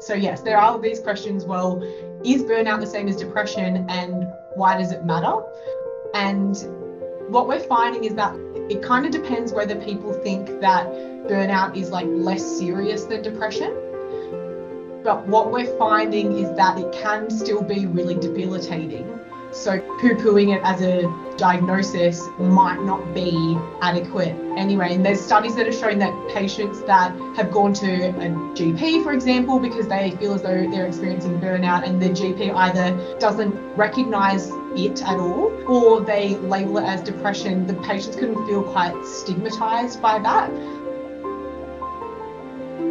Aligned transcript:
So, 0.00 0.14
yes, 0.14 0.42
there 0.42 0.58
are 0.58 0.78
these 0.78 1.00
questions 1.00 1.44
well, 1.44 1.82
is 2.24 2.42
burnout 2.42 2.80
the 2.80 2.86
same 2.86 3.08
as 3.08 3.16
depression 3.16 3.86
and 3.88 4.26
why 4.54 4.76
does 4.76 4.92
it 4.92 5.04
matter? 5.04 5.42
And 6.14 6.56
what 7.28 7.48
we're 7.48 7.60
finding 7.60 8.04
is 8.04 8.14
that 8.14 8.34
it 8.68 8.82
kind 8.82 9.06
of 9.06 9.12
depends 9.12 9.52
whether 9.52 9.74
people 9.76 10.12
think 10.12 10.60
that 10.60 10.86
burnout 11.26 11.76
is 11.76 11.90
like 11.90 12.06
less 12.08 12.44
serious 12.58 13.04
than 13.04 13.22
depression. 13.22 13.72
But 15.02 15.26
what 15.26 15.50
we're 15.50 15.76
finding 15.78 16.32
is 16.38 16.54
that 16.56 16.78
it 16.78 16.92
can 16.92 17.28
still 17.30 17.62
be 17.62 17.86
really 17.86 18.14
debilitating. 18.14 19.08
So 19.52 19.78
poo 20.00 20.14
pooing 20.14 20.56
it 20.56 20.62
as 20.64 20.80
a 20.80 21.02
diagnosis 21.36 22.26
might 22.38 22.80
not 22.80 23.12
be 23.12 23.58
adequate 23.82 24.34
anyway. 24.56 24.94
And 24.94 25.04
there's 25.04 25.20
studies 25.20 25.56
that 25.56 25.66
have 25.66 25.74
shown 25.74 25.98
that 25.98 26.28
patients 26.34 26.80
that 26.84 27.14
have 27.36 27.52
gone 27.52 27.74
to 27.74 27.86
a 27.86 28.30
GP, 28.56 29.04
for 29.04 29.12
example, 29.12 29.58
because 29.58 29.86
they 29.88 30.12
feel 30.12 30.32
as 30.32 30.40
though 30.40 30.70
they're 30.70 30.86
experiencing 30.86 31.38
burnout 31.38 31.86
and 31.86 32.00
the 32.00 32.08
GP 32.08 32.54
either 32.54 33.18
doesn't 33.18 33.54
recognize 33.76 34.48
it 34.74 35.02
at 35.02 35.18
all 35.18 35.52
or 35.70 36.00
they 36.00 36.36
label 36.38 36.78
it 36.78 36.84
as 36.84 37.02
depression, 37.02 37.66
the 37.66 37.74
patients 37.74 38.16
can 38.16 38.34
feel 38.46 38.62
quite 38.62 38.94
stigmatized 39.04 40.00
by 40.00 40.18
that. 40.18 40.50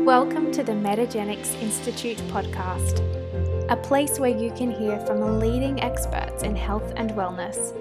Welcome 0.06 0.52
to 0.52 0.62
the 0.62 0.74
Metagenics 0.74 1.60
Institute 1.60 2.18
podcast 2.30 3.21
a 3.72 3.78
place 3.78 4.20
where 4.20 4.38
you 4.38 4.52
can 4.52 4.70
hear 4.70 5.00
from 5.06 5.40
leading 5.40 5.82
experts 5.82 6.44
in 6.44 6.54
health 6.54 6.92
and 6.98 7.12
wellness, 7.12 7.72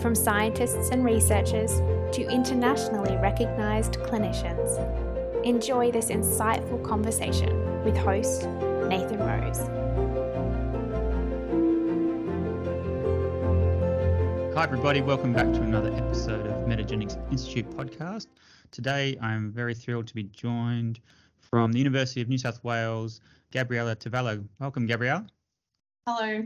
from 0.00 0.14
scientists 0.14 0.90
and 0.90 1.04
researchers 1.04 1.80
to 2.12 2.24
internationally 2.30 3.16
recognized 3.16 3.94
clinicians. 3.94 4.78
Enjoy 5.44 5.90
this 5.90 6.10
insightful 6.10 6.80
conversation 6.84 7.82
with 7.82 7.96
host 7.96 8.46
Nathan 8.86 9.18
Rose. 9.18 9.58
Hi, 14.54 14.62
everybody. 14.62 15.00
Welcome 15.00 15.32
back 15.32 15.52
to 15.52 15.62
another 15.62 15.92
episode 15.94 16.46
of 16.46 16.64
Metagenics 16.68 17.18
Institute 17.32 17.68
podcast. 17.70 18.28
Today, 18.70 19.18
I'm 19.20 19.50
very 19.50 19.74
thrilled 19.74 20.06
to 20.06 20.14
be 20.14 20.22
joined 20.22 21.00
from 21.40 21.72
the 21.72 21.78
University 21.78 22.20
of 22.20 22.28
New 22.28 22.38
South 22.38 22.62
Wales 22.62 23.20
Gabriella 23.54 23.94
Tavella. 23.94 24.44
Welcome, 24.58 24.84
Gabriella. 24.86 25.26
Hello. 26.08 26.44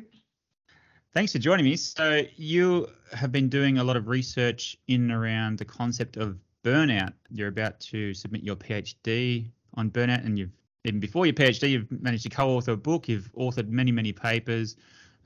Thanks 1.15 1.33
for 1.33 1.39
joining 1.39 1.65
me. 1.65 1.75
So, 1.75 2.23
you 2.37 2.87
have 3.15 3.33
been 3.33 3.49
doing 3.49 3.79
a 3.79 3.85
lot 3.85 3.97
of 3.97 4.09
research 4.09 4.77
in 4.89 5.03
and 5.03 5.13
around 5.13 5.59
the 5.59 5.65
concept 5.65 6.19
of 6.19 6.37
burnout. 6.63 7.15
You're 7.31 7.49
about 7.49 7.81
to 7.81 8.13
submit 8.13 8.43
your 8.43 8.57
PhD 8.57 9.51
on 9.75 9.91
burnout, 9.91 10.27
and 10.27 10.39
you've 10.39 10.53
even 10.85 11.01
before 11.01 11.25
your 11.25 11.33
PhD, 11.33 11.71
you've 11.71 11.91
managed 11.91 12.25
to 12.25 12.29
co-author 12.29 12.73
a 12.73 12.77
book. 12.77 13.09
You've 13.09 13.33
authored 13.39 13.69
many, 13.69 13.91
many 13.91 14.13
papers 14.13 14.77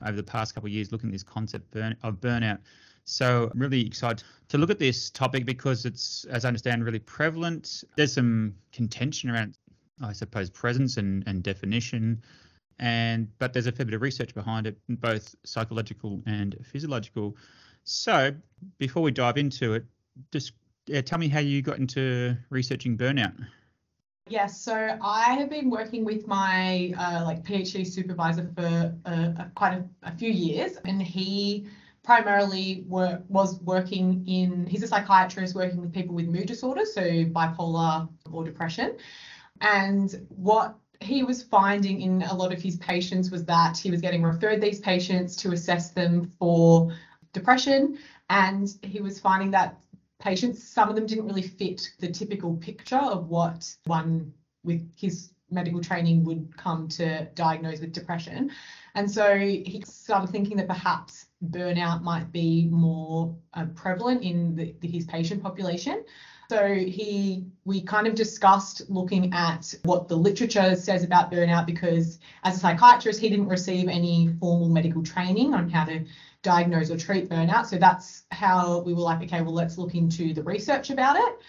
over 0.05 0.15
the 0.15 0.23
past 0.23 0.55
couple 0.55 0.67
of 0.67 0.73
years 0.73 0.91
looking 0.91 1.09
at 1.09 1.13
this 1.13 1.23
concept 1.23 1.75
of 1.75 2.15
burnout. 2.21 2.59
So 3.05 3.49
I'm 3.53 3.59
really 3.59 3.85
excited 3.85 4.23
to 4.47 4.57
look 4.57 4.69
at 4.69 4.79
this 4.79 5.09
topic 5.09 5.45
because 5.45 5.85
it's, 5.85 6.23
as 6.25 6.45
I 6.45 6.47
understand, 6.47 6.85
really 6.85 6.99
prevalent. 6.99 7.83
There's 7.97 8.13
some 8.13 8.55
contention 8.71 9.29
around 9.29 9.57
I 10.01 10.13
suppose, 10.13 10.49
presence 10.49 10.97
and, 10.97 11.23
and 11.27 11.43
definition. 11.43 12.21
And 12.79 13.27
but 13.37 13.53
there's 13.53 13.67
a 13.67 13.71
fair 13.71 13.85
bit 13.85 13.95
of 13.95 14.01
research 14.01 14.33
behind 14.33 14.67
it, 14.67 14.77
both 14.89 15.35
psychological 15.43 16.21
and 16.25 16.55
physiological. 16.63 17.37
So 17.83 18.33
before 18.77 19.03
we 19.03 19.11
dive 19.11 19.37
into 19.37 19.73
it, 19.73 19.85
just 20.31 20.53
uh, 20.93 21.01
tell 21.01 21.19
me 21.19 21.27
how 21.27 21.39
you 21.39 21.61
got 21.61 21.77
into 21.77 22.35
researching 22.49 22.97
burnout. 22.97 23.33
Yes, 24.29 24.59
so 24.61 24.97
I 25.01 25.33
have 25.33 25.49
been 25.49 25.69
working 25.69 26.05
with 26.05 26.27
my 26.27 26.93
uh, 26.97 27.23
like 27.25 27.43
PhD 27.43 27.85
supervisor 27.85 28.49
for 28.55 28.95
uh, 29.05 29.31
quite 29.53 29.73
a, 29.73 29.83
a, 30.03 30.15
few 30.15 30.31
years, 30.31 30.77
and 30.85 31.01
he 31.01 31.67
primarily 32.03 32.85
work, 32.87 33.21
was 33.27 33.59
working 33.61 34.25
in. 34.25 34.65
He's 34.65 34.81
a 34.81 34.87
psychiatrist 34.87 35.55
working 35.55 35.81
with 35.81 35.91
people 35.91 36.15
with 36.15 36.27
mood 36.27 36.47
disorders, 36.47 36.93
so 36.93 37.01
bipolar 37.01 38.07
or 38.31 38.45
depression. 38.45 38.95
And 39.63 40.27
what 40.29 40.75
he 40.99 41.23
was 41.23 41.41
finding 41.41 42.01
in 42.01 42.21
a 42.23 42.33
lot 42.33 42.53
of 42.53 42.61
his 42.61 42.77
patients 42.77 43.31
was 43.31 43.45
that 43.45 43.77
he 43.77 43.89
was 43.89 44.01
getting 44.01 44.21
referred 44.21 44.61
these 44.61 44.79
patients 44.79 45.35
to 45.37 45.51
assess 45.51 45.91
them 45.91 46.31
for 46.37 46.93
depression. 47.31 47.97
And 48.29 48.69
he 48.83 49.01
was 49.01 49.19
finding 49.19 49.51
that 49.51 49.79
patients, 50.19 50.63
some 50.63 50.89
of 50.89 50.95
them 50.95 51.05
didn't 51.05 51.27
really 51.27 51.41
fit 51.41 51.89
the 51.99 52.11
typical 52.11 52.55
picture 52.57 52.97
of 52.97 53.29
what 53.29 53.75
one 53.85 54.33
with 54.63 54.89
his 54.97 55.31
medical 55.49 55.81
training 55.81 56.23
would 56.25 56.55
come 56.57 56.87
to 56.87 57.25
diagnose 57.35 57.79
with 57.79 57.93
depression. 57.93 58.51
And 58.95 59.09
so 59.09 59.37
he 59.37 59.83
started 59.85 60.29
thinking 60.29 60.57
that 60.57 60.67
perhaps 60.67 61.27
burnout 61.49 62.01
might 62.01 62.31
be 62.31 62.67
more 62.69 63.35
uh, 63.53 63.65
prevalent 63.75 64.23
in 64.23 64.55
the, 64.55 64.75
the, 64.81 64.87
his 64.87 65.05
patient 65.05 65.41
population. 65.41 66.03
So 66.49 66.73
he, 66.73 67.45
we 67.65 67.81
kind 67.81 68.07
of 68.07 68.15
discussed 68.15 68.89
looking 68.89 69.33
at 69.33 69.73
what 69.83 70.07
the 70.07 70.15
literature 70.15 70.75
says 70.75 71.03
about 71.03 71.31
burnout 71.31 71.65
because 71.65 72.19
as 72.43 72.57
a 72.57 72.59
psychiatrist, 72.59 73.19
he 73.19 73.29
didn't 73.29 73.47
receive 73.47 73.87
any 73.87 74.35
formal 74.39 74.69
medical 74.69 75.03
training 75.03 75.53
on 75.53 75.69
how 75.69 75.85
to 75.85 76.03
diagnose 76.41 76.91
or 76.91 76.97
treat 76.97 77.29
burnout. 77.29 77.65
So 77.65 77.77
that's 77.77 78.23
how 78.31 78.79
we 78.79 78.93
were 78.93 79.01
like, 79.01 79.23
okay, 79.23 79.41
well, 79.41 79.53
let's 79.53 79.77
look 79.77 79.95
into 79.95 80.33
the 80.33 80.43
research 80.43 80.89
about 80.89 81.15
it. 81.15 81.39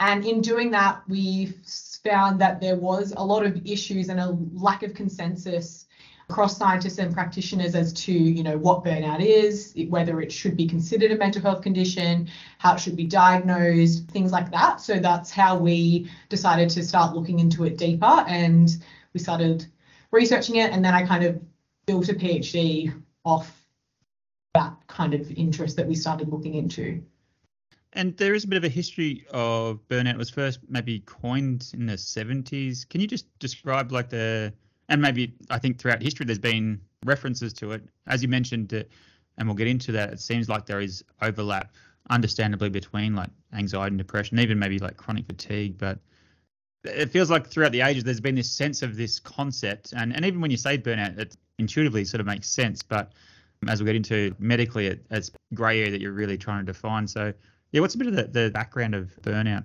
And 0.00 0.24
in 0.24 0.40
doing 0.40 0.70
that, 0.72 1.02
we 1.08 1.54
found 2.02 2.40
that 2.40 2.60
there 2.60 2.76
was 2.76 3.12
a 3.16 3.24
lot 3.24 3.44
of 3.44 3.66
issues 3.66 4.08
and 4.08 4.20
a 4.20 4.36
lack 4.52 4.82
of 4.82 4.94
consensus 4.94 5.86
across 6.30 6.56
scientists 6.56 6.98
and 6.98 7.12
practitioners 7.12 7.74
as 7.74 7.92
to 7.92 8.12
you 8.12 8.42
know 8.42 8.56
what 8.56 8.82
burnout 8.82 9.20
is 9.20 9.74
whether 9.88 10.20
it 10.20 10.32
should 10.32 10.56
be 10.56 10.66
considered 10.66 11.10
a 11.10 11.16
mental 11.16 11.42
health 11.42 11.62
condition 11.62 12.28
how 12.58 12.74
it 12.74 12.80
should 12.80 12.96
be 12.96 13.04
diagnosed 13.04 14.08
things 14.08 14.32
like 14.32 14.50
that 14.50 14.80
so 14.80 14.98
that's 14.98 15.30
how 15.30 15.56
we 15.56 16.10
decided 16.28 16.70
to 16.70 16.82
start 16.82 17.14
looking 17.14 17.40
into 17.40 17.64
it 17.64 17.76
deeper 17.76 18.24
and 18.26 18.82
we 19.12 19.20
started 19.20 19.66
researching 20.12 20.56
it 20.56 20.72
and 20.72 20.84
then 20.84 20.94
i 20.94 21.04
kind 21.04 21.24
of 21.24 21.40
built 21.86 22.08
a 22.08 22.14
phd 22.14 22.92
off 23.24 23.66
that 24.54 24.74
kind 24.86 25.12
of 25.12 25.30
interest 25.32 25.76
that 25.76 25.86
we 25.86 25.94
started 25.94 26.28
looking 26.28 26.54
into 26.54 27.02
and 27.94 28.16
there 28.16 28.34
is 28.34 28.44
a 28.44 28.48
bit 28.48 28.56
of 28.56 28.64
a 28.64 28.68
history 28.68 29.24
of 29.30 29.78
burnout. 29.88 30.14
It 30.14 30.18
was 30.18 30.28
first 30.28 30.58
maybe 30.68 30.98
coined 31.06 31.70
in 31.74 31.86
the 31.86 31.92
70s. 31.92 32.88
Can 32.88 33.00
you 33.00 33.06
just 33.06 33.26
describe 33.38 33.92
like 33.92 34.10
the 34.10 34.52
and 34.88 35.00
maybe 35.00 35.34
I 35.50 35.58
think 35.58 35.78
throughout 35.78 36.02
history 36.02 36.26
there's 36.26 36.38
been 36.38 36.80
references 37.04 37.52
to 37.54 37.72
it. 37.72 37.82
As 38.06 38.22
you 38.22 38.28
mentioned, 38.28 38.72
uh, 38.74 38.82
and 39.38 39.48
we'll 39.48 39.56
get 39.56 39.66
into 39.66 39.92
that, 39.92 40.12
it 40.12 40.20
seems 40.20 40.48
like 40.48 40.66
there 40.66 40.80
is 40.80 41.04
overlap, 41.22 41.74
understandably, 42.10 42.68
between 42.68 43.14
like 43.14 43.30
anxiety 43.52 43.92
and 43.92 43.98
depression, 43.98 44.38
even 44.38 44.58
maybe 44.58 44.78
like 44.78 44.96
chronic 44.96 45.26
fatigue. 45.26 45.76
But 45.78 45.98
it 46.84 47.10
feels 47.10 47.30
like 47.30 47.46
throughout 47.46 47.72
the 47.72 47.80
ages 47.80 48.04
there's 48.04 48.20
been 48.20 48.34
this 48.34 48.50
sense 48.50 48.82
of 48.82 48.96
this 48.96 49.18
concept, 49.18 49.92
and, 49.96 50.14
and 50.14 50.24
even 50.24 50.40
when 50.40 50.50
you 50.50 50.56
say 50.56 50.78
burnout, 50.78 51.18
it 51.18 51.36
intuitively 51.58 52.04
sort 52.04 52.20
of 52.20 52.26
makes 52.26 52.48
sense. 52.48 52.82
But 52.82 53.12
as 53.68 53.80
we 53.80 53.86
get 53.86 53.96
into 53.96 54.34
medically, 54.38 54.86
it, 54.86 55.06
it's 55.10 55.30
grey 55.54 55.80
area 55.80 55.90
that 55.90 56.00
you're 56.00 56.12
really 56.12 56.36
trying 56.36 56.64
to 56.64 56.72
define. 56.72 57.08
So, 57.08 57.32
yeah, 57.72 57.80
what's 57.80 57.94
a 57.94 57.98
bit 57.98 58.08
of 58.08 58.14
the, 58.14 58.24
the 58.24 58.50
background 58.50 58.94
of 58.94 59.10
burnout? 59.22 59.64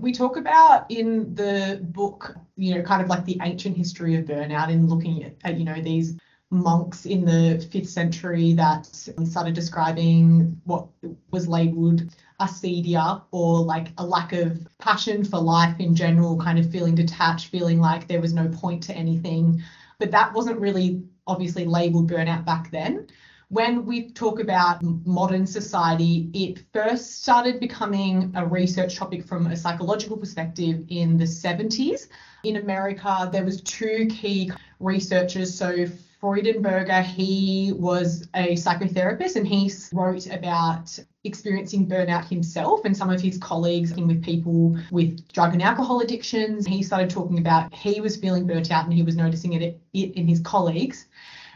We 0.00 0.12
talk 0.12 0.36
about 0.36 0.90
in 0.90 1.34
the 1.34 1.80
book, 1.82 2.34
you 2.56 2.74
know, 2.74 2.82
kind 2.82 3.02
of 3.02 3.08
like 3.08 3.24
the 3.24 3.38
ancient 3.42 3.76
history 3.76 4.16
of 4.16 4.24
burnout 4.24 4.70
and 4.70 4.88
looking 4.88 5.24
at, 5.24 5.34
at 5.44 5.58
you 5.58 5.64
know, 5.64 5.80
these 5.80 6.16
monks 6.50 7.04
in 7.04 7.24
the 7.24 7.66
fifth 7.70 7.90
century 7.90 8.54
that 8.54 8.86
started 8.86 9.54
describing 9.54 10.60
what 10.64 10.86
was 11.30 11.46
labeled 11.46 12.02
acedia 12.40 13.22
or 13.32 13.60
like 13.60 13.88
a 13.98 14.06
lack 14.06 14.32
of 14.32 14.66
passion 14.78 15.24
for 15.24 15.38
life 15.38 15.78
in 15.78 15.94
general, 15.94 16.38
kind 16.38 16.58
of 16.58 16.70
feeling 16.70 16.94
detached, 16.94 17.48
feeling 17.48 17.80
like 17.80 18.08
there 18.08 18.20
was 18.20 18.32
no 18.32 18.48
point 18.48 18.82
to 18.82 18.94
anything. 18.94 19.62
But 19.98 20.10
that 20.12 20.32
wasn't 20.32 20.60
really 20.60 21.02
obviously 21.26 21.66
labeled 21.66 22.10
burnout 22.10 22.46
back 22.46 22.70
then 22.70 23.08
when 23.48 23.86
we 23.86 24.10
talk 24.10 24.40
about 24.40 24.82
modern 24.82 25.46
society, 25.46 26.30
it 26.34 26.64
first 26.72 27.22
started 27.22 27.58
becoming 27.58 28.30
a 28.36 28.46
research 28.46 28.96
topic 28.96 29.26
from 29.26 29.46
a 29.46 29.56
psychological 29.56 30.18
perspective 30.18 30.84
in 30.88 31.16
the 31.16 31.24
70s. 31.24 32.08
In 32.44 32.56
America, 32.56 33.28
there 33.32 33.44
was 33.44 33.62
two 33.62 34.06
key 34.10 34.52
researchers. 34.80 35.54
So 35.54 35.86
Freudenberger, 36.20 37.02
he 37.02 37.72
was 37.74 38.28
a 38.34 38.54
psychotherapist 38.56 39.36
and 39.36 39.46
he 39.46 39.72
wrote 39.92 40.26
about 40.26 40.98
experiencing 41.24 41.88
burnout 41.88 42.28
himself 42.28 42.84
and 42.84 42.96
some 42.96 43.08
of 43.08 43.20
his 43.20 43.38
colleagues 43.38 43.90
working 43.90 44.08
with 44.08 44.22
people 44.22 44.76
with 44.90 45.26
drug 45.32 45.54
and 45.54 45.62
alcohol 45.62 46.00
addictions. 46.00 46.66
He 46.66 46.82
started 46.82 47.08
talking 47.08 47.38
about 47.38 47.72
he 47.72 48.00
was 48.00 48.16
feeling 48.16 48.46
burnt 48.46 48.70
out 48.70 48.84
and 48.84 48.92
he 48.92 49.02
was 49.02 49.16
noticing 49.16 49.54
it, 49.54 49.80
it 49.92 50.12
in 50.14 50.26
his 50.26 50.40
colleagues. 50.40 51.06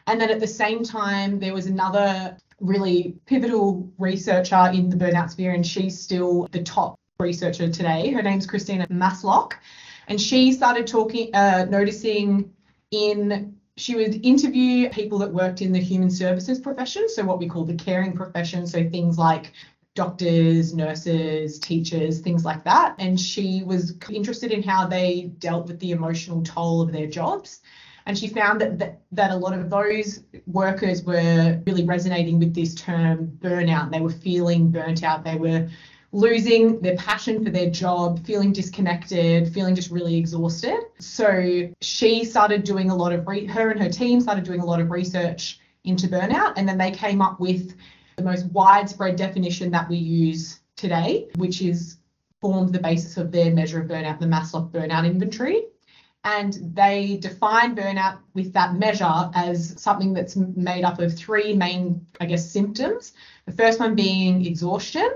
And 0.06 0.20
then 0.20 0.30
at 0.30 0.40
the 0.40 0.46
same 0.46 0.82
time, 0.84 1.38
there 1.38 1.54
was 1.54 1.66
another 1.66 2.36
really 2.60 3.16
pivotal 3.26 3.90
researcher 3.98 4.70
in 4.72 4.88
the 4.88 4.96
burnout 4.96 5.30
sphere, 5.30 5.52
and 5.52 5.66
she's 5.66 6.00
still 6.00 6.48
the 6.52 6.62
top 6.62 6.98
researcher 7.18 7.70
today. 7.70 8.10
Her 8.10 8.22
name's 8.22 8.46
Christina 8.46 8.86
Maslach. 8.88 9.52
And 10.08 10.20
she 10.20 10.52
started 10.52 10.86
talking, 10.86 11.34
uh, 11.34 11.66
noticing 11.68 12.52
in 12.90 13.56
she 13.76 13.94
would 13.94 14.24
interview 14.24 14.90
people 14.90 15.18
that 15.18 15.32
worked 15.32 15.62
in 15.62 15.72
the 15.72 15.80
human 15.80 16.10
services 16.10 16.60
profession, 16.60 17.08
so 17.08 17.24
what 17.24 17.38
we 17.38 17.48
call 17.48 17.64
the 17.64 17.74
caring 17.74 18.12
profession, 18.12 18.66
so 18.66 18.88
things 18.90 19.16
like 19.16 19.52
doctors, 19.94 20.74
nurses, 20.74 21.58
teachers, 21.58 22.20
things 22.20 22.44
like 22.44 22.64
that. 22.64 22.94
And 22.98 23.18
she 23.18 23.62
was 23.62 23.96
interested 24.10 24.52
in 24.52 24.62
how 24.62 24.86
they 24.86 25.32
dealt 25.38 25.68
with 25.68 25.80
the 25.80 25.92
emotional 25.92 26.42
toll 26.42 26.82
of 26.82 26.92
their 26.92 27.06
jobs. 27.06 27.60
And 28.06 28.18
she 28.18 28.28
found 28.28 28.60
that, 28.60 28.78
that, 28.78 29.00
that 29.12 29.30
a 29.30 29.36
lot 29.36 29.52
of 29.52 29.70
those 29.70 30.20
workers 30.46 31.02
were 31.02 31.60
really 31.66 31.84
resonating 31.84 32.38
with 32.38 32.54
this 32.54 32.74
term 32.74 33.38
burnout. 33.40 33.90
They 33.90 34.00
were 34.00 34.10
feeling 34.10 34.70
burnt 34.70 35.02
out. 35.02 35.24
They 35.24 35.36
were 35.36 35.68
losing 36.12 36.80
their 36.80 36.96
passion 36.96 37.42
for 37.42 37.50
their 37.50 37.70
job, 37.70 38.24
feeling 38.24 38.52
disconnected, 38.52 39.52
feeling 39.52 39.74
just 39.74 39.90
really 39.90 40.16
exhausted. 40.16 40.78
So 40.98 41.70
she 41.80 42.24
started 42.24 42.64
doing 42.64 42.90
a 42.90 42.94
lot 42.94 43.12
of 43.12 43.26
re- 43.26 43.46
her 43.46 43.70
and 43.70 43.82
her 43.82 43.88
team 43.88 44.20
started 44.20 44.44
doing 44.44 44.60
a 44.60 44.64
lot 44.64 44.80
of 44.80 44.90
research 44.90 45.58
into 45.84 46.06
burnout, 46.06 46.52
and 46.56 46.68
then 46.68 46.78
they 46.78 46.92
came 46.92 47.20
up 47.20 47.40
with 47.40 47.74
the 48.16 48.22
most 48.22 48.46
widespread 48.52 49.16
definition 49.16 49.70
that 49.72 49.88
we 49.88 49.96
use 49.96 50.60
today, 50.76 51.28
which 51.36 51.62
is 51.62 51.96
formed 52.40 52.72
the 52.72 52.78
basis 52.78 53.16
of 53.16 53.32
their 53.32 53.50
measure 53.50 53.80
of 53.80 53.88
burnout, 53.88 54.20
the 54.20 54.26
Maslach 54.26 54.70
burnout 54.70 55.06
inventory. 55.06 55.62
And 56.24 56.76
they 56.76 57.16
define 57.20 57.74
burnout 57.74 58.18
with 58.34 58.52
that 58.52 58.76
measure 58.76 59.30
as 59.34 59.80
something 59.80 60.12
that's 60.12 60.36
made 60.36 60.84
up 60.84 61.00
of 61.00 61.16
three 61.16 61.52
main, 61.52 62.06
I 62.20 62.26
guess, 62.26 62.48
symptoms. 62.48 63.12
The 63.46 63.52
first 63.52 63.80
one 63.80 63.96
being 63.96 64.46
exhaustion, 64.46 65.10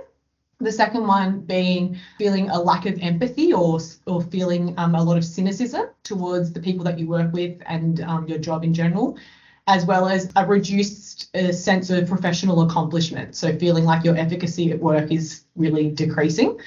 the 0.58 0.72
second 0.72 1.06
one 1.06 1.40
being 1.40 1.96
feeling 2.18 2.50
a 2.50 2.58
lack 2.58 2.86
of 2.86 2.98
empathy 3.00 3.52
or, 3.52 3.78
or 4.06 4.20
feeling 4.22 4.74
um, 4.78 4.96
a 4.96 5.02
lot 5.02 5.16
of 5.16 5.24
cynicism 5.24 5.90
towards 6.02 6.52
the 6.52 6.60
people 6.60 6.84
that 6.84 6.98
you 6.98 7.06
work 7.06 7.32
with 7.32 7.62
and 7.66 8.00
um, 8.00 8.26
your 8.26 8.38
job 8.38 8.64
in 8.64 8.74
general, 8.74 9.16
as 9.68 9.84
well 9.84 10.08
as 10.08 10.30
a 10.34 10.44
reduced 10.44 11.28
uh, 11.36 11.52
sense 11.52 11.90
of 11.90 12.08
professional 12.08 12.62
accomplishment. 12.62 13.36
So 13.36 13.56
feeling 13.56 13.84
like 13.84 14.04
your 14.04 14.16
efficacy 14.16 14.72
at 14.72 14.80
work 14.80 15.12
is 15.12 15.44
really 15.54 15.90
decreasing. 15.90 16.58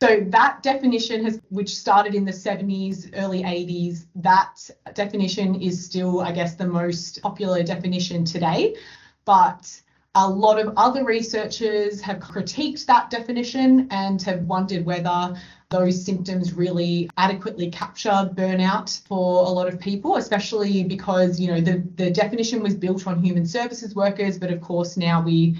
So 0.00 0.20
that 0.28 0.62
definition 0.62 1.24
has, 1.24 1.40
which 1.48 1.76
started 1.76 2.14
in 2.14 2.24
the 2.24 2.32
70s, 2.32 3.10
early 3.16 3.42
80s, 3.42 4.06
that 4.16 4.70
definition 4.94 5.60
is 5.60 5.84
still, 5.84 6.20
I 6.20 6.30
guess, 6.30 6.54
the 6.54 6.66
most 6.66 7.20
popular 7.20 7.64
definition 7.64 8.24
today. 8.24 8.76
But 9.24 9.82
a 10.14 10.28
lot 10.28 10.60
of 10.60 10.72
other 10.76 11.04
researchers 11.04 12.00
have 12.00 12.18
critiqued 12.18 12.86
that 12.86 13.10
definition 13.10 13.88
and 13.90 14.22
have 14.22 14.42
wondered 14.42 14.84
whether 14.84 15.36
those 15.70 16.04
symptoms 16.04 16.52
really 16.52 17.10
adequately 17.18 17.68
capture 17.68 18.30
burnout 18.34 19.04
for 19.06 19.46
a 19.46 19.48
lot 19.48 19.66
of 19.66 19.80
people, 19.80 20.16
especially 20.16 20.84
because, 20.84 21.40
you 21.40 21.48
know, 21.48 21.60
the, 21.60 21.82
the 21.96 22.10
definition 22.10 22.62
was 22.62 22.74
built 22.74 23.06
on 23.08 23.22
human 23.22 23.46
services 23.46 23.96
workers, 23.96 24.38
but 24.38 24.52
of 24.52 24.60
course 24.60 24.96
now 24.96 25.20
we 25.20 25.58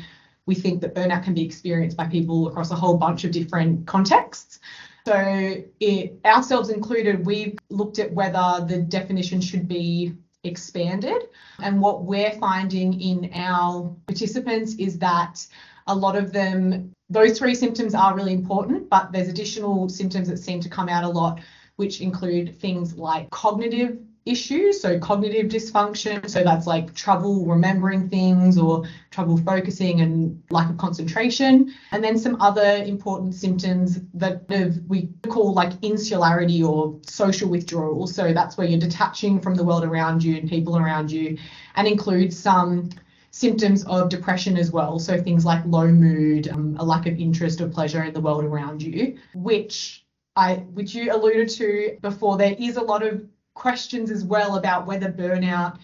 we 0.49 0.55
think 0.55 0.81
that 0.81 0.95
burnout 0.95 1.23
can 1.23 1.35
be 1.35 1.45
experienced 1.45 1.97
by 1.97 2.07
people 2.07 2.49
across 2.49 2.71
a 2.71 2.75
whole 2.75 2.97
bunch 2.97 3.23
of 3.25 3.31
different 3.31 3.87
contexts. 3.87 4.59
So 5.07 5.63
it 5.79 6.19
ourselves 6.25 6.71
included, 6.71 7.25
we've 7.25 7.57
looked 7.69 7.99
at 7.99 8.13
whether 8.13 8.65
the 8.67 8.79
definition 8.79 9.41
should 9.43 9.69
be 9.69 10.15
expanded. 10.45 11.29
And 11.61 11.81
what 11.81 12.05
we're 12.05 12.33
finding 12.33 12.99
in 13.01 13.31
our 13.35 13.95
participants 14.07 14.75
is 14.77 14.99
that 14.99 15.47
a 15.87 15.95
lot 15.95 16.17
of 16.17 16.33
them, 16.33 16.93
those 17.11 17.39
three 17.39 17.55
symptoms 17.55 17.95
are 17.95 18.17
really 18.17 18.33
important, 18.33 18.89
but 18.89 19.13
there's 19.13 19.29
additional 19.29 19.89
symptoms 19.89 20.29
that 20.29 20.39
seem 20.39 20.61
to 20.61 20.69
come 20.71 20.89
out 20.89 21.05
a 21.05 21.09
lot, 21.09 21.41
which 21.77 22.01
include 22.01 22.59
things 22.59 22.97
like 22.97 23.29
cognitive 23.31 23.99
issues, 24.27 24.81
so 24.81 24.99
cognitive 24.99 25.47
dysfunction. 25.47 26.29
So 26.29 26.45
that's 26.45 26.67
like 26.67 26.95
trouble 26.95 27.47
remembering 27.47 28.09
things 28.09 28.59
or 28.59 28.85
trouble 29.11 29.39
focusing 29.39 30.01
and 30.01 30.43
lack 30.51 30.69
of 30.69 30.77
concentration. 30.77 31.73
And 31.93 32.05
then 32.05 32.19
some 32.19 32.41
other 32.41 32.83
important 32.85 33.35
symptoms 33.35 34.01
that 34.15 34.45
we 34.89 35.09
call 35.29 35.55
like 35.55 35.73
insularity 35.83 36.63
or 36.63 36.99
social 37.07 37.49
withdrawal. 37.49 38.07
So 38.07 38.33
that's 38.33 38.59
where 38.59 38.67
you're 38.67 38.81
detaching 38.81 39.41
from 39.41 39.55
the 39.55 39.65
world 39.65 39.85
around 39.85 40.23
you 40.23 40.37
and 40.37 40.49
people 40.49 40.77
around 40.77 41.11
you, 41.11 41.39
and 41.77 41.89
includes 41.89 42.39
some 42.39 42.91
symptoms 43.31 43.85
of 43.85 44.09
depression 44.09 44.57
as 44.57 44.71
well. 44.71 44.99
So 44.99 45.21
things 45.21 45.45
like 45.45 45.63
low 45.67 45.89
mood, 45.89 46.49
um, 46.49 46.77
a 46.79 46.85
lack 46.85 47.07
of 47.07 47.19
interest 47.19 47.61
or 47.61 47.69
pleasure 47.69 48.03
in 48.03 48.13
the 48.13 48.21
world 48.21 48.45
around 48.45 48.83
you, 48.83 49.19
which 49.35 50.05
I, 50.35 50.57
which 50.75 50.95
you 50.95 51.13
alluded 51.13 51.49
to 51.51 51.99
before, 52.01 52.37
there 52.37 52.57
is 52.59 52.77
a 52.77 52.83
lot 52.83 53.03
of 53.03 53.27
questions 53.59 54.11
as 54.11 54.25
well 54.25 54.57
about 54.57 54.87
whether 54.87 55.11
burnout 55.11 55.79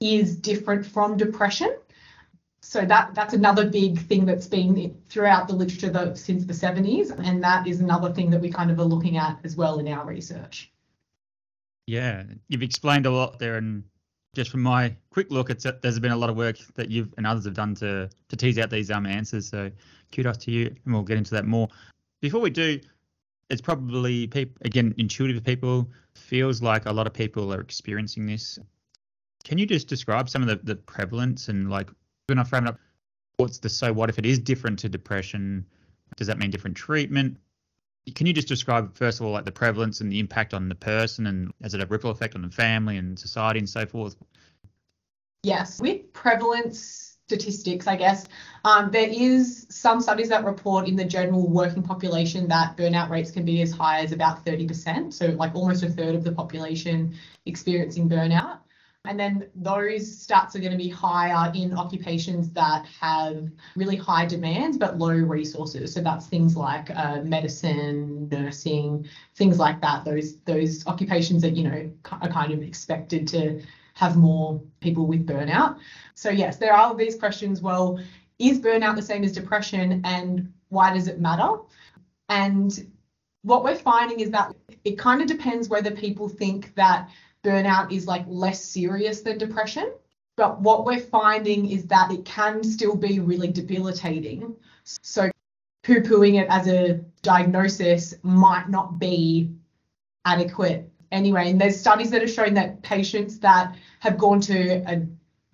is 0.00 0.34
different 0.34 0.84
from 0.84 1.16
depression. 1.16 1.76
So 2.62 2.84
that 2.86 3.14
that's 3.14 3.34
another 3.34 3.68
big 3.68 3.98
thing 3.98 4.24
that's 4.24 4.46
been 4.46 4.96
throughout 5.08 5.46
the 5.46 5.54
literature 5.54 5.90
that, 5.90 6.16
since 6.16 6.44
the 6.44 6.54
70s, 6.54 7.10
and 7.18 7.42
that 7.44 7.66
is 7.66 7.80
another 7.80 8.12
thing 8.12 8.30
that 8.30 8.40
we 8.40 8.50
kind 8.50 8.70
of 8.70 8.78
are 8.78 8.84
looking 8.84 9.16
at 9.18 9.38
as 9.44 9.56
well 9.56 9.78
in 9.78 9.88
our 9.88 10.06
research. 10.06 10.72
Yeah, 11.86 12.22
you've 12.48 12.62
explained 12.62 13.06
a 13.06 13.10
lot 13.10 13.38
there, 13.38 13.56
and 13.56 13.84
just 14.34 14.50
from 14.50 14.62
my 14.62 14.96
quick 15.10 15.30
look, 15.30 15.50
it's 15.50 15.66
there's 15.82 15.98
been 15.98 16.12
a 16.12 16.16
lot 16.16 16.30
of 16.30 16.36
work 16.36 16.56
that 16.76 16.88
you've 16.88 17.12
and 17.16 17.26
others 17.26 17.44
have 17.44 17.54
done 17.54 17.74
to 17.76 18.08
to 18.28 18.36
tease 18.36 18.58
out 18.58 18.70
these 18.70 18.90
um 18.90 19.06
answers. 19.06 19.48
So 19.48 19.70
kudos 20.12 20.38
to 20.38 20.50
you, 20.50 20.66
and 20.66 20.94
we'll 20.94 21.02
get 21.02 21.18
into 21.18 21.34
that 21.34 21.44
more. 21.44 21.68
Before 22.20 22.40
we 22.40 22.50
do, 22.50 22.80
it's 23.52 23.60
probably 23.60 24.26
people 24.26 24.56
again 24.64 24.94
intuitive 24.96 25.44
people. 25.44 25.88
Feels 26.14 26.62
like 26.62 26.86
a 26.86 26.92
lot 26.92 27.06
of 27.06 27.12
people 27.12 27.52
are 27.52 27.60
experiencing 27.60 28.26
this. 28.26 28.58
Can 29.44 29.58
you 29.58 29.66
just 29.66 29.88
describe 29.88 30.28
some 30.28 30.42
of 30.42 30.48
the, 30.48 30.56
the 30.64 30.76
prevalence 30.76 31.48
and 31.48 31.70
like 31.70 31.90
when 32.26 32.38
i 32.38 32.44
frame 32.44 32.66
it 32.66 32.70
up 32.70 32.78
what's 33.36 33.58
the 33.58 33.68
so 33.68 33.92
what 33.92 34.08
if 34.08 34.18
it 34.18 34.26
is 34.26 34.38
different 34.38 34.78
to 34.80 34.88
depression? 34.88 35.66
Does 36.16 36.26
that 36.26 36.38
mean 36.38 36.50
different 36.50 36.76
treatment? 36.76 37.36
Can 38.14 38.26
you 38.26 38.32
just 38.32 38.48
describe 38.48 38.96
first 38.96 39.20
of 39.20 39.26
all 39.26 39.32
like 39.32 39.44
the 39.44 39.52
prevalence 39.52 40.00
and 40.00 40.10
the 40.10 40.18
impact 40.18 40.54
on 40.54 40.68
the 40.68 40.74
person 40.74 41.26
and 41.26 41.52
has 41.62 41.74
it 41.74 41.82
a 41.82 41.86
ripple 41.86 42.10
effect 42.10 42.34
on 42.34 42.42
the 42.42 42.50
family 42.50 42.96
and 42.96 43.18
society 43.18 43.58
and 43.58 43.68
so 43.68 43.84
forth? 43.84 44.16
Yes. 45.42 45.80
With 45.80 46.12
prevalence 46.12 47.11
statistics, 47.32 47.86
I 47.86 47.96
guess. 47.96 48.26
Um, 48.64 48.90
there 48.90 49.08
is 49.08 49.66
some 49.70 50.00
studies 50.00 50.28
that 50.28 50.44
report 50.44 50.86
in 50.86 50.96
the 50.96 51.04
general 51.04 51.48
working 51.48 51.82
population 51.82 52.46
that 52.48 52.76
burnout 52.76 53.08
rates 53.08 53.30
can 53.30 53.44
be 53.44 53.62
as 53.62 53.72
high 53.72 54.00
as 54.00 54.12
about 54.12 54.44
30%, 54.44 55.12
so 55.12 55.26
like 55.28 55.54
almost 55.54 55.82
a 55.82 55.88
third 55.88 56.14
of 56.14 56.24
the 56.24 56.32
population 56.32 57.14
experiencing 57.46 58.08
burnout. 58.08 58.58
And 59.04 59.18
then 59.18 59.48
those 59.56 60.24
stats 60.24 60.54
are 60.54 60.60
going 60.60 60.70
to 60.70 60.78
be 60.78 60.88
higher 60.88 61.50
in 61.56 61.76
occupations 61.76 62.50
that 62.52 62.86
have 63.00 63.48
really 63.74 63.96
high 63.96 64.26
demands 64.26 64.76
but 64.78 64.96
low 64.96 65.10
resources. 65.10 65.92
So 65.92 66.02
that's 66.02 66.28
things 66.28 66.56
like 66.56 66.88
uh, 66.90 67.22
medicine, 67.22 68.28
nursing, 68.30 69.08
things 69.34 69.58
like 69.58 69.80
that. 69.80 70.04
Those 70.04 70.36
those 70.42 70.86
occupations 70.86 71.42
that 71.42 71.56
you 71.56 71.64
know 71.64 71.90
are 72.12 72.28
kind 72.28 72.52
of 72.52 72.62
expected 72.62 73.26
to 73.28 73.60
have 73.94 74.16
more 74.16 74.60
people 74.80 75.06
with 75.06 75.26
burnout. 75.26 75.78
So, 76.14 76.30
yes, 76.30 76.56
there 76.56 76.74
are 76.74 76.94
these 76.94 77.16
questions 77.16 77.60
well, 77.60 77.98
is 78.38 78.58
burnout 78.58 78.96
the 78.96 79.02
same 79.02 79.24
as 79.24 79.32
depression 79.32 80.02
and 80.04 80.52
why 80.68 80.94
does 80.94 81.06
it 81.06 81.20
matter? 81.20 81.58
And 82.28 82.90
what 83.42 83.64
we're 83.64 83.76
finding 83.76 84.20
is 84.20 84.30
that 84.30 84.54
it 84.84 84.98
kind 84.98 85.20
of 85.20 85.28
depends 85.28 85.68
whether 85.68 85.90
people 85.90 86.28
think 86.28 86.74
that 86.74 87.10
burnout 87.44 87.92
is 87.92 88.06
like 88.06 88.24
less 88.26 88.64
serious 88.64 89.20
than 89.20 89.38
depression. 89.38 89.92
But 90.36 90.60
what 90.60 90.86
we're 90.86 91.00
finding 91.00 91.70
is 91.70 91.86
that 91.86 92.10
it 92.10 92.24
can 92.24 92.64
still 92.64 92.96
be 92.96 93.20
really 93.20 93.48
debilitating. 93.48 94.56
So, 94.84 95.30
poo 95.84 96.00
pooing 96.00 96.40
it 96.40 96.46
as 96.48 96.68
a 96.68 97.04
diagnosis 97.22 98.14
might 98.22 98.68
not 98.68 98.98
be 98.98 99.52
adequate 100.24 100.91
anyway. 101.12 101.50
And 101.50 101.60
there's 101.60 101.78
studies 101.78 102.10
that 102.10 102.22
have 102.22 102.30
shown 102.30 102.54
that 102.54 102.82
patients 102.82 103.38
that 103.40 103.76
have 104.00 104.18
gone 104.18 104.40
to 104.42 104.82
a 104.90 105.06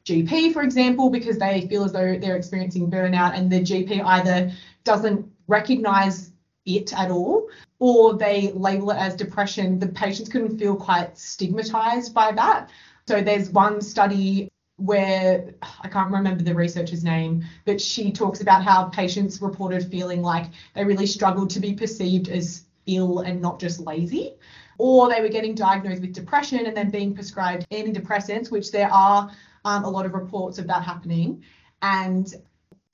GP, 0.05 0.55
for 0.55 0.63
example, 0.63 1.11
because 1.11 1.39
they 1.39 1.67
feel 1.69 1.85
as 1.85 1.93
though 1.93 2.19
they're 2.19 2.37
experiencing 2.37 2.91
burnout 2.91 3.37
and 3.37 3.51
the 3.51 3.61
GP 3.61 4.03
either 4.03 4.51
doesn't 4.85 5.31
recognize 5.49 6.33
it 6.65 6.99
at 6.99 7.11
all 7.11 7.49
or 7.79 8.17
they 8.17 8.53
label 8.53 8.91
it 8.91 8.97
as 8.97 9.15
depression, 9.15 9.79
the 9.79 9.89
patients 9.89 10.29
can 10.29 10.59
feel 10.59 10.77
quite 10.77 11.17
stigmatized 11.19 12.15
by 12.15 12.33
that. 12.33 12.71
So 13.07 13.21
there's 13.21 13.51
one 13.51 13.81
study 13.81 14.49
where 14.77 15.55
I 15.83 15.89
can't 15.89 16.11
remember 16.11 16.43
the 16.43 16.55
researcher's 16.55 17.05
name, 17.05 17.45
but 17.65 17.81
she 17.81 18.13
talks 18.13 18.41
about 18.41 18.65
how 18.65 18.85
patients 18.85 19.43
reported 19.43 19.91
feeling 19.91 20.23
like 20.23 20.47
they 20.75 20.85
really 20.85 21.07
struggled 21.07 21.51
to 21.51 21.61
be 21.61 21.75
perceived 21.75 22.29
as 22.29 22.65
ill 22.87 23.21
and 23.21 23.43
not 23.43 23.61
just 23.61 23.81
lazy 23.81 24.35
or 24.79 25.09
they 25.09 25.21
were 25.21 25.29
getting 25.29 25.55
diagnosed 25.55 26.01
with 26.01 26.13
depression 26.13 26.67
and 26.67 26.77
then 26.77 26.91
being 26.91 27.15
prescribed 27.15 27.67
antidepressants, 27.71 28.51
which 28.51 28.71
there 28.71 28.91
are 28.93 29.31
um, 29.65 29.85
a 29.85 29.91
lot 29.91 30.07
of 30.07 30.15
reports 30.15 30.59
of 30.59 30.67
that 30.69 30.83
happening. 30.85 31.43
And 31.83 32.33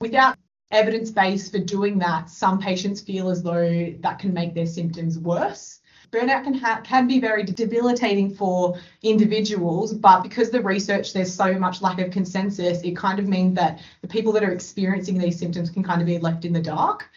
without 0.01 0.35
evidence 0.71 1.11
base 1.11 1.49
for 1.49 1.59
doing 1.59 1.99
that, 1.99 2.29
some 2.29 2.59
patients 2.59 3.01
feel 3.01 3.29
as 3.29 3.43
though 3.43 3.93
that 3.99 4.19
can 4.19 4.33
make 4.33 4.53
their 4.53 4.65
symptoms 4.65 5.17
worse. 5.19 5.79
burnout 6.11 6.43
can 6.43 6.53
ha- 6.53 6.81
can 6.83 7.07
be 7.07 7.19
very 7.19 7.43
debilitating 7.43 8.33
for 8.33 8.77
individuals 9.01 9.93
but 9.93 10.21
because 10.21 10.49
the 10.49 10.61
research 10.61 11.13
there's 11.13 11.33
so 11.33 11.57
much 11.57 11.81
lack 11.81 11.99
of 11.99 12.11
consensus 12.11 12.81
it 12.83 12.95
kind 12.95 13.19
of 13.19 13.27
means 13.27 13.55
that 13.55 13.79
the 14.01 14.07
people 14.07 14.31
that 14.31 14.43
are 14.43 14.51
experiencing 14.51 15.17
these 15.17 15.37
symptoms 15.37 15.69
can 15.69 15.83
kind 15.83 16.01
of 16.01 16.07
be 16.07 16.17
left 16.19 16.45
in 16.45 16.53
the 16.53 16.61
dark 16.61 17.09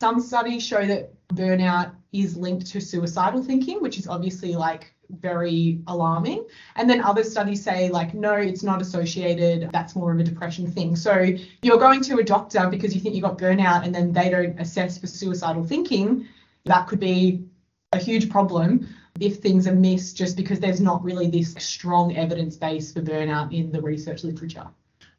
some 0.00 0.20
studies 0.20 0.62
show 0.62 0.84
that 0.86 1.12
burnout 1.28 1.92
is 2.12 2.36
linked 2.36 2.66
to 2.66 2.80
suicidal 2.80 3.42
thinking 3.42 3.80
which 3.80 3.98
is 3.98 4.06
obviously 4.06 4.54
like 4.54 4.92
very 5.10 5.80
alarming 5.86 6.44
and 6.74 6.90
then 6.90 7.00
other 7.00 7.22
studies 7.22 7.62
say 7.62 7.88
like 7.90 8.14
no 8.14 8.34
it's 8.34 8.62
not 8.62 8.80
associated 8.80 9.70
that's 9.72 9.94
more 9.94 10.12
of 10.12 10.18
a 10.18 10.24
depression 10.24 10.70
thing 10.70 10.96
so 10.96 11.26
you're 11.62 11.78
going 11.78 12.00
to 12.00 12.18
a 12.18 12.24
doctor 12.24 12.68
because 12.68 12.94
you 12.94 13.00
think 13.00 13.14
you 13.14 13.22
got 13.22 13.38
burnout 13.38 13.84
and 13.84 13.94
then 13.94 14.12
they 14.12 14.28
don't 14.28 14.58
assess 14.58 14.98
for 14.98 15.06
suicidal 15.06 15.64
thinking 15.64 16.26
that 16.64 16.86
could 16.88 17.00
be 17.00 17.44
a 17.92 17.98
huge 17.98 18.28
problem 18.30 18.88
if 19.20 19.38
things 19.38 19.66
are 19.66 19.74
missed 19.74 20.16
just 20.16 20.36
because 20.36 20.60
there's 20.60 20.80
not 20.80 21.02
really 21.02 21.28
this 21.28 21.54
strong 21.58 22.16
evidence 22.16 22.56
base 22.56 22.92
for 22.92 23.00
burnout 23.00 23.52
in 23.52 23.72
the 23.72 23.80
research 23.80 24.24
literature. 24.24 24.66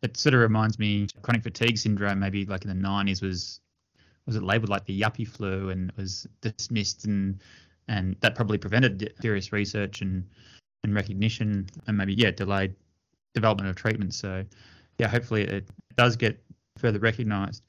It 0.03 0.17
sort 0.17 0.35
of 0.35 0.41
reminds 0.41 0.77
me 0.77 1.07
chronic 1.23 1.43
fatigue 1.43 1.77
syndrome 1.77 2.19
maybe 2.19 2.45
like 2.45 2.63
in 2.63 2.69
the 2.69 2.87
90s 2.87 3.21
was 3.21 3.59
was 4.27 4.35
it 4.35 4.43
labeled 4.43 4.69
like 4.69 4.85
the 4.85 5.01
yuppie 5.01 5.27
flu 5.27 5.69
and 5.69 5.91
was 5.97 6.27
dismissed 6.41 7.05
and 7.05 7.41
and 7.87 8.15
that 8.19 8.35
probably 8.35 8.57
prevented 8.57 9.13
serious 9.21 9.51
research 9.51 10.01
and 10.01 10.23
and 10.83 10.93
recognition 10.93 11.67
and 11.87 11.97
maybe 11.97 12.13
yeah 12.13 12.31
delayed 12.31 12.75
development 13.33 13.69
of 13.69 13.75
treatment 13.75 14.13
so 14.13 14.43
yeah 14.99 15.07
hopefully 15.07 15.41
it 15.43 15.67
does 15.95 16.15
get 16.15 16.39
further 16.77 16.99
recognized 16.99 17.63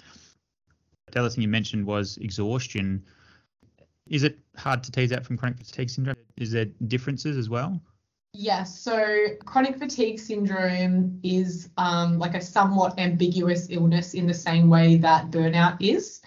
the 1.13 1.21
other 1.21 1.31
thing 1.31 1.43
you 1.43 1.49
mentioned 1.49 1.87
was 1.87 2.19
exhaustion 2.19 3.03
is 4.11 4.23
it 4.23 4.39
hard 4.57 4.83
to 4.85 4.91
tease 4.91 5.13
out 5.13 5.25
from 5.25 5.37
chronic 5.37 5.59
fatigue 5.59 5.91
syndrome? 5.91 6.17
Is 6.37 6.53
there 6.53 6.67
differences 6.87 7.37
as 7.37 7.49
well? 7.49 7.81
Yes, 8.35 8.79
so 8.79 9.29
chronic 9.45 9.79
fatigue 9.79 10.19
syndrome 10.19 11.19
is 11.23 11.71
um, 11.77 12.19
like 12.19 12.35
a 12.35 12.41
somewhat 12.41 12.99
ambiguous 12.99 13.69
illness 13.71 14.15
in 14.15 14.27
the 14.27 14.35
same 14.35 14.69
way 14.69 14.97
that 14.97 15.31
burnout 15.31 15.77
is. 15.81 16.21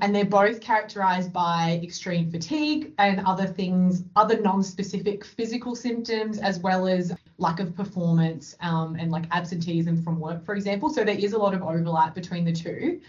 And 0.00 0.14
they're 0.14 0.26
both 0.26 0.60
characterized 0.60 1.32
by 1.32 1.80
extreme 1.82 2.30
fatigue 2.30 2.92
and 2.98 3.20
other 3.26 3.46
things, 3.46 4.04
other 4.14 4.38
non 4.40 4.62
specific 4.62 5.24
physical 5.24 5.74
symptoms, 5.74 6.38
as 6.38 6.58
well 6.58 6.86
as 6.86 7.14
lack 7.38 7.60
of 7.60 7.74
performance 7.74 8.54
um, 8.60 8.96
and 8.96 9.10
like 9.10 9.24
absenteeism 9.30 10.02
from 10.02 10.20
work, 10.20 10.44
for 10.44 10.54
example. 10.54 10.90
So 10.90 11.02
there 11.02 11.18
is 11.18 11.32
a 11.32 11.38
lot 11.38 11.54
of 11.54 11.62
overlap 11.62 12.14
between 12.14 12.44
the 12.44 12.52
two. 12.52 13.00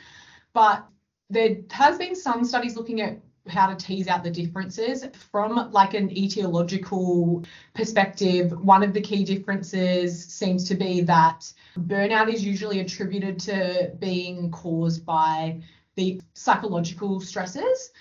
But 0.54 0.86
there 1.30 1.58
has 1.72 1.98
been 1.98 2.16
some 2.16 2.46
studies 2.46 2.78
looking 2.78 3.02
at 3.02 3.20
how 3.50 3.68
to 3.68 3.76
tease 3.76 4.08
out 4.08 4.24
the 4.24 4.32
differences 4.32 5.06
from 5.32 5.72
like 5.72 5.94
an 5.94 6.10
etiological 6.10 7.46
perspective 7.74 8.52
one 8.62 8.84
of 8.84 8.94
the 8.94 9.02
key 9.02 9.24
differences 9.24 10.26
seems 10.26 10.68
to 10.68 10.76
be 10.76 11.02
that 11.02 11.52
burnout 11.80 12.32
is 12.32 12.44
usually 12.44 12.82
attributed 12.82 13.40
to 13.40 13.92
being 14.00 14.52
caused 14.52 15.06
by 15.06 15.62
the 15.98 16.22
psychological 16.34 17.20
stresses 17.20 17.92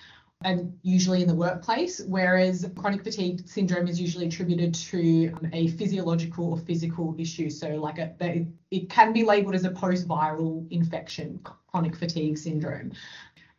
and 0.45 0.79
usually 0.83 1.23
in 1.23 1.29
the 1.29 1.35
workplace, 1.35 2.03
whereas 2.07 2.71
chronic 2.77 3.03
fatigue 3.03 3.49
syndrome 3.49 3.89
is 3.89 3.99
usually 3.99 4.27
attributed 4.27 4.75
to 4.75 5.35
a 5.55 5.69
physiological 5.69 6.53
or 6.53 6.59
physical 6.59 7.15
issue. 7.19 7.49
So, 7.49 7.69
like 7.77 7.99
a, 7.99 8.47
it 8.71 8.91
can 8.91 9.15
be 9.15 9.25
labeled 9.25 9.55
as 9.55 9.65
a 9.65 9.71
post-viral 9.71 10.71
infection, 10.71 11.41
chronic 11.67 11.97
fatigue 11.97 12.37
syndrome. 12.37 12.93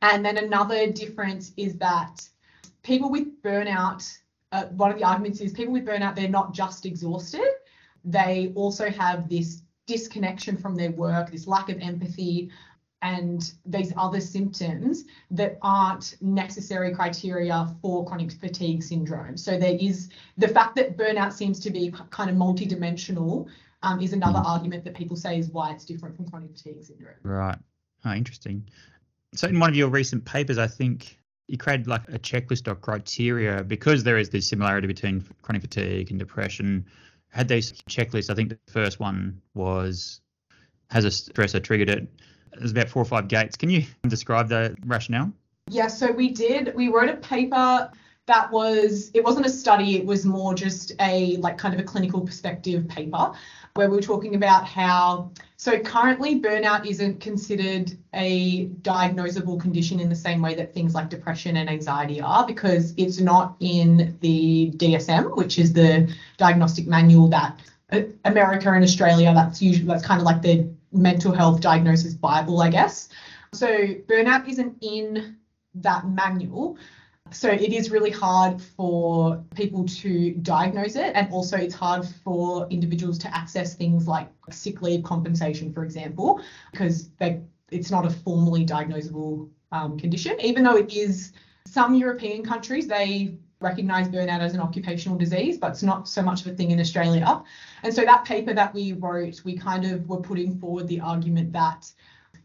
And 0.03 0.23
then 0.23 0.37
another 0.37 0.91
difference 0.91 1.51
is 1.57 1.75
that 1.79 2.21
people 2.83 3.09
with 3.09 3.41
burnout, 3.41 4.07
uh, 4.51 4.65
one 4.65 4.91
of 4.91 4.99
the 4.99 5.03
arguments 5.03 5.41
is 5.41 5.51
people 5.53 5.73
with 5.73 5.85
burnout, 5.85 6.15
they're 6.15 6.29
not 6.29 6.53
just 6.53 6.85
exhausted, 6.85 7.49
they 8.05 8.51
also 8.53 8.91
have 8.91 9.27
this 9.27 9.63
disconnection 9.87 10.55
from 10.55 10.75
their 10.75 10.91
work, 10.91 11.31
this 11.31 11.47
lack 11.47 11.69
of 11.69 11.79
empathy, 11.79 12.51
and 13.07 13.53
these 13.65 13.93
other 13.95 14.19
symptoms 14.19 15.05
that 15.31 15.57
aren't 15.61 16.15
necessary 16.21 16.93
criteria 16.93 17.73
for 17.81 18.05
chronic 18.05 18.31
fatigue 18.31 18.83
syndrome. 18.83 19.37
So 19.37 19.57
there 19.57 19.77
is 19.79 20.09
the 20.37 20.47
fact 20.47 20.75
that 20.75 20.97
burnout 20.97 21.31
seems 21.31 21.59
to 21.61 21.69
be 21.69 21.93
kind 22.09 22.29
of 22.29 22.35
multidimensional 22.35 23.47
um, 23.83 24.01
is 24.01 24.11
another 24.11 24.39
argument 24.39 24.83
that 24.83 24.95
people 24.95 25.15
say 25.15 25.39
is 25.39 25.49
why 25.49 25.71
it's 25.71 25.85
different 25.85 26.17
from 26.17 26.29
chronic 26.29 26.49
fatigue 26.51 26.83
syndrome. 26.83 27.15
Right. 27.23 27.57
Oh, 28.03 28.13
interesting. 28.13 28.67
So 29.33 29.47
in 29.47 29.59
one 29.59 29.69
of 29.69 29.75
your 29.75 29.89
recent 29.89 30.25
papers, 30.25 30.57
I 30.57 30.67
think 30.67 31.17
you 31.47 31.57
created 31.57 31.87
like 31.87 32.03
a 32.09 32.19
checklist 32.19 32.67
of 32.67 32.81
criteria 32.81 33.63
because 33.63 34.03
there 34.03 34.17
is 34.17 34.29
this 34.29 34.47
similarity 34.47 34.87
between 34.87 35.25
chronic 35.43 35.61
fatigue 35.61 36.09
and 36.09 36.19
depression. 36.19 36.85
Had 37.29 37.47
these 37.47 37.71
checklists. 37.89 38.29
I 38.29 38.35
think 38.35 38.49
the 38.49 38.59
first 38.67 38.99
one 38.99 39.41
was 39.53 40.21
has 40.89 41.05
a 41.05 41.09
stressor 41.09 41.63
triggered 41.63 41.89
it. 41.89 42.07
There's 42.57 42.71
about 42.71 42.89
four 42.89 43.01
or 43.01 43.05
five 43.05 43.27
gates. 43.27 43.55
Can 43.55 43.69
you 43.69 43.85
describe 44.07 44.49
the 44.49 44.75
rationale? 44.85 45.31
Yeah, 45.69 45.87
so 45.87 46.11
we 46.11 46.29
did. 46.29 46.73
We 46.75 46.87
wrote 46.87 47.09
a 47.09 47.17
paper 47.17 47.91
that 48.27 48.51
was 48.51 49.09
it 49.13 49.23
wasn't 49.23 49.45
a 49.45 49.49
study. 49.49 49.97
It 49.97 50.05
was 50.05 50.25
more 50.25 50.53
just 50.53 50.91
a 50.99 51.37
like 51.37 51.57
kind 51.57 51.73
of 51.73 51.79
a 51.79 51.83
clinical 51.83 52.21
perspective 52.21 52.87
paper 52.87 53.31
where 53.75 53.89
we 53.89 53.95
were 53.95 54.01
talking 54.01 54.35
about 54.35 54.65
how 54.65 55.31
so 55.55 55.79
currently 55.79 56.39
burnout 56.39 56.85
isn't 56.85 57.19
considered 57.19 57.97
a 58.13 58.67
diagnosable 58.81 59.59
condition 59.59 59.99
in 59.99 60.09
the 60.09 60.15
same 60.15 60.41
way 60.41 60.55
that 60.55 60.73
things 60.73 60.93
like 60.93 61.09
depression 61.09 61.57
and 61.57 61.69
anxiety 61.69 62.19
are 62.19 62.45
because 62.45 62.93
it's 62.97 63.19
not 63.19 63.55
in 63.59 64.17
the 64.21 64.71
DSM, 64.75 65.35
which 65.37 65.57
is 65.57 65.73
the 65.73 66.13
diagnostic 66.37 66.87
manual 66.87 67.27
that 67.29 67.59
uh, 67.91 68.01
America 68.25 68.71
and 68.71 68.83
Australia 68.83 69.33
that's 69.33 69.61
usually 69.61 69.87
that's 69.87 70.05
kind 70.05 70.19
of 70.19 70.25
like 70.25 70.41
the 70.41 70.67
mental 70.91 71.33
health 71.33 71.61
diagnosis 71.61 72.13
bible, 72.13 72.61
I 72.61 72.69
guess. 72.69 73.09
So 73.53 73.67
burnout 73.67 74.47
isn't 74.47 74.77
in 74.81 75.37
that 75.75 76.07
manual 76.07 76.77
so 77.31 77.49
it 77.49 77.73
is 77.73 77.91
really 77.91 78.11
hard 78.11 78.61
for 78.61 79.43
people 79.55 79.85
to 79.85 80.31
diagnose 80.35 80.95
it, 80.95 81.11
and 81.15 81.31
also 81.31 81.57
it's 81.57 81.75
hard 81.75 82.07
for 82.23 82.67
individuals 82.69 83.17
to 83.19 83.35
access 83.35 83.75
things 83.75 84.07
like 84.07 84.29
sick 84.49 84.81
leave 84.81 85.03
compensation, 85.03 85.73
for 85.73 85.83
example, 85.83 86.41
because 86.71 87.09
they, 87.19 87.41
it's 87.71 87.91
not 87.91 88.05
a 88.05 88.09
formally 88.09 88.65
diagnosable 88.65 89.49
um, 89.71 89.97
condition. 89.99 90.37
Even 90.41 90.63
though 90.63 90.77
it 90.77 90.93
is, 90.93 91.33
some 91.65 91.95
European 91.95 92.43
countries 92.43 92.87
they 92.87 93.37
recognise 93.59 94.07
burnout 94.07 94.39
as 94.39 94.53
an 94.53 94.59
occupational 94.59 95.17
disease, 95.17 95.57
but 95.57 95.71
it's 95.71 95.83
not 95.83 96.07
so 96.07 96.21
much 96.21 96.41
of 96.41 96.47
a 96.47 96.55
thing 96.55 96.71
in 96.71 96.79
Australia. 96.79 97.41
And 97.83 97.93
so 97.93 98.05
that 98.05 98.25
paper 98.25 98.53
that 98.53 98.73
we 98.73 98.93
wrote, 98.93 99.41
we 99.43 99.57
kind 99.57 99.85
of 99.85 100.07
were 100.07 100.21
putting 100.21 100.59
forward 100.59 100.87
the 100.87 100.99
argument 100.99 101.51
that 101.53 101.91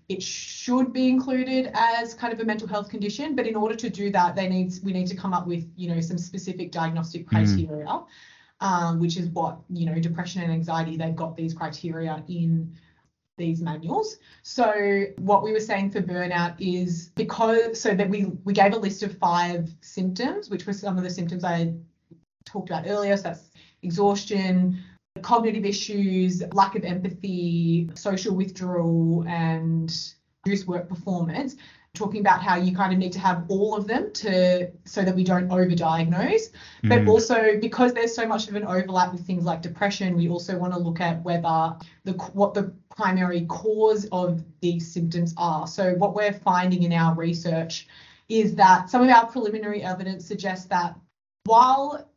it 0.09 0.23
should 0.23 0.93
be 0.93 1.09
included 1.09 1.71
as 1.75 2.15
kind 2.15 2.33
of 2.33 2.41
a 2.41 2.45
mental 2.45 2.69
health 2.69 2.89
condition, 2.89 3.35
but 3.35 3.47
in 3.47 3.57
order 3.57 3.75
to 3.75 3.89
do 3.89 4.11
that, 4.11 4.35
they 4.35 4.49
need 4.49 4.73
we 4.83 4.93
need 4.93 5.07
to 5.07 5.17
come 5.17 5.33
up 5.33 5.47
with 5.47 5.67
you 5.77 5.93
know 5.93 6.01
some 6.01 6.19
specific 6.19 6.73
diagnostic 6.73 7.23
hmm. 7.23 7.37
criteria, 7.37 7.87
mm. 7.87 8.07
um, 8.61 8.99
which 8.99 9.17
is 9.17 9.29
what 9.29 9.59
you 9.71 9.87
know 9.87 9.99
depression 9.99 10.43
and 10.43 10.53
anxiety. 10.53 10.97
They've 10.97 11.17
got 11.17 11.37
these 11.37 11.55
criteria 11.55 12.23
in 12.29 12.75
these 13.37 13.61
manuals. 13.61 14.19
So 14.43 15.05
what 15.19 15.43
we 15.43 15.53
were 15.53 15.61
saying 15.61 15.91
for 15.91 16.03
burnout 16.03 16.55
is 16.59 17.11
because 17.17 17.81
so 17.81 17.95
that 17.95 18.09
we 18.09 18.27
we 18.45 18.53
gave 18.53 18.73
a 18.73 18.79
list 18.79 19.03
of 19.03 19.17
five 19.19 19.71
symptoms, 19.81 20.51
which 20.51 20.67
were 20.67 20.73
some 20.73 20.97
of 20.99 21.05
the 21.05 21.11
symptoms 21.11 21.45
I 21.45 21.75
talked 22.45 22.71
about 22.71 22.87
earlier. 22.87 23.17
So 23.17 23.25
that's 23.25 23.51
exhaustion, 23.83 24.83
cognitive 25.23 25.65
issues, 25.65 26.43
lack 26.53 26.77
of 26.77 26.85
empathy, 26.85 27.91
social 27.95 28.35
withdrawal, 28.35 29.25
and 29.27 29.93
reduced 30.45 30.67
work 30.67 30.89
performance. 30.89 31.57
Talking 31.95 32.21
about 32.21 32.43
how 32.43 32.57
you 32.57 32.75
kind 32.75 32.93
of 32.93 32.99
need 32.99 33.13
to 33.13 33.19
have 33.19 33.45
all 33.49 33.77
of 33.77 33.87
them 33.87 34.13
to 34.15 34.71
so 34.87 35.03
that 35.03 35.15
we 35.15 35.25
don't 35.25 35.49
overdiagnose, 35.49 36.51
mm. 36.83 36.89
but 36.89 37.07
also 37.07 37.59
because 37.61 37.93
there's 37.93 38.15
so 38.15 38.27
much 38.27 38.49
of 38.49 38.55
an 38.55 38.65
overlap 38.65 39.13
with 39.13 39.27
things 39.27 39.45
like 39.45 39.61
depression, 39.61 40.17
we 40.17 40.29
also 40.31 40.57
want 40.57 40.73
to 40.73 40.79
look 40.79 41.03
at 41.03 41.23
whether 41.23 41.77
the 42.05 42.13
what 42.33 42.55
the 42.55 42.73
primary 42.97 43.45
cause 43.47 44.07
of 44.11 44.43
these 44.63 44.91
symptoms 44.91 45.35
are. 45.37 45.67
So 45.67 45.93
what 45.95 46.15
we're 46.15 46.33
finding 46.33 46.83
in 46.83 46.95
our 46.95 47.15
research 47.15 47.87
is 48.31 48.55
that 48.55 48.89
some 48.89 49.03
of 49.03 49.11
our 49.11 49.27
preliminary 49.27 49.83
evidence 49.83 50.27
suggests 50.27 50.67
that 50.67 50.97
while 51.45 52.09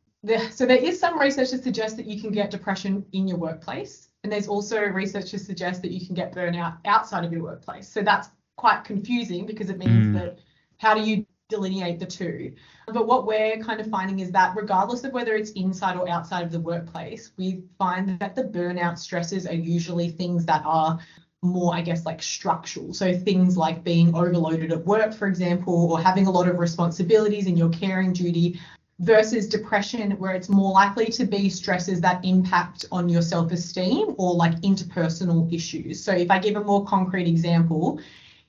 so 0.51 0.65
there 0.65 0.77
is 0.77 0.99
some 0.99 1.19
research 1.19 1.49
to 1.51 1.57
suggest 1.57 1.97
that 1.97 2.05
you 2.05 2.19
can 2.19 2.31
get 2.31 2.49
depression 2.49 3.05
in 3.11 3.27
your 3.27 3.37
workplace, 3.37 4.09
and 4.23 4.31
there's 4.31 4.47
also 4.47 4.79
research 4.79 5.31
to 5.31 5.39
suggest 5.39 5.81
that 5.81 5.91
you 5.91 6.05
can 6.05 6.15
get 6.15 6.33
burnout 6.33 6.77
outside 6.85 7.23
of 7.23 7.31
your 7.31 7.43
workplace. 7.43 7.87
So 7.87 8.01
that's 8.01 8.29
quite 8.55 8.83
confusing 8.83 9.45
because 9.45 9.69
it 9.69 9.77
means 9.77 10.07
mm. 10.07 10.13
that 10.13 10.39
how 10.77 10.93
do 10.93 11.01
you 11.01 11.25
delineate 11.49 11.99
the 11.99 12.05
two? 12.05 12.53
But 12.87 13.07
what 13.07 13.25
we're 13.25 13.57
kind 13.57 13.79
of 13.79 13.87
finding 13.89 14.19
is 14.19 14.31
that 14.31 14.55
regardless 14.55 15.03
of 15.03 15.13
whether 15.13 15.35
it's 15.35 15.51
inside 15.51 15.97
or 15.97 16.09
outside 16.09 16.43
of 16.43 16.51
the 16.51 16.59
workplace, 16.59 17.31
we 17.37 17.63
find 17.77 18.19
that 18.19 18.35
the 18.35 18.43
burnout 18.43 18.97
stresses 18.97 19.45
are 19.45 19.53
usually 19.53 20.09
things 20.09 20.45
that 20.45 20.63
are 20.65 20.99
more, 21.41 21.75
I 21.75 21.81
guess, 21.81 22.05
like 22.05 22.21
structural. 22.21 22.93
So 22.93 23.13
things 23.13 23.55
like 23.55 23.83
being 23.83 24.15
overloaded 24.15 24.71
at 24.71 24.85
work, 24.85 25.13
for 25.13 25.27
example, 25.27 25.91
or 25.91 26.01
having 26.01 26.27
a 26.27 26.31
lot 26.31 26.47
of 26.47 26.57
responsibilities 26.57 27.45
in 27.47 27.55
your 27.55 27.69
caring 27.69 28.13
duty 28.13 28.59
versus 28.99 29.47
depression 29.49 30.11
where 30.11 30.33
it's 30.33 30.47
more 30.47 30.71
likely 30.71 31.07
to 31.07 31.25
be 31.25 31.49
stresses 31.49 31.99
that 32.01 32.23
impact 32.23 32.85
on 32.91 33.09
your 33.09 33.21
self-esteem 33.21 34.15
or 34.17 34.33
like 34.33 34.53
interpersonal 34.61 35.51
issues. 35.53 36.03
So 36.03 36.13
if 36.13 36.31
I 36.31 36.39
give 36.39 36.55
a 36.55 36.63
more 36.63 36.85
concrete 36.85 37.27
example, 37.27 37.99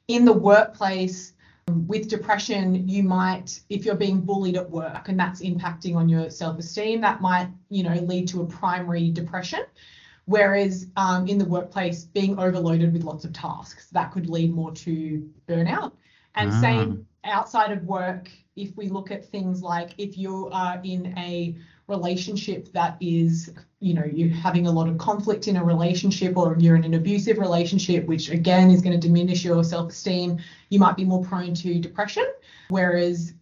in 0.09 0.25
the 0.25 0.33
workplace 0.33 1.33
with 1.69 2.09
depression 2.09 2.89
you 2.89 3.03
might 3.03 3.61
if 3.69 3.85
you're 3.85 3.97
being 3.97 4.21
bullied 4.21 4.57
at 4.57 4.71
work 4.71 5.09
and 5.09 5.19
that's 5.19 5.43
impacting 5.43 5.97
on 5.97 6.09
your 6.09 6.31
self-esteem 6.31 7.01
that 7.01 7.21
might 7.21 7.49
you 7.71 7.83
know 7.83 7.95
lead 8.03 8.29
to 8.29 8.41
a 8.43 8.47
primary 8.47 9.11
depression 9.11 9.61
whereas 10.27 10.87
um, 10.97 11.27
in 11.27 11.39
the 11.39 11.45
workplace 11.45 12.05
being 12.05 12.39
overloaded 12.39 12.93
with 12.93 13.03
lots 13.03 13.25
of 13.25 13.33
tasks 13.33 13.89
that 13.91 14.13
could 14.13 14.29
lead 14.31 14.55
more 14.55 14.71
to 14.71 15.29
burnout 15.49 15.91
and 16.37 16.53
Ah. 16.53 16.61
same 16.61 17.07
outside 17.25 17.73
of 17.73 17.83
work 17.85 18.31
if 18.55 18.77
we 18.77 18.89
look 18.89 19.11
at 19.11 19.25
things 19.25 19.61
like 19.61 19.91
if 19.99 20.17
you 20.17 20.49
are 20.53 20.81
in 20.85 21.19
a 21.19 21.57
relationship 21.89 22.73
that 22.73 22.97
is 23.01 23.53
you 23.79 23.95
know 23.95 24.05
you're 24.05 24.29
having 24.29 24.67
a 24.67 24.71
lot 24.71 24.89
of 24.89 24.99
conflict 24.99 25.47
in 25.47 25.57
a 25.57 25.65
relationship 25.65 26.37
or 26.37 26.57
you're 26.59 26.75
in 26.75 26.83
an 26.83 26.95
abusive 26.95 27.39
relationship 27.39 28.05
which 28.07 28.29
again 28.31 28.71
is 28.71 28.83
going 28.83 28.99
to 28.99 29.07
diminish 29.07 29.45
your 29.45 29.63
self-esteem 29.63 30.39
you 30.71 30.81
might 30.81 30.97
be 30.97 31.05
more 31.05 31.23
prone 31.25 31.55
to 31.55 31.79
depression. 31.79 32.27
Whereas 32.71 33.35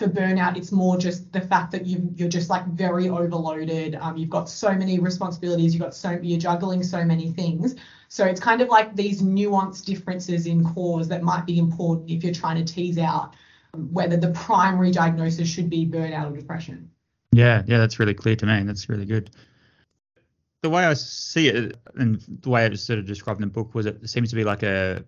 for 0.00 0.08
burnout 0.08 0.56
it's 0.56 0.72
more 0.72 0.98
just 0.98 1.32
the 1.32 1.40
fact 1.40 1.70
that 1.70 1.86
you 1.86 2.10
you're 2.16 2.28
just 2.28 2.50
like 2.50 2.66
very 2.66 3.08
overloaded 3.08 3.94
um, 3.94 4.16
you've 4.16 4.30
got 4.30 4.48
so 4.48 4.72
many 4.72 4.98
responsibilities 4.98 5.72
you've 5.72 5.82
got 5.82 5.94
so 5.94 6.18
you're 6.22 6.40
juggling 6.40 6.82
so 6.82 7.04
many 7.04 7.30
things. 7.30 7.76
So 8.08 8.24
it's 8.24 8.40
kind 8.40 8.60
of 8.62 8.68
like 8.68 8.96
these 8.96 9.22
nuanced 9.22 9.84
differences 9.84 10.46
in 10.46 10.64
cause 10.64 11.06
that 11.08 11.22
might 11.22 11.46
be 11.46 11.58
important 11.58 12.10
if 12.10 12.24
you're 12.24 12.34
trying 12.34 12.64
to 12.64 12.74
tease 12.74 12.98
out 12.98 13.34
whether 13.92 14.16
the 14.16 14.30
primary 14.32 14.90
diagnosis 14.90 15.48
should 15.48 15.70
be 15.70 15.86
burnout 15.86 16.32
or 16.32 16.36
depression 16.36 16.90
Yeah, 17.32 17.62
yeah, 17.66 17.78
that's 17.78 17.98
really 17.98 18.14
clear 18.14 18.36
to 18.36 18.46
me. 18.46 18.62
That's 18.62 18.88
really 18.88 19.06
good. 19.06 19.30
The 20.62 20.70
way 20.70 20.84
I 20.84 20.94
see 20.94 21.48
it, 21.48 21.76
and 21.94 22.20
the 22.40 22.48
way 22.48 22.64
I 22.64 22.74
sort 22.74 22.98
of 22.98 23.06
described 23.06 23.40
in 23.40 23.48
the 23.48 23.52
book, 23.52 23.74
was 23.74 23.86
it 23.86 24.08
seems 24.08 24.30
to 24.30 24.36
be 24.36 24.44
like 24.44 24.62
a 24.62 25.04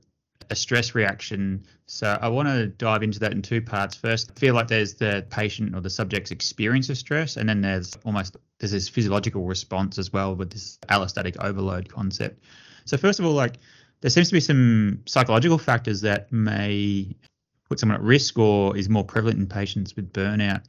a 0.51 0.57
stress 0.57 0.95
reaction. 0.95 1.65
So 1.87 2.19
I 2.21 2.29
want 2.29 2.49
to 2.49 2.67
dive 2.67 3.03
into 3.03 3.19
that 3.21 3.33
in 3.33 3.43
two 3.43 3.61
parts. 3.61 3.97
First, 3.97 4.33
I 4.35 4.39
feel 4.39 4.55
like 4.55 4.69
there's 4.69 4.95
the 4.95 5.27
patient 5.31 5.75
or 5.75 5.81
the 5.81 5.91
subject's 5.91 6.31
experience 6.31 6.89
of 6.89 6.97
stress, 6.97 7.37
and 7.37 7.49
then 7.49 7.61
there's 7.61 7.97
almost 8.05 8.37
there's 8.59 8.73
this 8.73 8.89
physiological 8.89 9.45
response 9.45 9.99
as 9.99 10.13
well 10.13 10.35
with 10.35 10.51
this 10.51 10.79
allostatic 10.89 11.37
overload 11.43 11.89
concept. 11.89 12.43
So 12.85 12.97
first 12.97 13.19
of 13.19 13.27
all, 13.27 13.33
like 13.33 13.59
there 14.01 14.11
seems 14.11 14.29
to 14.29 14.35
be 14.35 14.41
some 14.41 15.03
psychological 15.07 15.59
factors 15.59 16.01
that 16.03 16.33
may 16.33 17.15
put 17.69 17.79
someone 17.79 17.97
at 17.97 18.03
risk 18.03 18.39
or 18.39 18.77
is 18.77 18.89
more 18.89 19.05
prevalent 19.05 19.39
in 19.39 19.47
patients 19.47 19.95
with 19.97 20.13
burnout. 20.13 20.63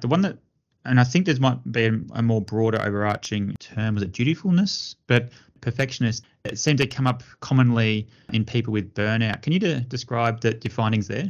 The 0.00 0.08
one 0.08 0.20
that 0.22 0.38
and 0.84 1.00
I 1.00 1.04
think 1.04 1.26
there 1.26 1.36
might 1.38 1.70
be 1.70 1.90
a, 2.12 2.22
more 2.22 2.40
broader 2.40 2.80
overarching 2.82 3.54
term, 3.58 3.94
was 3.94 4.02
it 4.02 4.12
dutifulness? 4.12 4.96
But 5.06 5.30
perfectionist, 5.60 6.24
it 6.44 6.58
seems 6.58 6.80
to 6.80 6.86
come 6.86 7.06
up 7.06 7.22
commonly 7.40 8.08
in 8.32 8.44
people 8.44 8.72
with 8.72 8.92
burnout. 8.94 9.42
Can 9.42 9.52
you 9.52 9.58
de- 9.58 9.80
describe 9.80 10.40
the, 10.40 10.58
your 10.62 10.72
findings 10.72 11.08
there? 11.08 11.28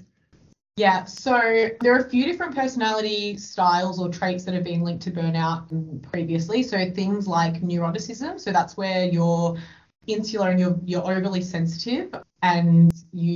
Yeah, 0.77 1.05
so 1.05 1.69
there 1.83 1.95
are 1.95 1.99
a 1.99 2.09
few 2.09 2.25
different 2.25 2.55
personality 2.55 3.37
styles 3.37 4.01
or 4.01 4.09
traits 4.09 4.45
that 4.45 4.55
have 4.55 4.65
been 4.65 4.83
linked 4.83 5.03
to 5.03 5.11
burnout 5.11 6.03
previously. 6.03 6.63
So 6.63 6.91
things 6.91 7.29
like 7.29 7.61
neuroticism, 7.61 8.41
so 8.41 8.53
that's 8.53 8.75
where 8.77 9.05
you're 9.05 9.59
insular 10.07 10.51
and 10.51 10.59
you're 10.59 10.79
you're 10.85 11.05
overly 11.05 11.43
sensitive 11.43 12.13
and 12.43 12.93
you 13.13 13.31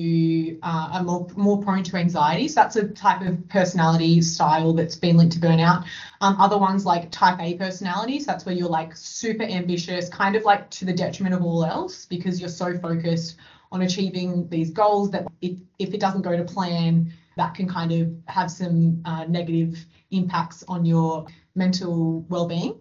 uh, 0.62 0.88
are 0.92 1.02
more 1.02 1.26
more 1.36 1.62
prone 1.62 1.82
to 1.84 1.96
anxiety. 1.96 2.48
So 2.48 2.60
that's 2.60 2.76
a 2.76 2.88
type 2.88 3.22
of 3.22 3.48
personality 3.48 4.22
style 4.22 4.72
that's 4.72 4.96
been 4.96 5.16
linked 5.16 5.34
to 5.34 5.40
burnout. 5.40 5.84
Um, 6.20 6.40
other 6.40 6.58
ones 6.58 6.84
like 6.84 7.10
type 7.10 7.38
A 7.40 7.54
personalities, 7.54 8.26
that's 8.26 8.46
where 8.46 8.54
you're 8.54 8.68
like 8.68 8.96
super 8.96 9.44
ambitious, 9.44 10.08
kind 10.08 10.36
of 10.36 10.44
like 10.44 10.70
to 10.70 10.84
the 10.84 10.92
detriment 10.92 11.34
of 11.34 11.42
all 11.42 11.64
else 11.64 12.06
because 12.06 12.40
you're 12.40 12.48
so 12.48 12.78
focused 12.78 13.36
on 13.72 13.82
achieving 13.82 14.48
these 14.48 14.70
goals 14.70 15.10
that 15.10 15.26
if, 15.40 15.58
if 15.78 15.92
it 15.92 16.00
doesn't 16.00 16.22
go 16.22 16.36
to 16.36 16.44
plan, 16.44 17.12
that 17.36 17.54
can 17.54 17.68
kind 17.68 17.92
of 17.92 18.14
have 18.26 18.50
some 18.50 19.02
uh, 19.04 19.24
negative 19.24 19.84
impacts 20.10 20.64
on 20.68 20.84
your 20.84 21.26
mental 21.54 22.24
well-being. 22.28 22.78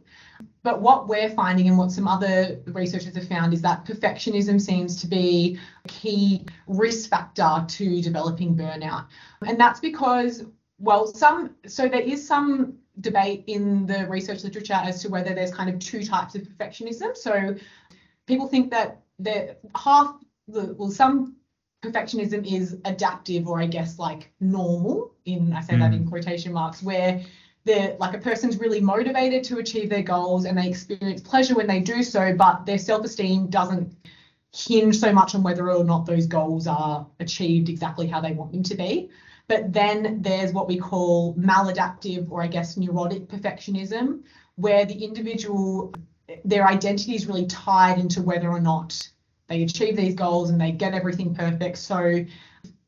But 0.66 0.82
what 0.82 1.08
we're 1.08 1.30
finding 1.30 1.68
and 1.68 1.78
what 1.78 1.92
some 1.92 2.08
other 2.08 2.60
researchers 2.66 3.14
have 3.14 3.28
found 3.28 3.54
is 3.54 3.62
that 3.62 3.86
perfectionism 3.86 4.60
seems 4.60 5.00
to 5.00 5.06
be 5.06 5.60
a 5.86 5.88
key 5.88 6.48
risk 6.66 7.08
factor 7.08 7.64
to 7.68 8.02
developing 8.02 8.56
burnout. 8.56 9.06
And 9.46 9.60
that's 9.60 9.80
because, 9.80 10.44
well, 10.80 11.06
some, 11.06 11.54
so 11.68 11.88
there 11.88 12.02
is 12.02 12.28
some 12.28 12.80
debate 13.00 13.44
in 13.46 13.86
the 13.86 14.08
research 14.08 14.44
literature 14.44 14.74
as 14.74 15.04
to 15.04 15.10
whether 15.10 15.36
there's 15.36 15.54
kind 15.54 15.70
of 15.70 15.78
two 15.78 16.04
types 16.04 16.34
of 16.34 16.42
perfectionism. 16.42 17.16
So 17.16 17.56
people 18.26 18.48
think 18.48 18.72
that 18.72 19.02
the 19.20 19.58
half, 19.76 20.16
the, 20.48 20.74
well, 20.80 20.90
some 20.90 21.36
perfectionism 21.84 22.44
is 22.52 22.78
adaptive 22.86 23.48
or 23.48 23.62
I 23.62 23.68
guess 23.68 24.00
like 24.00 24.32
normal 24.40 25.14
in, 25.26 25.54
I 25.54 25.62
say 25.62 25.78
that 25.78 25.94
in 25.94 26.06
mm. 26.06 26.10
quotation 26.10 26.54
marks, 26.54 26.82
where 26.82 27.22
they're 27.66 27.98
like 28.00 28.16
a 28.16 28.20
person's 28.20 28.60
really 28.60 28.80
motivated 28.80 29.44
to 29.46 29.58
achieve 29.58 29.90
their 29.90 30.04
goals 30.04 30.46
and 30.46 30.58
they 30.58 30.70
experience 30.70 31.22
pleasure 31.22 31.56
when 31.56 31.68
they 31.68 31.80
do 31.80 32.04
so, 32.04 32.34
but 32.36 32.66
their 32.66 32.78
self-esteem 32.78 33.48
doesn't 33.48 33.92
hinge 34.56 34.98
so 34.98 35.12
much 35.12 35.36
on 35.36 35.44
whether 35.44 35.70
or 35.70 35.84
not 35.84 36.06
those 36.06 36.28
goals 36.28 36.68
are 36.68 37.06
achieved 37.20 37.68
exactly 37.68 38.08
how 38.08 38.22
they 38.22 38.32
want 38.32 38.52
them 38.52 38.64
to 38.64 38.76
be. 38.76 39.10
But 39.48 39.74
then 39.74 40.22
there's 40.22 40.54
what 40.54 40.68
we 40.68 40.78
call 40.78 41.36
maladaptive 41.36 42.32
or 42.32 42.42
I 42.42 42.48
guess 42.48 42.78
neurotic 42.78 43.28
perfectionism, 43.28 44.22
where 44.56 44.86
the 44.86 45.04
individual, 45.04 45.94
their 46.46 46.68
identity 46.68 47.16
is 47.16 47.28
really 47.28 47.46
tied 47.48 48.00
into 48.00 48.22
whether 48.22 48.50
or 48.50 48.62
not 48.62 49.10
they 49.48 49.64
achieve 49.64 49.96
these 49.98 50.16
goals 50.16 50.50
and 50.50 50.62
they 50.62 50.72
get 50.72 50.94
everything 50.94 51.36
perfect. 51.36 51.78
So 51.78 52.26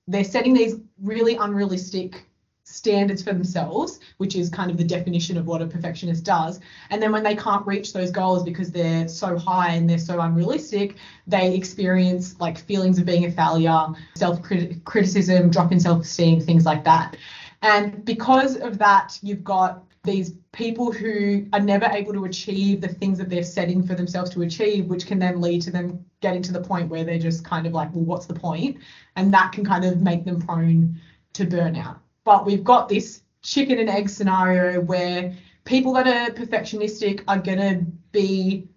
they're 0.08 0.24
setting 0.24 0.54
these 0.54 0.80
really 1.02 1.36
unrealistic 1.36 2.28
standards 2.70 3.24
for 3.24 3.32
themselves, 3.32 4.00
which 4.18 4.36
is 4.36 4.50
kind 4.50 4.70
of 4.70 4.78
the 4.78 4.84
definition 4.84 5.38
of 5.38 5.48
what 5.48 5.62
a 5.62 5.66
perfectionist 5.66 6.26
does. 6.26 6.60
And 6.90 7.02
then 7.02 7.14
when 7.14 7.24
they 7.24 7.36
can't 7.36 7.66
reach 7.66 7.94
those 7.94 8.12
goals 8.12 8.44
because 8.44 8.72
they're 8.72 9.08
so 9.08 9.38
high 9.38 9.72
and 9.72 9.90
they're 9.90 9.98
so 9.98 10.20
unrealistic, 10.20 10.96
they 11.26 11.56
experience 11.56 12.40
like 12.40 12.58
feelings 12.58 13.00
of 13.00 13.06
being 13.06 13.26
a 13.26 13.32
failure, 13.32 13.88
self 14.16 14.42
criticism, 14.84 15.50
drop 15.50 15.72
in 15.72 15.80
self 15.80 16.02
esteem, 16.02 16.42
things 16.42 16.66
like 16.66 16.84
that. 16.84 17.16
And 17.62 18.04
because 18.04 18.58
of 18.58 18.78
that, 18.80 19.18
you've 19.22 19.44
got 19.44 19.84
these 20.04 20.34
people 20.52 20.92
who 20.92 21.46
are 21.54 21.60
never 21.60 21.86
able 21.86 22.14
to 22.14 22.26
achieve 22.26 22.82
the 22.82 22.88
things 22.88 23.18
that 23.18 23.30
they're 23.30 23.44
setting 23.44 23.86
for 23.86 23.96
themselves 23.96 24.30
to 24.32 24.42
achieve, 24.42 24.86
which 24.88 25.06
can 25.06 25.20
then 25.20 25.42
lead 25.42 25.62
to 25.62 25.72
them 25.72 26.06
getting 26.22 26.42
to 26.42 26.54
the 26.54 26.62
point 26.62 26.90
where 26.90 27.04
they're 27.04 27.18
just 27.18 27.44
kind 27.44 27.66
of 27.66 27.74
like, 27.74 27.94
well, 27.94 28.06
what's 28.06 28.26
the 28.26 28.34
point? 28.34 28.78
And 29.16 29.34
that 29.34 29.52
can 29.52 29.66
kind 29.66 29.86
of 29.86 30.02
make 30.02 30.26
them 30.26 30.42
prone 30.42 31.00
to 31.34 31.46
burnout. 31.46 32.00
But 32.28 32.46
we've 32.46 32.64
got 32.66 32.90
this 32.90 33.22
chicken 33.42 33.80
and 33.80 33.90
egg 33.90 34.10
scenario 34.10 34.82
where 34.82 35.34
people 35.64 35.94
that 35.94 36.08
are 36.08 36.30
perfectionistic 36.34 37.24
are 37.30 37.40
going 37.40 37.60
to 37.60 37.86
be 38.12 38.68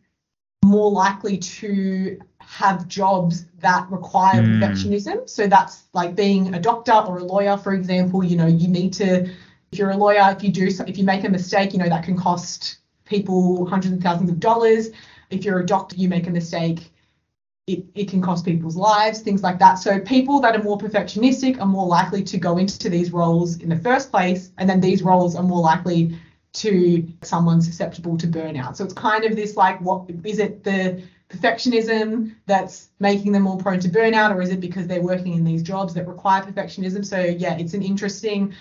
more 0.64 0.88
likely 0.92 1.36
to 1.36 2.20
have 2.38 2.86
jobs 2.86 3.46
that 3.58 3.90
require 3.90 4.40
Mm. 4.40 4.60
perfectionism. 4.60 5.28
So 5.28 5.48
that's 5.48 5.88
like 5.94 6.14
being 6.14 6.54
a 6.54 6.60
doctor 6.60 6.92
or 6.92 7.18
a 7.18 7.24
lawyer, 7.24 7.56
for 7.56 7.72
example. 7.72 8.22
You 8.22 8.36
know, 8.36 8.46
you 8.46 8.68
need 8.68 8.92
to, 8.94 9.28
if 9.72 9.78
you're 9.78 9.90
a 9.90 9.96
lawyer, 9.96 10.32
if 10.36 10.44
you 10.44 10.52
do, 10.52 10.68
if 10.86 10.96
you 10.96 11.02
make 11.04 11.24
a 11.24 11.28
mistake, 11.28 11.72
you 11.72 11.80
know, 11.80 11.88
that 11.88 12.04
can 12.04 12.16
cost 12.16 12.76
people 13.04 13.66
hundreds 13.66 13.94
of 13.96 14.00
thousands 14.00 14.30
of 14.30 14.38
dollars. 14.38 14.90
If 15.30 15.44
you're 15.44 15.58
a 15.58 15.66
doctor, 15.66 15.96
you 15.96 16.08
make 16.08 16.28
a 16.28 16.30
mistake, 16.30 16.92
it, 17.72 17.85
it 17.94 18.09
can 18.09 18.20
cost 18.20 18.44
people's 18.44 18.76
lives, 18.76 19.20
things 19.20 19.42
like 19.42 19.59
that. 19.61 19.74
So 19.74 20.00
people 20.00 20.40
that 20.40 20.56
are 20.56 20.62
more 20.62 20.78
perfectionistic 20.78 21.61
are 21.61 21.66
more 21.66 21.87
likely 21.87 22.22
to 22.24 22.38
go 22.38 22.59
into 22.59 22.88
these 22.88 23.12
roles 23.12 23.59
in 23.59 23.68
the 23.68 23.78
first 23.78 24.11
place, 24.11 24.50
and 24.59 24.68
then 24.68 24.80
these 24.80 25.02
roles 25.02 25.37
are 25.37 25.42
more 25.42 25.61
likely 25.61 26.18
to 26.52 27.06
someone 27.22 27.62
susceptible 27.62 28.16
to 28.18 28.26
burnout. 28.26 28.76
So 28.76 28.85
it's 28.85 28.94
kind 28.94 29.24
of 29.24 29.37
this 29.37 29.56
like, 29.56 29.80
what 29.80 30.11
is 30.24 30.40
it 30.40 30.64
the 30.64 31.02
perfectionism 31.28 32.35
that's 32.46 32.88
making 32.98 33.30
them 33.30 33.44
more 33.44 33.56
prone 33.56 33.78
to 33.80 33.88
burnout, 33.88 34.35
or 34.35 34.42
is 34.42 34.50
it 34.50 34.61
because 34.61 34.88
they're 34.88 35.02
working 35.02 35.35
in 35.35 35.44
these 35.44 35.62
jobs 35.62 35.94
that 35.94 36.09
require 36.09 36.42
perfectionism? 36.42 37.04
So 37.04 37.20
yeah, 37.20 37.56
it's 37.56 37.74
an 37.74 37.83
interesting 37.83 38.52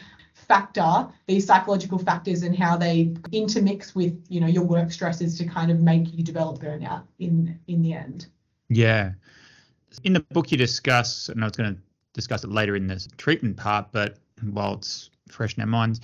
factor 0.48 1.08
these 1.28 1.46
psychological 1.46 2.00
factors 2.00 2.44
and 2.44 2.58
how 2.58 2.78
they 2.78 3.14
intermix 3.34 3.94
with 3.94 4.26
you 4.30 4.40
know 4.40 4.48
your 4.48 4.64
work 4.64 4.90
stresses 4.90 5.38
to 5.38 5.46
kind 5.46 5.70
of 5.70 5.80
make 5.82 6.14
you 6.14 6.24
develop 6.24 6.60
burnout 6.60 7.04
in 7.20 7.60
in 7.68 7.82
the 7.82 7.94
end 7.94 8.28
Yeah. 8.70 9.14
In 10.04 10.14
the 10.14 10.20
book, 10.20 10.52
you 10.52 10.58
discuss, 10.58 11.30
and 11.30 11.44
I 11.44 11.48
was 11.48 11.58
going 11.58 11.76
to 11.76 11.82
discuss 12.14 12.44
it 12.44 12.52
later 12.52 12.76
in 12.76 12.88
this 12.88 13.08
treatment 13.18 13.58
part, 13.58 13.92
but 13.92 14.18
while 14.52 14.76
it's 14.76 15.10
fresh 15.28 15.56
in 15.58 15.62
our 15.62 15.68
minds, 15.68 16.00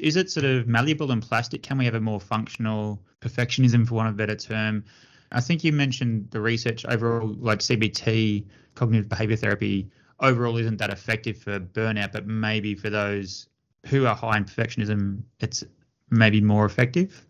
is 0.00 0.16
it 0.16 0.30
sort 0.30 0.44
of 0.44 0.66
malleable 0.66 1.12
and 1.12 1.22
plastic? 1.22 1.62
Can 1.62 1.78
we 1.78 1.84
have 1.84 1.94
a 1.94 2.00
more 2.00 2.20
functional 2.20 3.00
perfectionism, 3.20 3.86
for 3.86 3.94
want 3.94 4.08
of 4.08 4.14
a 4.14 4.16
better 4.16 4.34
term? 4.34 4.84
I 5.32 5.40
think 5.40 5.62
you 5.62 5.72
mentioned 5.72 6.28
the 6.30 6.40
research 6.40 6.84
overall, 6.86 7.34
like 7.38 7.60
CBT, 7.60 8.44
cognitive 8.74 9.08
behavior 9.08 9.36
therapy, 9.36 9.88
overall 10.20 10.56
isn't 10.56 10.78
that 10.78 10.90
effective 10.90 11.38
for 11.38 11.60
burnout, 11.60 12.12
but 12.12 12.26
maybe 12.26 12.74
for 12.74 12.90
those 12.90 13.48
who 13.86 14.06
are 14.06 14.14
high 14.14 14.36
in 14.36 14.44
perfectionism, 14.44 15.22
it's 15.40 15.64
maybe 16.10 16.40
more 16.40 16.64
effective? 16.64 17.24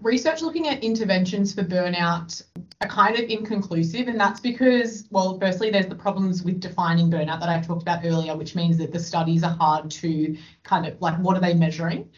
Research 0.00 0.42
looking 0.42 0.68
at 0.68 0.82
interventions 0.82 1.54
for 1.54 1.62
burnout 1.62 2.42
are 2.80 2.88
kind 2.88 3.16
of 3.16 3.28
inconclusive, 3.28 4.08
and 4.08 4.18
that's 4.18 4.40
because, 4.40 5.06
well, 5.10 5.38
firstly, 5.38 5.70
there's 5.70 5.86
the 5.86 5.94
problems 5.94 6.42
with 6.42 6.60
defining 6.60 7.10
burnout 7.10 7.38
that 7.40 7.48
I 7.48 7.60
talked 7.60 7.82
about 7.82 8.04
earlier, 8.04 8.36
which 8.36 8.56
means 8.56 8.78
that 8.78 8.92
the 8.92 8.98
studies 8.98 9.44
are 9.44 9.54
hard 9.54 9.90
to 9.92 10.36
kind 10.64 10.86
of 10.86 11.00
like 11.00 11.18
what 11.18 11.36
are 11.36 11.40
they 11.40 11.54
measuring 11.54 12.08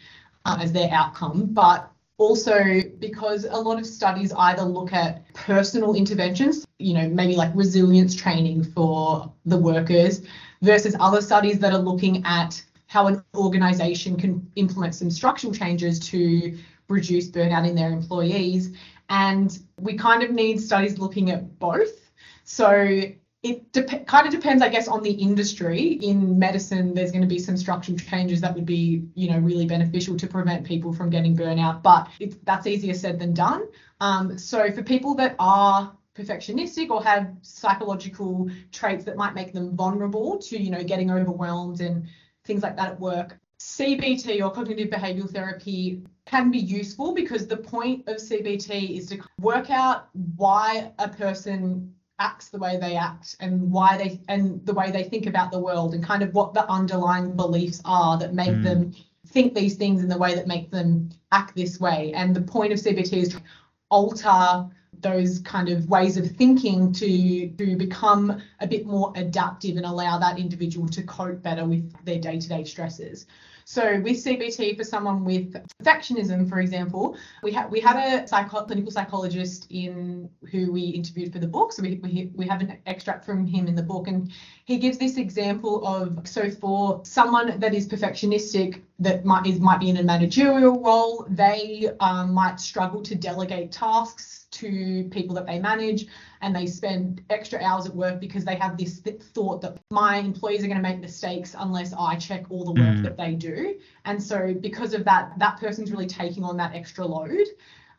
uh, 0.45 0.57
as 0.59 0.71
their 0.71 0.89
outcome, 0.91 1.47
but 1.51 1.91
also 2.17 2.81
because 2.99 3.45
a 3.45 3.57
lot 3.57 3.77
of 3.77 3.85
studies 3.85 4.31
either 4.33 4.63
look 4.63 4.93
at 4.93 5.31
personal 5.33 5.95
interventions, 5.95 6.65
you 6.79 6.93
know, 6.93 7.09
maybe 7.09 7.35
like 7.35 7.51
resilience 7.53 8.15
training 8.15 8.63
for 8.63 9.31
the 9.45 9.57
workers, 9.57 10.21
versus 10.61 10.95
other 10.99 11.21
studies 11.21 11.59
that 11.59 11.73
are 11.73 11.79
looking 11.79 12.23
at 12.25 12.63
how 12.87 13.07
an 13.07 13.23
organization 13.35 14.15
can 14.15 14.49
implement 14.55 14.95
some 14.95 15.11
structural 15.11 15.53
changes 15.53 15.99
to 15.99 16.57
reduce 16.89 17.29
burnout 17.29 17.67
in 17.67 17.75
their 17.75 17.91
employees. 17.91 18.75
And 19.09 19.57
we 19.79 19.97
kind 19.97 20.23
of 20.23 20.31
need 20.31 20.59
studies 20.61 20.97
looking 20.97 21.31
at 21.31 21.59
both. 21.59 22.11
So 22.43 23.01
it 23.45 23.71
de- 23.71 24.03
kind 24.05 24.25
of 24.25 24.33
depends, 24.33 24.63
I 24.63 24.69
guess, 24.69 24.87
on 24.87 25.03
the 25.03 25.11
industry. 25.11 25.99
In 26.01 26.39
medicine, 26.39 26.95
there's 26.95 27.11
going 27.11 27.21
to 27.21 27.27
be 27.27 27.37
some 27.37 27.55
structural 27.55 27.97
changes 27.97 28.41
that 28.41 28.55
would 28.55 28.65
be, 28.65 29.07
you 29.13 29.29
know, 29.29 29.37
really 29.37 29.67
beneficial 29.67 30.17
to 30.17 30.27
prevent 30.27 30.65
people 30.65 30.91
from 30.91 31.11
getting 31.11 31.37
burnout, 31.37 31.83
but 31.83 32.09
that's 32.43 32.65
easier 32.65 32.95
said 32.95 33.19
than 33.19 33.33
done. 33.33 33.67
Um, 34.01 34.37
so 34.37 34.71
for 34.71 34.81
people 34.81 35.13
that 35.15 35.35
are 35.37 35.95
perfectionistic 36.15 36.89
or 36.89 37.03
have 37.03 37.35
psychological 37.43 38.49
traits 38.71 39.05
that 39.05 39.15
might 39.15 39.35
make 39.35 39.53
them 39.53 39.75
vulnerable 39.75 40.39
to, 40.39 40.59
you 40.59 40.71
know, 40.71 40.83
getting 40.83 41.11
overwhelmed 41.11 41.81
and 41.81 42.07
things 42.45 42.63
like 42.63 42.75
that 42.77 42.93
at 42.93 42.99
work, 42.99 43.37
CBT 43.59 44.43
or 44.43 44.51
cognitive 44.51 44.89
behavioral 44.89 45.31
therapy 45.31 46.03
can 46.25 46.51
be 46.51 46.57
useful 46.57 47.13
because 47.13 47.47
the 47.47 47.57
point 47.57 48.07
of 48.07 48.17
CBT 48.17 48.97
is 48.97 49.07
to 49.07 49.19
work 49.39 49.69
out 49.69 50.09
why 50.35 50.91
a 50.99 51.07
person 51.07 51.93
acts 52.19 52.49
the 52.49 52.57
way 52.57 52.77
they 52.77 52.95
act 52.95 53.35
and 53.39 53.71
why 53.71 53.97
they 53.97 54.19
and 54.29 54.65
the 54.65 54.73
way 54.73 54.89
they 54.89 55.03
think 55.03 55.25
about 55.25 55.51
the 55.51 55.59
world 55.59 55.93
and 55.93 56.03
kind 56.03 56.23
of 56.23 56.33
what 56.33 56.53
the 56.53 56.69
underlying 56.69 57.35
beliefs 57.35 57.81
are 57.85 58.17
that 58.17 58.33
make 58.33 58.49
mm. 58.49 58.63
them 58.63 58.93
think 59.27 59.53
these 59.53 59.75
things 59.75 60.01
in 60.01 60.07
the 60.07 60.17
way 60.17 60.33
that 60.33 60.47
make 60.47 60.71
them 60.71 61.09
act 61.31 61.55
this 61.55 61.79
way 61.79 62.13
and 62.15 62.33
the 62.33 62.41
point 62.41 62.71
of 62.71 62.79
cbt 62.79 63.13
is 63.13 63.29
to 63.29 63.41
alter 63.89 64.65
those 65.01 65.39
kind 65.39 65.69
of 65.69 65.87
ways 65.89 66.17
of 66.17 66.29
thinking 66.31 66.91
to 66.93 67.49
to 67.49 67.75
become 67.75 68.41
a 68.59 68.67
bit 68.67 68.85
more 68.85 69.11
adaptive 69.15 69.77
and 69.77 69.85
allow 69.85 70.17
that 70.17 70.39
individual 70.39 70.87
to 70.87 71.03
cope 71.03 71.41
better 71.41 71.65
with 71.65 71.93
their 72.05 72.19
day-to-day 72.19 72.63
stresses 72.63 73.25
so 73.67 73.99
with 73.99 74.23
CBT 74.23 74.77
for 74.77 74.83
someone 74.83 75.25
with 75.25 75.55
perfectionism, 75.81 76.47
for 76.47 76.59
example, 76.59 77.17
we 77.41 77.51
had 77.51 77.71
we 77.71 77.79
had 77.79 77.97
a 77.97 78.27
psycho- 78.27 78.63
clinical 78.63 78.91
psychologist 78.91 79.65
in 79.71 80.29
who 80.51 80.71
we 80.71 80.81
interviewed 80.81 81.33
for 81.33 81.39
the 81.39 81.47
book. 81.47 81.73
So 81.73 81.81
we, 81.81 81.95
we 81.95 82.31
we 82.35 82.47
have 82.47 82.61
an 82.61 82.77
extract 82.85 83.25
from 83.25 83.47
him 83.47 83.67
in 83.67 83.73
the 83.73 83.81
book, 83.81 84.07
and 84.07 84.31
he 84.65 84.77
gives 84.77 84.99
this 84.99 85.17
example 85.17 85.85
of 85.85 86.27
so 86.27 86.51
for 86.51 87.01
someone 87.03 87.59
that 87.59 87.73
is 87.73 87.87
perfectionistic 87.87 88.81
that 88.99 89.25
might 89.25 89.45
is 89.45 89.59
might 89.59 89.79
be 89.79 89.89
in 89.89 89.97
a 89.97 90.03
managerial 90.03 90.81
role, 90.81 91.25
they 91.29 91.89
um, 91.99 92.33
might 92.33 92.59
struggle 92.59 93.01
to 93.01 93.15
delegate 93.15 93.71
tasks 93.71 94.45
to 94.51 95.07
people 95.11 95.35
that 95.35 95.45
they 95.45 95.59
manage 95.59 96.07
and 96.41 96.55
they 96.55 96.65
spend 96.65 97.21
extra 97.29 97.61
hours 97.61 97.85
at 97.85 97.93
work 97.93 98.21
because 98.21 98.45
they 98.45 98.55
have 98.55 98.77
this 98.77 99.01
th- 99.01 99.21
thought 99.21 99.61
that 99.61 99.77
my 99.91 100.17
employees 100.17 100.63
are 100.63 100.67
going 100.67 100.81
to 100.81 100.83
make 100.83 100.99
mistakes 100.99 101.55
unless 101.59 101.93
I 101.93 102.15
check 102.15 102.45
all 102.49 102.63
the 102.63 102.71
work 102.71 102.95
mm. 102.95 103.03
that 103.03 103.17
they 103.17 103.33
do. 103.33 103.75
And 104.05 104.21
so 104.21 104.53
because 104.53 104.93
of 104.93 105.03
that, 105.05 105.37
that 105.39 105.59
person's 105.59 105.91
really 105.91 106.07
taking 106.07 106.43
on 106.43 106.55
that 106.57 106.73
extra 106.73 107.05
load. 107.05 107.47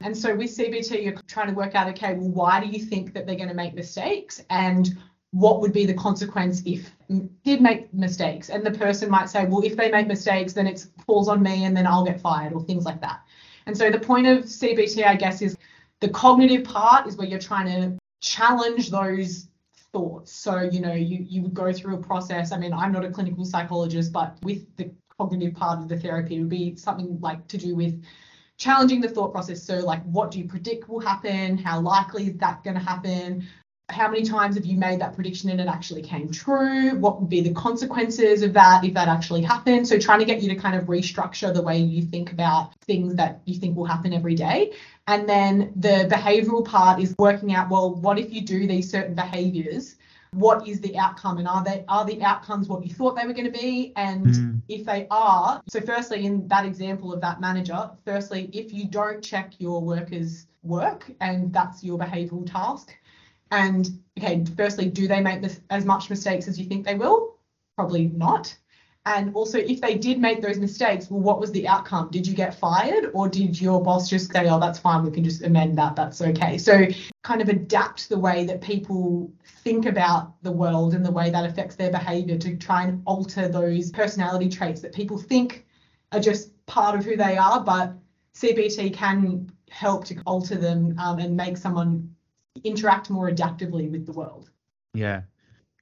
And 0.00 0.16
so 0.16 0.34
with 0.34 0.56
CBT, 0.56 1.04
you're 1.04 1.14
trying 1.26 1.48
to 1.48 1.54
work 1.54 1.74
out, 1.74 1.88
okay, 1.90 2.14
well, 2.14 2.28
why 2.28 2.60
do 2.60 2.66
you 2.66 2.84
think 2.84 3.12
that 3.14 3.26
they're 3.26 3.36
going 3.36 3.48
to 3.48 3.54
make 3.54 3.74
mistakes? 3.74 4.42
And 4.48 4.96
what 5.36 5.60
would 5.60 5.72
be 5.72 5.84
the 5.84 5.92
consequence 5.92 6.62
if 6.64 6.90
did 7.44 7.60
make 7.60 7.92
mistakes? 7.92 8.48
And 8.48 8.64
the 8.64 8.70
person 8.70 9.10
might 9.10 9.28
say, 9.28 9.44
well, 9.44 9.62
if 9.62 9.76
they 9.76 9.90
make 9.90 10.06
mistakes, 10.06 10.54
then 10.54 10.66
it 10.66 10.86
falls 11.06 11.28
on 11.28 11.42
me 11.42 11.66
and 11.66 11.76
then 11.76 11.86
I'll 11.86 12.06
get 12.06 12.22
fired 12.22 12.54
or 12.54 12.62
things 12.62 12.86
like 12.86 13.02
that. 13.02 13.20
And 13.66 13.76
so 13.76 13.90
the 13.90 13.98
point 13.98 14.26
of 14.26 14.44
CBT, 14.44 15.04
I 15.04 15.14
guess, 15.14 15.42
is 15.42 15.54
the 16.00 16.08
cognitive 16.08 16.64
part 16.64 17.06
is 17.06 17.16
where 17.16 17.26
you're 17.26 17.38
trying 17.38 17.66
to 17.66 17.98
challenge 18.22 18.90
those 18.90 19.48
thoughts. 19.92 20.32
So, 20.32 20.62
you 20.62 20.80
know, 20.80 20.94
you, 20.94 21.18
you 21.28 21.42
would 21.42 21.52
go 21.52 21.70
through 21.70 21.96
a 21.96 22.02
process. 22.02 22.50
I 22.50 22.56
mean, 22.56 22.72
I'm 22.72 22.90
not 22.90 23.04
a 23.04 23.10
clinical 23.10 23.44
psychologist, 23.44 24.14
but 24.14 24.38
with 24.42 24.64
the 24.76 24.90
cognitive 25.18 25.54
part 25.54 25.80
of 25.80 25.88
the 25.88 25.98
therapy, 25.98 26.38
would 26.38 26.48
be 26.48 26.76
something 26.76 27.18
like 27.20 27.46
to 27.48 27.58
do 27.58 27.74
with 27.76 28.02
challenging 28.56 29.02
the 29.02 29.08
thought 29.08 29.32
process. 29.32 29.62
So, 29.62 29.80
like, 29.80 30.02
what 30.04 30.30
do 30.30 30.38
you 30.38 30.48
predict 30.48 30.88
will 30.88 31.00
happen? 31.00 31.58
How 31.58 31.78
likely 31.78 32.28
is 32.28 32.38
that 32.38 32.64
going 32.64 32.76
to 32.76 32.82
happen? 32.82 33.46
How 33.88 34.08
many 34.10 34.24
times 34.24 34.56
have 34.56 34.66
you 34.66 34.76
made 34.76 35.00
that 35.00 35.14
prediction 35.14 35.48
and 35.48 35.60
it 35.60 35.68
actually 35.68 36.02
came 36.02 36.30
true? 36.30 36.96
What 36.96 37.20
would 37.20 37.30
be 37.30 37.40
the 37.40 37.54
consequences 37.54 38.42
of 38.42 38.52
that 38.54 38.84
if 38.84 38.94
that 38.94 39.06
actually 39.06 39.42
happened? 39.42 39.86
So, 39.86 39.98
trying 39.98 40.18
to 40.18 40.24
get 40.24 40.42
you 40.42 40.48
to 40.48 40.56
kind 40.56 40.74
of 40.74 40.86
restructure 40.86 41.54
the 41.54 41.62
way 41.62 41.78
you 41.78 42.02
think 42.02 42.32
about 42.32 42.74
things 42.80 43.14
that 43.14 43.42
you 43.44 43.54
think 43.54 43.76
will 43.76 43.84
happen 43.84 44.12
every 44.12 44.34
day. 44.34 44.72
And 45.06 45.28
then 45.28 45.72
the 45.76 46.08
behavioral 46.10 46.64
part 46.64 47.00
is 47.00 47.14
working 47.16 47.54
out 47.54 47.70
well, 47.70 47.94
what 47.94 48.18
if 48.18 48.32
you 48.32 48.40
do 48.40 48.66
these 48.66 48.90
certain 48.90 49.14
behaviors? 49.14 49.96
What 50.32 50.66
is 50.66 50.80
the 50.80 50.98
outcome, 50.98 51.38
and 51.38 51.46
are 51.46 51.62
they 51.62 51.84
are 51.88 52.04
the 52.04 52.20
outcomes 52.22 52.68
what 52.68 52.84
you 52.84 52.92
thought 52.92 53.16
they 53.16 53.24
were 53.24 53.32
going 53.32 53.50
to 53.50 53.58
be? 53.58 53.92
And 53.94 54.26
mm. 54.26 54.60
if 54.68 54.84
they 54.84 55.06
are, 55.12 55.62
so 55.68 55.80
firstly, 55.80 56.26
in 56.26 56.48
that 56.48 56.66
example 56.66 57.14
of 57.14 57.20
that 57.20 57.40
manager, 57.40 57.88
firstly, 58.04 58.50
if 58.52 58.72
you 58.72 58.86
don't 58.88 59.22
check 59.22 59.54
your 59.58 59.80
workers' 59.80 60.48
work 60.64 61.10
and 61.20 61.52
that's 61.52 61.84
your 61.84 61.96
behavioral 61.96 62.50
task, 62.50 62.92
and 63.50 64.02
okay, 64.18 64.44
firstly, 64.56 64.88
do 64.88 65.06
they 65.06 65.20
make 65.20 65.42
this, 65.42 65.60
as 65.70 65.84
much 65.84 66.10
mistakes 66.10 66.48
as 66.48 66.58
you 66.58 66.66
think 66.66 66.84
they 66.84 66.94
will? 66.94 67.36
Probably 67.76 68.08
not. 68.08 68.56
And 69.06 69.32
also, 69.36 69.58
if 69.58 69.80
they 69.80 69.96
did 69.96 70.18
make 70.18 70.42
those 70.42 70.58
mistakes, 70.58 71.08
well, 71.08 71.20
what 71.20 71.38
was 71.38 71.52
the 71.52 71.68
outcome? 71.68 72.08
Did 72.10 72.26
you 72.26 72.34
get 72.34 72.58
fired 72.58 73.10
or 73.14 73.28
did 73.28 73.60
your 73.60 73.80
boss 73.80 74.10
just 74.10 74.32
say, 74.32 74.48
oh, 74.48 74.58
that's 74.58 74.80
fine, 74.80 75.04
we 75.04 75.12
can 75.12 75.22
just 75.22 75.44
amend 75.44 75.78
that, 75.78 75.94
that's 75.94 76.20
okay? 76.20 76.58
So, 76.58 76.86
kind 77.22 77.40
of 77.40 77.48
adapt 77.48 78.08
the 78.08 78.18
way 78.18 78.44
that 78.46 78.60
people 78.60 79.32
think 79.62 79.86
about 79.86 80.42
the 80.42 80.50
world 80.50 80.92
and 80.92 81.06
the 81.06 81.12
way 81.12 81.30
that 81.30 81.48
affects 81.48 81.76
their 81.76 81.90
behavior 81.92 82.36
to 82.38 82.56
try 82.56 82.82
and 82.82 83.00
alter 83.06 83.46
those 83.46 83.92
personality 83.92 84.48
traits 84.48 84.80
that 84.80 84.92
people 84.92 85.18
think 85.18 85.66
are 86.10 86.20
just 86.20 86.50
part 86.66 86.98
of 86.98 87.04
who 87.04 87.16
they 87.16 87.36
are, 87.36 87.62
but 87.62 87.94
CBT 88.34 88.92
can 88.92 89.52
help 89.70 90.04
to 90.06 90.20
alter 90.26 90.56
them 90.56 90.96
um, 90.98 91.20
and 91.20 91.36
make 91.36 91.56
someone 91.56 92.15
interact 92.64 93.10
more 93.10 93.30
adaptively 93.30 93.90
with 93.90 94.06
the 94.06 94.12
world. 94.12 94.50
Yeah. 94.94 95.22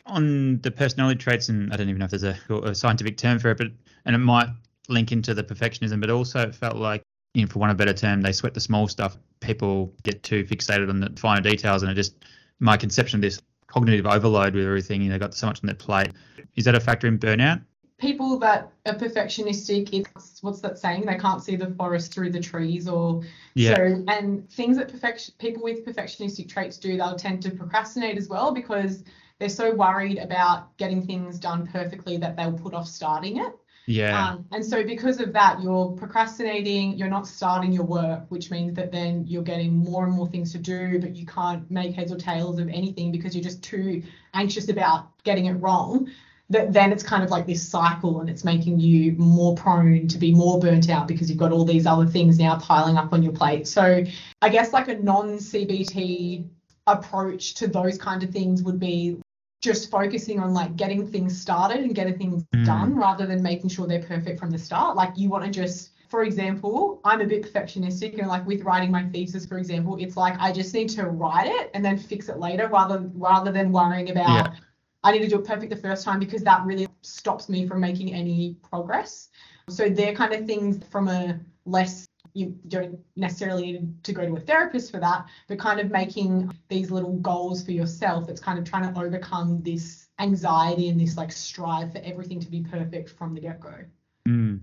On 0.06 0.60
the 0.60 0.70
personality 0.70 1.18
traits, 1.18 1.48
and 1.48 1.72
I 1.72 1.76
don't 1.76 1.88
even 1.88 1.98
know 1.98 2.04
if 2.04 2.10
there's 2.10 2.24
a, 2.24 2.36
a 2.64 2.74
scientific 2.74 3.16
term 3.16 3.38
for 3.38 3.50
it, 3.50 3.58
but 3.58 3.68
and 4.04 4.14
it 4.14 4.18
might 4.18 4.48
link 4.88 5.12
into 5.12 5.32
the 5.32 5.42
perfectionism, 5.42 6.00
but 6.00 6.10
also 6.10 6.40
it 6.40 6.54
felt 6.54 6.76
like, 6.76 7.02
you 7.32 7.42
know, 7.42 7.48
for 7.48 7.58
one 7.58 7.70
of 7.70 7.74
a 7.74 7.78
better 7.78 7.94
term, 7.94 8.20
they 8.20 8.32
sweat 8.32 8.54
the 8.54 8.60
small 8.60 8.86
stuff. 8.86 9.16
People 9.40 9.92
get 10.02 10.22
too 10.22 10.44
fixated 10.44 10.88
on 10.88 11.00
the 11.00 11.10
finer 11.16 11.40
details, 11.40 11.82
and 11.82 11.90
it 11.90 11.94
just 11.94 12.24
my 12.60 12.76
conception 12.76 13.18
of 13.18 13.22
this 13.22 13.40
cognitive 13.66 14.06
overload 14.06 14.54
with 14.54 14.66
everything, 14.66 15.02
you 15.02 15.08
know, 15.10 15.18
got 15.18 15.34
so 15.34 15.46
much 15.46 15.60
on 15.62 15.66
their 15.66 15.74
plate. 15.74 16.12
Is 16.54 16.64
that 16.64 16.74
a 16.74 16.80
factor 16.80 17.06
in 17.06 17.18
burnout? 17.18 17.62
People 17.98 18.38
that 18.38 18.72
are 18.86 18.94
perfectionistic 18.94 19.88
it's 19.92 20.42
what's 20.42 20.60
that 20.60 20.78
saying? 20.78 21.06
They 21.06 21.16
can't 21.16 21.42
see 21.42 21.56
the 21.56 21.70
forest 21.74 22.12
through 22.12 22.30
the 22.30 22.40
trees 22.40 22.88
or 22.88 23.22
yeah. 23.54 23.76
so 23.76 24.04
and 24.08 24.50
things 24.50 24.76
that 24.78 24.88
perfection 24.88 25.34
people 25.38 25.62
with 25.62 25.84
perfectionistic 25.84 26.48
traits 26.48 26.76
do 26.76 26.96
they'll 26.96 27.16
tend 27.16 27.42
to 27.42 27.50
procrastinate 27.50 28.18
as 28.18 28.28
well 28.28 28.52
because 28.52 29.04
they're 29.38 29.48
so 29.48 29.74
worried 29.74 30.18
about 30.18 30.76
getting 30.76 31.06
things 31.06 31.38
done 31.38 31.66
perfectly 31.66 32.16
that 32.16 32.36
they'll 32.36 32.52
put 32.52 32.74
off 32.74 32.86
starting 32.86 33.38
it. 33.38 33.52
Yeah. 33.86 34.30
Um, 34.30 34.46
and 34.50 34.64
so 34.64 34.82
because 34.82 35.20
of 35.20 35.32
that 35.34 35.62
you're 35.62 35.90
procrastinating 35.92 36.96
you're 36.96 37.08
not 37.08 37.26
starting 37.26 37.70
your 37.70 37.84
work 37.84 38.24
which 38.30 38.50
means 38.50 38.74
that 38.74 38.90
then 38.90 39.26
you're 39.26 39.42
getting 39.42 39.76
more 39.76 40.04
and 40.04 40.14
more 40.14 40.26
things 40.26 40.52
to 40.52 40.58
do 40.58 40.98
but 40.98 41.14
you 41.14 41.26
can't 41.26 41.70
make 41.70 41.94
heads 41.94 42.10
or 42.10 42.16
tails 42.16 42.58
of 42.58 42.68
anything 42.68 43.12
because 43.12 43.36
you're 43.36 43.44
just 43.44 43.62
too 43.62 44.02
anxious 44.32 44.70
about 44.70 45.10
getting 45.22 45.46
it 45.46 45.52
wrong 45.52 46.08
that 46.50 46.72
then 46.72 46.92
it's 46.92 47.02
kind 47.02 47.24
of 47.24 47.30
like 47.30 47.46
this 47.46 47.66
cycle 47.66 48.20
and 48.20 48.28
it's 48.28 48.44
making 48.44 48.78
you 48.78 49.12
more 49.12 49.54
prone 49.54 50.06
to 50.08 50.18
be 50.18 50.32
more 50.32 50.60
burnt 50.60 50.90
out 50.90 51.08
because 51.08 51.30
you've 51.30 51.38
got 51.38 51.52
all 51.52 51.64
these 51.64 51.86
other 51.86 52.06
things 52.06 52.38
now 52.38 52.56
piling 52.58 52.96
up 52.96 53.12
on 53.12 53.22
your 53.22 53.32
plate. 53.32 53.66
So 53.66 54.04
I 54.42 54.48
guess 54.50 54.72
like 54.72 54.88
a 54.88 54.94
non-CBT 54.94 56.46
approach 56.86 57.54
to 57.54 57.66
those 57.66 57.96
kind 57.96 58.22
of 58.22 58.30
things 58.30 58.62
would 58.62 58.78
be 58.78 59.20
just 59.62 59.90
focusing 59.90 60.38
on 60.38 60.52
like 60.52 60.76
getting 60.76 61.10
things 61.10 61.40
started 61.40 61.78
and 61.78 61.94
getting 61.94 62.18
things 62.18 62.44
mm. 62.54 62.66
done 62.66 62.94
rather 62.94 63.24
than 63.24 63.42
making 63.42 63.70
sure 63.70 63.86
they're 63.86 64.02
perfect 64.02 64.38
from 64.38 64.50
the 64.50 64.58
start. 64.58 64.96
Like 64.96 65.12
you 65.16 65.30
want 65.30 65.44
to 65.44 65.50
just 65.50 65.92
for 66.10 66.22
example, 66.22 67.00
I'm 67.04 67.22
a 67.22 67.26
bit 67.26 67.42
perfectionistic 67.42 68.18
and 68.18 68.28
like 68.28 68.46
with 68.46 68.62
writing 68.62 68.90
my 68.90 69.04
thesis, 69.04 69.46
for 69.46 69.56
example, 69.56 69.96
it's 69.98 70.16
like 70.16 70.38
I 70.38 70.52
just 70.52 70.72
need 70.74 70.90
to 70.90 71.06
write 71.06 71.48
it 71.48 71.70
and 71.72 71.82
then 71.82 71.96
fix 71.96 72.28
it 72.28 72.38
later 72.38 72.68
rather 72.68 73.10
rather 73.14 73.50
than 73.50 73.72
worrying 73.72 74.10
about 74.10 74.28
yeah 74.28 74.56
I 75.04 75.12
need 75.12 75.20
to 75.20 75.28
do 75.28 75.38
it 75.38 75.44
perfect 75.44 75.70
the 75.70 75.76
first 75.76 76.04
time 76.04 76.18
because 76.18 76.42
that 76.42 76.64
really 76.64 76.88
stops 77.02 77.48
me 77.48 77.66
from 77.68 77.80
making 77.80 78.12
any 78.12 78.56
progress. 78.68 79.28
So 79.68 79.88
they're 79.88 80.14
kind 80.14 80.32
of 80.32 80.46
things 80.46 80.80
from 80.90 81.08
a 81.08 81.38
less 81.66 82.06
you 82.32 82.58
don't 82.66 82.98
necessarily 83.14 83.72
need 83.72 84.02
to 84.02 84.12
go 84.12 84.26
to 84.26 84.34
a 84.34 84.40
therapist 84.40 84.90
for 84.90 84.98
that, 84.98 85.26
but 85.46 85.58
kind 85.58 85.78
of 85.78 85.90
making 85.90 86.50
these 86.68 86.90
little 86.90 87.16
goals 87.18 87.64
for 87.64 87.70
yourself. 87.70 88.28
It's 88.28 88.40
kind 88.40 88.58
of 88.58 88.64
trying 88.64 88.92
to 88.92 89.00
overcome 89.00 89.62
this 89.62 90.08
anxiety 90.18 90.88
and 90.88 91.00
this 91.00 91.16
like 91.16 91.30
strive 91.30 91.92
for 91.92 91.98
everything 91.98 92.40
to 92.40 92.50
be 92.50 92.62
perfect 92.62 93.10
from 93.10 93.34
the 93.34 93.40
get 93.40 93.60
go. 93.60 93.84
Mm. 94.26 94.60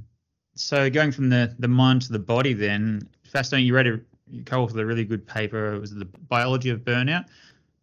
So 0.55 0.89
going 0.89 1.11
from 1.11 1.29
the 1.29 1.55
the 1.59 1.67
mind 1.67 2.01
to 2.03 2.11
the 2.11 2.19
body, 2.19 2.53
then 2.53 3.07
fascinating. 3.23 3.67
You 3.67 3.75
read 3.75 3.87
a 3.87 3.99
you 4.29 4.43
co-authored 4.43 4.79
a 4.79 4.85
really 4.85 5.05
good 5.05 5.25
paper. 5.25 5.73
It 5.73 5.79
was 5.79 5.93
the 5.93 6.05
biology 6.05 6.71
of 6.71 6.81
burnout. 6.81 7.25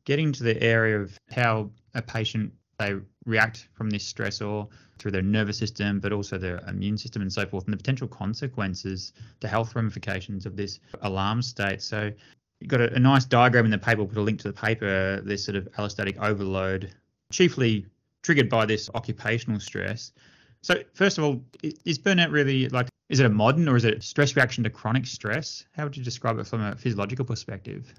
Getting 0.04 0.32
to 0.32 0.42
the 0.42 0.62
area 0.62 0.98
of 0.98 1.18
how 1.30 1.70
a 1.94 2.02
patient 2.02 2.52
they 2.78 2.94
react 3.26 3.68
from 3.74 3.90
this 3.90 4.10
stressor 4.10 4.68
through 4.98 5.10
their 5.10 5.22
nervous 5.22 5.58
system, 5.58 6.00
but 6.00 6.12
also 6.12 6.38
their 6.38 6.58
immune 6.68 6.96
system 6.96 7.22
and 7.22 7.32
so 7.32 7.44
forth, 7.46 7.64
and 7.64 7.72
the 7.72 7.76
potential 7.76 8.08
consequences, 8.08 9.12
the 9.40 9.48
health 9.48 9.74
ramifications 9.74 10.46
of 10.46 10.56
this 10.56 10.78
alarm 11.02 11.42
state. 11.42 11.82
So 11.82 12.12
you've 12.60 12.70
got 12.70 12.80
a, 12.80 12.94
a 12.94 12.98
nice 12.98 13.24
diagram 13.24 13.64
in 13.64 13.70
the 13.70 13.78
paper. 13.78 13.98
We'll 13.98 14.08
put 14.08 14.18
a 14.18 14.22
link 14.22 14.40
to 14.40 14.48
the 14.48 14.54
paper. 14.54 15.20
This 15.22 15.44
sort 15.44 15.56
of 15.56 15.68
allostatic 15.72 16.18
overload, 16.18 16.94
chiefly 17.32 17.86
triggered 18.22 18.48
by 18.48 18.66
this 18.66 18.90
occupational 18.94 19.60
stress. 19.60 20.12
So 20.62 20.82
first 20.94 21.18
of 21.18 21.24
all, 21.24 21.40
is 21.62 21.98
burnout 21.98 22.32
really 22.32 22.68
like 22.68 22.88
is 23.08 23.20
it 23.20 23.26
a 23.26 23.30
modern 23.30 23.68
or 23.68 23.76
is 23.76 23.84
it 23.84 23.98
a 23.98 24.02
stress 24.02 24.36
reaction 24.36 24.64
to 24.64 24.70
chronic 24.70 25.06
stress? 25.06 25.64
How 25.72 25.84
would 25.84 25.96
you 25.96 26.04
describe 26.04 26.38
it 26.38 26.46
from 26.46 26.60
a 26.60 26.76
physiological 26.76 27.24
perspective? 27.24 27.92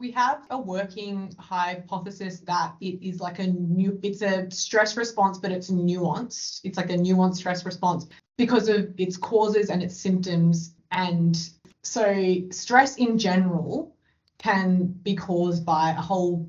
We 0.00 0.10
have 0.12 0.46
a 0.48 0.58
working 0.58 1.32
hypothesis 1.38 2.40
that 2.40 2.74
it 2.80 3.06
is 3.06 3.20
like 3.20 3.38
a 3.38 3.46
new 3.46 4.00
it's 4.02 4.22
a 4.22 4.50
stress 4.50 4.96
response, 4.96 5.36
but 5.36 5.52
it's 5.52 5.70
nuanced. 5.70 6.62
It's 6.64 6.78
like 6.78 6.88
a 6.88 6.96
nuanced 6.96 7.36
stress 7.36 7.66
response 7.66 8.06
because 8.38 8.70
of 8.70 8.94
its 8.98 9.18
causes 9.18 9.68
and 9.68 9.82
its 9.82 9.94
symptoms. 9.94 10.74
And 10.90 11.38
so 11.82 12.36
stress 12.50 12.96
in 12.96 13.18
general 13.18 13.94
can 14.38 14.86
be 14.86 15.14
caused 15.14 15.66
by 15.66 15.90
a 15.90 16.00
whole 16.00 16.48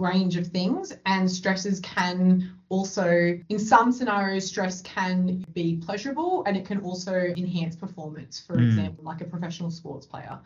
range 0.00 0.36
of 0.36 0.46
things 0.46 0.92
and 1.06 1.30
stresses 1.30 1.80
can 1.80 2.52
also 2.68 3.38
in 3.48 3.58
some 3.58 3.90
scenarios 3.90 4.46
stress 4.46 4.80
can 4.82 5.44
be 5.54 5.76
pleasurable 5.84 6.44
and 6.46 6.56
it 6.56 6.64
can 6.64 6.78
also 6.82 7.14
enhance 7.36 7.74
performance 7.74 8.38
for 8.38 8.56
mm. 8.56 8.68
example 8.68 9.02
like 9.02 9.20
a 9.22 9.24
professional 9.24 9.72
sports 9.72 10.06
player 10.06 10.38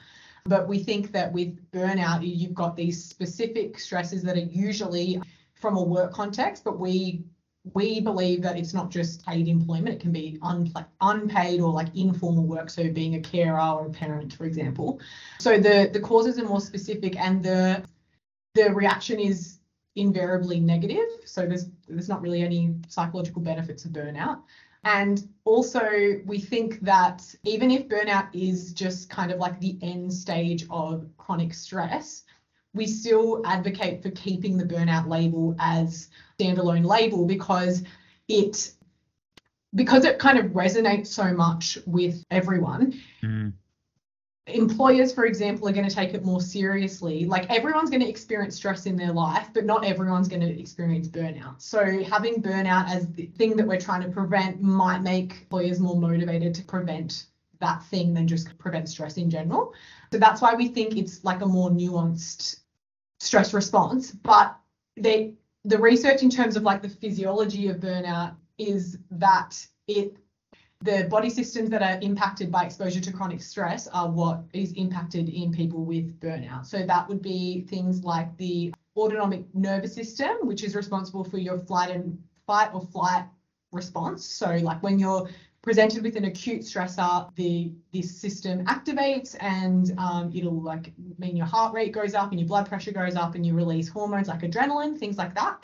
but 0.44 0.68
we 0.68 0.78
think 0.78 1.12
that 1.12 1.33
with 1.33 1.70
burnout 1.70 2.20
you've 2.22 2.55
got 2.55 2.76
these 2.76 3.02
specific 3.05 3.78
stresses 3.78 4.22
that 4.22 4.37
are 4.37 4.40
usually 4.40 5.20
from 5.55 5.76
a 5.76 5.83
work 5.83 6.12
context 6.12 6.64
but 6.64 6.78
we 6.78 7.24
we 7.74 8.00
believe 8.00 8.42
that 8.42 8.59
it's 8.59 8.74
not 8.74 8.90
just 8.90 9.24
paid 9.24 9.46
employment 9.46 9.94
it 9.94 10.00
can 10.00 10.11
be 10.11 10.38
unpaid 11.00 11.61
or 11.61 11.72
like 11.72 11.94
informal 11.94 12.44
work 12.44 12.68
so 12.68 12.90
being 12.90 13.14
a 13.14 13.20
carer 13.20 13.61
or 13.61 13.87
a 13.87 13.90
parent 13.90 14.33
for 14.33 14.44
example 14.44 15.00
so 15.38 15.59
the 15.59 15.88
the 15.92 16.00
causes 16.00 16.38
are 16.38 16.44
more 16.44 16.61
specific 16.61 17.16
and 17.16 17.42
the 17.42 17.85
the 18.55 18.72
reaction 18.74 19.18
is 19.18 19.59
invariably 19.96 20.61
negative. 20.61 21.09
So 21.24 21.46
there's 21.46 21.66
there's 21.88 22.09
not 22.09 22.22
really 22.22 22.42
any 22.42 22.74
psychological 22.88 23.42
benefits 23.42 23.85
of 23.85 23.92
burnout. 23.92 24.42
And 24.85 25.29
also, 25.45 26.21
we 26.27 26.40
think 26.40 26.81
that 26.81 27.23
even 27.45 27.71
if 27.71 27.88
burnout 27.88 28.29
is 28.33 28.73
just 28.73 29.09
kind 29.09 29.31
of 29.31 29.38
like 29.38 29.61
the 29.61 29.79
end 29.81 30.12
stage 30.12 30.66
of 30.71 31.09
chronic 31.18 31.55
stress, 31.55 32.25
we 32.75 32.87
still 32.87 33.42
advocate 33.47 34.03
for 34.03 34.11
keeping 34.11 34.57
the 34.57 34.64
burnout 34.64 35.07
label 35.09 35.55
as 35.59 36.09
standalone 36.38 36.85
label 36.85 37.27
because 37.27 37.85
it 38.29 38.73
because 39.75 40.05
it 40.05 40.18
kind 40.18 40.38
of 40.38 40.47
resonates 40.47 41.07
so 41.07 41.33
much 41.33 41.79
with 41.87 42.25
everyone. 42.31 42.92
Mm 43.23 43.53
employers, 44.46 45.14
for 45.14 45.24
example, 45.24 45.68
are 45.68 45.72
going 45.72 45.88
to 45.88 45.94
take 45.94 46.14
it 46.14 46.24
more 46.24 46.40
seriously. 46.40 47.24
Like 47.24 47.48
everyone's 47.50 47.90
going 47.90 48.02
to 48.02 48.09
experience 48.09 48.57
stress 48.57 48.87
in 48.87 48.96
their 48.96 49.12
life, 49.12 49.48
but 49.55 49.64
not 49.64 49.85
everyone's 49.85 50.28
going 50.28 50.40
to 50.40 50.61
experience 50.61 51.07
burnout. 51.09 51.61
So 51.61 52.02
having 52.02 52.42
burnout 52.42 52.88
as 52.88 53.09
the 53.12 53.26
thing 53.38 53.57
that 53.57 53.66
we're 53.66 53.81
trying 53.81 54.02
to 54.02 54.09
prevent 54.09 54.61
might 54.61 55.02
make 55.02 55.42
employers 55.42 55.78
more 55.78 55.96
motivated 55.96 56.55
to 56.57 56.64
prevent 56.64 57.26
that 57.61 57.85
thing 57.85 58.12
than 58.12 58.26
just 58.26 58.57
prevent 58.59 58.88
stress 58.88 59.16
in 59.16 59.31
general. 59.31 59.72
So 60.12 60.18
that's 60.18 60.40
why 60.40 60.55
we 60.55 60.68
think 60.68 60.96
it's 60.96 61.22
like 61.24 61.42
a 61.42 61.46
more 61.46 61.70
nuanced 61.70 62.61
stress 63.20 63.55
response. 63.55 64.11
But 64.11 64.57
they 64.96 65.35
the 65.64 65.78
research 65.78 66.24
in 66.24 66.31
terms 66.31 66.57
of 66.57 66.64
like 66.64 66.83
the 66.83 66.88
physiology 66.88 67.68
of 67.68 67.76
burnout 67.76 68.35
is 68.59 68.98
that 69.12 69.64
it 69.87 70.16
the 70.83 71.07
body 71.09 71.31
systems 71.31 71.71
that 71.71 71.83
are 71.83 71.99
impacted 72.03 72.51
by 72.51 72.64
exposure 72.64 73.01
to 73.01 73.12
chronic 73.12 73.40
stress 73.40 73.87
are 73.88 74.11
what 74.11 74.42
is 74.53 74.73
impacted 74.73 75.29
in 75.29 75.53
people 75.53 75.85
with 75.85 76.18
burnout. 76.21 76.66
So 76.66 76.85
that 76.85 77.09
would 77.09 77.23
be 77.23 77.62
things 77.62 78.03
like 78.05 78.37
the 78.37 78.75
autonomic 78.97 79.45
nervous 79.55 79.95
system, 79.95 80.37
which 80.42 80.64
is 80.64 80.75
responsible 80.75 81.25
for 81.25 81.38
your 81.38 81.59
flight 81.59 81.90
and 81.90 82.18
fight 82.47 82.71
or 82.75 82.81
flight 82.81 83.25
response. 83.71 84.25
So 84.25 84.57
like 84.57 84.83
when 84.83 84.99
you're 84.99 85.29
presented 85.62 86.03
with 86.03 86.16
an 86.16 86.25
acute 86.25 86.62
stressor, 86.62 87.33
the 87.37 87.73
this 87.92 88.14
system 88.14 88.66
activates 88.66 89.37
and 89.40 89.97
um, 89.99 90.33
it'll 90.35 90.61
like 90.61 90.92
mean 91.18 91.37
your 91.37 91.47
heart 91.47 91.73
rate 91.73 91.92
goes 91.92 92.14
up 92.14 92.33
and 92.33 92.40
your 92.40 92.49
blood 92.49 92.68
pressure 92.68 92.92
goes 92.92 93.14
up 93.14 93.37
and 93.37 93.47
you 93.47 93.55
release 93.55 93.88
hormones 93.88 94.27
like 94.27 94.40
adrenaline, 94.40 94.99
things 94.99 95.16
like 95.16 95.35
that. 95.37 95.62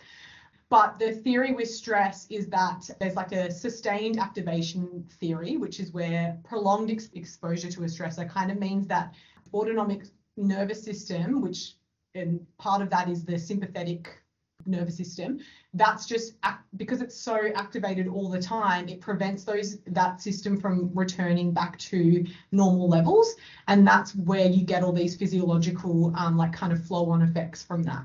But 0.71 0.99
the 0.99 1.13
theory 1.13 1.55
with 1.55 1.71
stress 1.71 2.27
is 2.31 2.49
that 2.49 2.89
there's 3.01 3.17
like 3.17 3.33
a 3.33 3.51
sustained 3.51 4.19
activation 4.19 5.07
theory, 5.19 5.57
which 5.57 5.81
is 5.81 5.93
where 5.93 6.39
prolonged 6.45 6.91
ex- 6.91 7.11
exposure 7.15 7.71
to 7.71 7.85
a 7.85 7.87
stressor 7.87 8.29
kind 8.29 8.51
of 8.51 8.59
means 8.59 8.87
that 8.89 9.15
autonomic 9.55 10.05
nervous 10.37 10.83
system, 10.83 11.41
which 11.41 11.75
and 12.15 12.45
part 12.59 12.83
of 12.83 12.91
that 12.91 13.09
is 13.09 13.25
the 13.25 13.39
sympathetic 13.39 14.21
nervous 14.67 14.97
system 14.97 15.39
that's 15.75 16.07
just 16.07 16.35
because 16.77 17.01
it's 17.01 17.15
so 17.15 17.51
activated 17.55 18.09
all 18.09 18.29
the 18.29 18.41
time 18.41 18.89
it 18.89 19.01
prevents 19.01 19.45
those 19.45 19.79
that 19.87 20.21
system 20.21 20.59
from 20.59 20.91
returning 20.95 21.53
back 21.53 21.79
to 21.79 22.27
normal 22.53 22.89
levels. 22.89 23.35
And 23.69 23.87
that's 23.87 24.15
where 24.15 24.47
you 24.47 24.65
get 24.65 24.83
all 24.83 24.93
these 24.93 25.17
physiological 25.17 26.13
um, 26.17 26.37
like 26.37 26.53
kind 26.53 26.73
of 26.73 26.85
flow 26.85 27.11
on 27.11 27.23
effects 27.23 27.63
from 27.63 27.83
that 27.85 28.05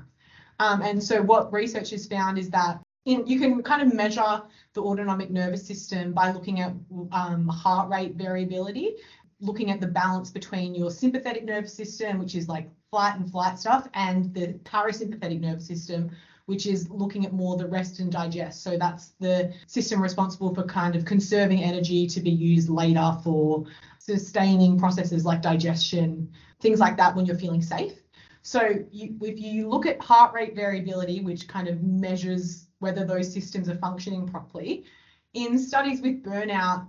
um, 0.58 0.82
and 0.82 1.02
so 1.02 1.22
what 1.22 1.52
research 1.52 1.90
has 1.90 2.06
found 2.06 2.38
is 2.38 2.50
that 2.50 2.80
in, 3.04 3.26
you 3.26 3.38
can 3.38 3.62
kind 3.62 3.82
of 3.82 3.92
measure 3.92 4.42
the 4.72 4.82
autonomic 4.82 5.30
nervous 5.30 5.66
system 5.66 6.12
by 6.12 6.32
looking 6.32 6.60
at 6.60 6.72
um, 7.12 7.46
heart 7.48 7.90
rate 7.90 8.14
variability, 8.14 8.96
looking 9.40 9.70
at 9.70 9.80
the 9.80 9.86
balance 9.86 10.30
between 10.30 10.74
your 10.74 10.90
sympathetic 10.90 11.44
nervous 11.44 11.74
system, 11.74 12.18
which 12.18 12.34
is 12.34 12.48
like 12.48 12.68
flight 12.90 13.16
and 13.16 13.30
flight 13.30 13.58
stuff, 13.58 13.88
and 13.94 14.32
the 14.32 14.54
parasympathetic 14.64 15.40
nervous 15.40 15.66
system, 15.66 16.10
which 16.46 16.66
is 16.66 16.88
looking 16.88 17.26
at 17.26 17.32
more 17.32 17.56
the 17.56 17.66
rest 17.66 17.98
and 18.00 18.10
digest. 18.10 18.62
So 18.62 18.78
that's 18.78 19.08
the 19.20 19.52
system 19.66 20.00
responsible 20.00 20.54
for 20.54 20.62
kind 20.64 20.96
of 20.96 21.04
conserving 21.04 21.62
energy 21.62 22.06
to 22.06 22.20
be 22.20 22.30
used 22.30 22.68
later 22.70 23.18
for 23.22 23.64
sustaining 23.98 24.78
processes 24.78 25.24
like 25.24 25.42
digestion, 25.42 26.30
things 26.60 26.78
like 26.78 26.96
that 26.96 27.14
when 27.14 27.26
you're 27.26 27.38
feeling 27.38 27.62
safe. 27.62 28.03
So 28.44 28.84
you, 28.92 29.16
if 29.22 29.40
you 29.40 29.68
look 29.70 29.86
at 29.86 30.00
heart 30.02 30.34
rate 30.34 30.54
variability, 30.54 31.22
which 31.22 31.48
kind 31.48 31.66
of 31.66 31.82
measures 31.82 32.66
whether 32.78 33.02
those 33.06 33.32
systems 33.32 33.70
are 33.70 33.76
functioning 33.76 34.28
properly, 34.28 34.84
in 35.32 35.58
studies 35.58 36.02
with 36.02 36.22
burnout, 36.22 36.86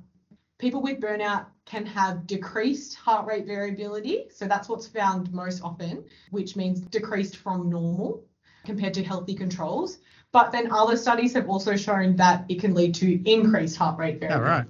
people 0.57 0.81
with 0.81 0.99
burnout 0.99 1.45
can 1.63 1.85
have 1.85 2.27
decreased 2.27 2.95
heart 2.95 3.25
rate 3.25 3.47
variability. 3.47 4.25
So 4.31 4.47
that's 4.47 4.67
what's 4.67 4.85
found 4.85 5.31
most 5.31 5.63
often, 5.63 6.03
which 6.29 6.57
means 6.57 6.81
decreased 6.81 7.37
from 7.37 7.69
normal 7.69 8.25
compared 8.65 8.93
to 8.95 9.03
healthy 9.03 9.33
controls. 9.33 9.99
But 10.33 10.51
then 10.51 10.69
other 10.73 10.97
studies 10.97 11.33
have 11.35 11.47
also 11.47 11.77
shown 11.77 12.17
that 12.17 12.43
it 12.49 12.59
can 12.59 12.73
lead 12.73 12.93
to 12.95 13.31
increased 13.31 13.77
heart 13.77 13.97
rate 13.97 14.19
variability. 14.19 14.51
All 14.51 14.57
right. 14.57 14.65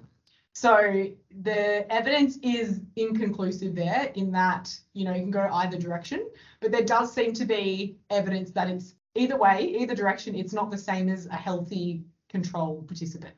So 0.56 1.08
the 1.42 1.92
evidence 1.92 2.38
is 2.42 2.80
inconclusive 2.96 3.76
there 3.76 4.10
in 4.16 4.32
that, 4.32 4.74
you 4.94 5.04
know, 5.04 5.14
you 5.14 5.20
can 5.20 5.30
go 5.30 5.50
either 5.52 5.78
direction, 5.78 6.30
but 6.62 6.72
there 6.72 6.86
does 6.86 7.14
seem 7.14 7.34
to 7.34 7.44
be 7.44 7.98
evidence 8.10 8.52
that 8.52 8.70
it's 8.70 8.96
either 9.16 9.38
way, 9.38 9.76
either 9.80 9.94
direction, 9.94 10.34
it's 10.34 10.54
not 10.54 10.72
the 10.72 10.78
same 10.78 11.10
as 11.10 11.26
a 11.26 11.36
healthy 11.36 12.06
control 12.30 12.84
participant. 12.88 13.36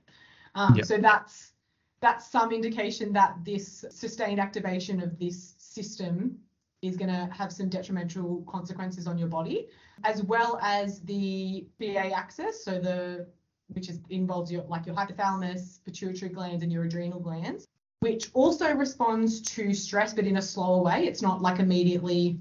Um, 0.53 0.75
yep. 0.75 0.85
So 0.85 0.97
that's 0.99 1.53
that's 2.01 2.29
some 2.31 2.51
indication 2.51 3.11
that 3.13 3.33
this 3.43 3.83
sustained 3.89 4.39
activation 4.39 5.01
of 5.01 5.17
this 5.17 5.55
system 5.57 6.37
is 6.83 6.97
going 6.97 7.09
to 7.09 7.27
have 7.33 7.51
some 7.51 7.67
detrimental 7.67 8.43
consequences 8.47 9.07
on 9.07 9.17
your 9.17 9.27
body, 9.27 9.69
as 10.03 10.21
well 10.21 10.59
as 10.61 11.01
the 11.01 11.65
HPA 11.81 12.11
axis, 12.11 12.63
so 12.63 12.79
the 12.79 13.27
which 13.69 13.89
is, 13.89 13.99
involves 14.09 14.51
your 14.51 14.63
like 14.63 14.85
your 14.85 14.95
hypothalamus, 14.95 15.79
pituitary 15.85 16.31
glands, 16.31 16.63
and 16.63 16.71
your 16.71 16.83
adrenal 16.83 17.19
glands, 17.19 17.67
which 17.99 18.29
also 18.33 18.73
responds 18.73 19.41
to 19.41 19.73
stress, 19.73 20.13
but 20.13 20.25
in 20.25 20.37
a 20.37 20.41
slower 20.41 20.81
way. 20.81 21.05
It's 21.05 21.21
not 21.21 21.41
like 21.41 21.59
immediately 21.59 22.39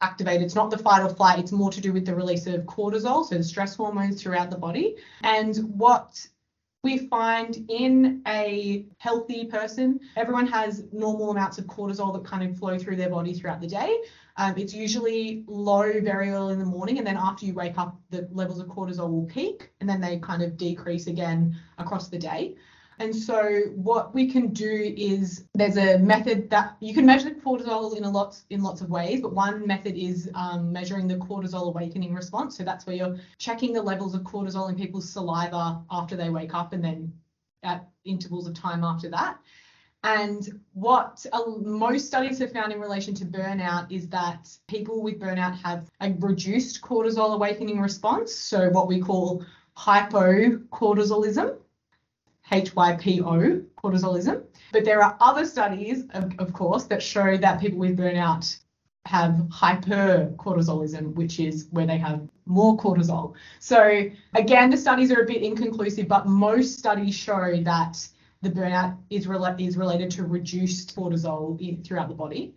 activated. 0.00 0.42
It's 0.42 0.54
not 0.54 0.70
the 0.70 0.78
fight 0.78 1.02
or 1.02 1.08
flight. 1.08 1.38
It's 1.38 1.52
more 1.52 1.70
to 1.70 1.80
do 1.80 1.92
with 1.92 2.04
the 2.06 2.14
release 2.14 2.46
of 2.46 2.62
cortisol, 2.62 3.24
so 3.24 3.36
the 3.36 3.44
stress 3.44 3.76
hormones 3.76 4.20
throughout 4.20 4.50
the 4.50 4.58
body. 4.58 4.96
And 5.22 5.56
what 5.78 6.26
we 6.82 6.98
find 6.98 7.64
in 7.68 8.22
a 8.26 8.84
healthy 8.98 9.44
person, 9.44 10.00
everyone 10.16 10.48
has 10.48 10.84
normal 10.92 11.30
amounts 11.30 11.58
of 11.58 11.66
cortisol 11.66 12.12
that 12.12 12.24
kind 12.24 12.48
of 12.48 12.58
flow 12.58 12.76
through 12.76 12.96
their 12.96 13.08
body 13.08 13.32
throughout 13.32 13.60
the 13.60 13.68
day. 13.68 14.00
Um, 14.36 14.54
it's 14.56 14.74
usually 14.74 15.44
low 15.46 16.00
very 16.00 16.30
early 16.30 16.54
in 16.54 16.58
the 16.58 16.64
morning, 16.64 16.98
and 16.98 17.06
then 17.06 17.16
after 17.16 17.46
you 17.46 17.54
wake 17.54 17.78
up, 17.78 18.00
the 18.10 18.28
levels 18.32 18.58
of 18.58 18.66
cortisol 18.66 19.10
will 19.10 19.26
peak, 19.26 19.70
and 19.80 19.88
then 19.88 20.00
they 20.00 20.18
kind 20.18 20.42
of 20.42 20.56
decrease 20.56 21.06
again 21.06 21.56
across 21.78 22.08
the 22.08 22.18
day. 22.18 22.56
And 22.98 23.14
so 23.14 23.62
what 23.74 24.14
we 24.14 24.30
can 24.30 24.48
do 24.48 24.94
is 24.96 25.46
there's 25.54 25.76
a 25.76 25.98
method 25.98 26.50
that 26.50 26.76
you 26.80 26.94
can 26.94 27.06
measure 27.06 27.30
cortisol 27.30 27.96
in 27.96 28.04
a 28.04 28.10
lot 28.10 28.40
in 28.50 28.62
lots 28.62 28.80
of 28.80 28.90
ways, 28.90 29.20
but 29.20 29.32
one 29.32 29.66
method 29.66 29.96
is 29.96 30.30
um, 30.34 30.72
measuring 30.72 31.08
the 31.08 31.16
cortisol 31.16 31.68
awakening 31.68 32.14
response. 32.14 32.56
So 32.56 32.64
that's 32.64 32.86
where 32.86 32.96
you're 32.96 33.18
checking 33.38 33.72
the 33.72 33.82
levels 33.82 34.14
of 34.14 34.22
cortisol 34.22 34.68
in 34.68 34.76
people's 34.76 35.08
saliva 35.08 35.82
after 35.90 36.16
they 36.16 36.30
wake 36.30 36.54
up 36.54 36.72
and 36.72 36.84
then 36.84 37.12
at 37.62 37.88
intervals 38.04 38.46
of 38.46 38.54
time 38.54 38.84
after 38.84 39.08
that. 39.10 39.38
And 40.04 40.60
what 40.72 41.24
uh, 41.32 41.42
most 41.60 42.06
studies 42.06 42.40
have 42.40 42.52
found 42.52 42.72
in 42.72 42.80
relation 42.80 43.14
to 43.14 43.24
burnout 43.24 43.90
is 43.90 44.08
that 44.08 44.48
people 44.66 45.00
with 45.00 45.20
burnout 45.20 45.56
have 45.62 45.88
a 46.00 46.12
reduced 46.18 46.82
cortisol 46.82 47.34
awakening 47.34 47.80
response, 47.80 48.34
so 48.34 48.68
what 48.70 48.88
we 48.88 49.00
call 49.00 49.44
hypocortisolism. 49.78 51.56
HYPO, 52.50 53.64
cortisolism. 53.76 54.44
But 54.72 54.84
there 54.84 55.02
are 55.02 55.16
other 55.20 55.44
studies, 55.44 56.04
of, 56.10 56.32
of 56.38 56.52
course, 56.52 56.84
that 56.84 57.02
show 57.02 57.36
that 57.36 57.60
people 57.60 57.78
with 57.78 57.96
burnout 57.96 58.58
have 59.06 59.32
hypercortisolism, 59.48 61.14
which 61.14 61.40
is 61.40 61.68
where 61.70 61.86
they 61.86 61.98
have 61.98 62.28
more 62.46 62.76
cortisol. 62.76 63.34
So 63.58 64.08
again, 64.34 64.70
the 64.70 64.76
studies 64.76 65.10
are 65.10 65.22
a 65.22 65.26
bit 65.26 65.42
inconclusive, 65.42 66.08
but 66.08 66.26
most 66.26 66.78
studies 66.78 67.14
show 67.14 67.60
that 67.62 68.08
the 68.42 68.50
burnout 68.50 68.96
is, 69.10 69.26
rela- 69.26 69.60
is 69.60 69.76
related 69.76 70.10
to 70.12 70.24
reduced 70.24 70.96
cortisol 70.96 71.84
throughout 71.86 72.08
the 72.08 72.14
body. 72.14 72.54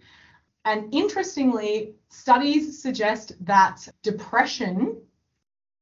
And 0.66 0.94
interestingly, 0.94 1.94
studies 2.10 2.82
suggest 2.82 3.34
that 3.46 3.88
depression 4.02 4.98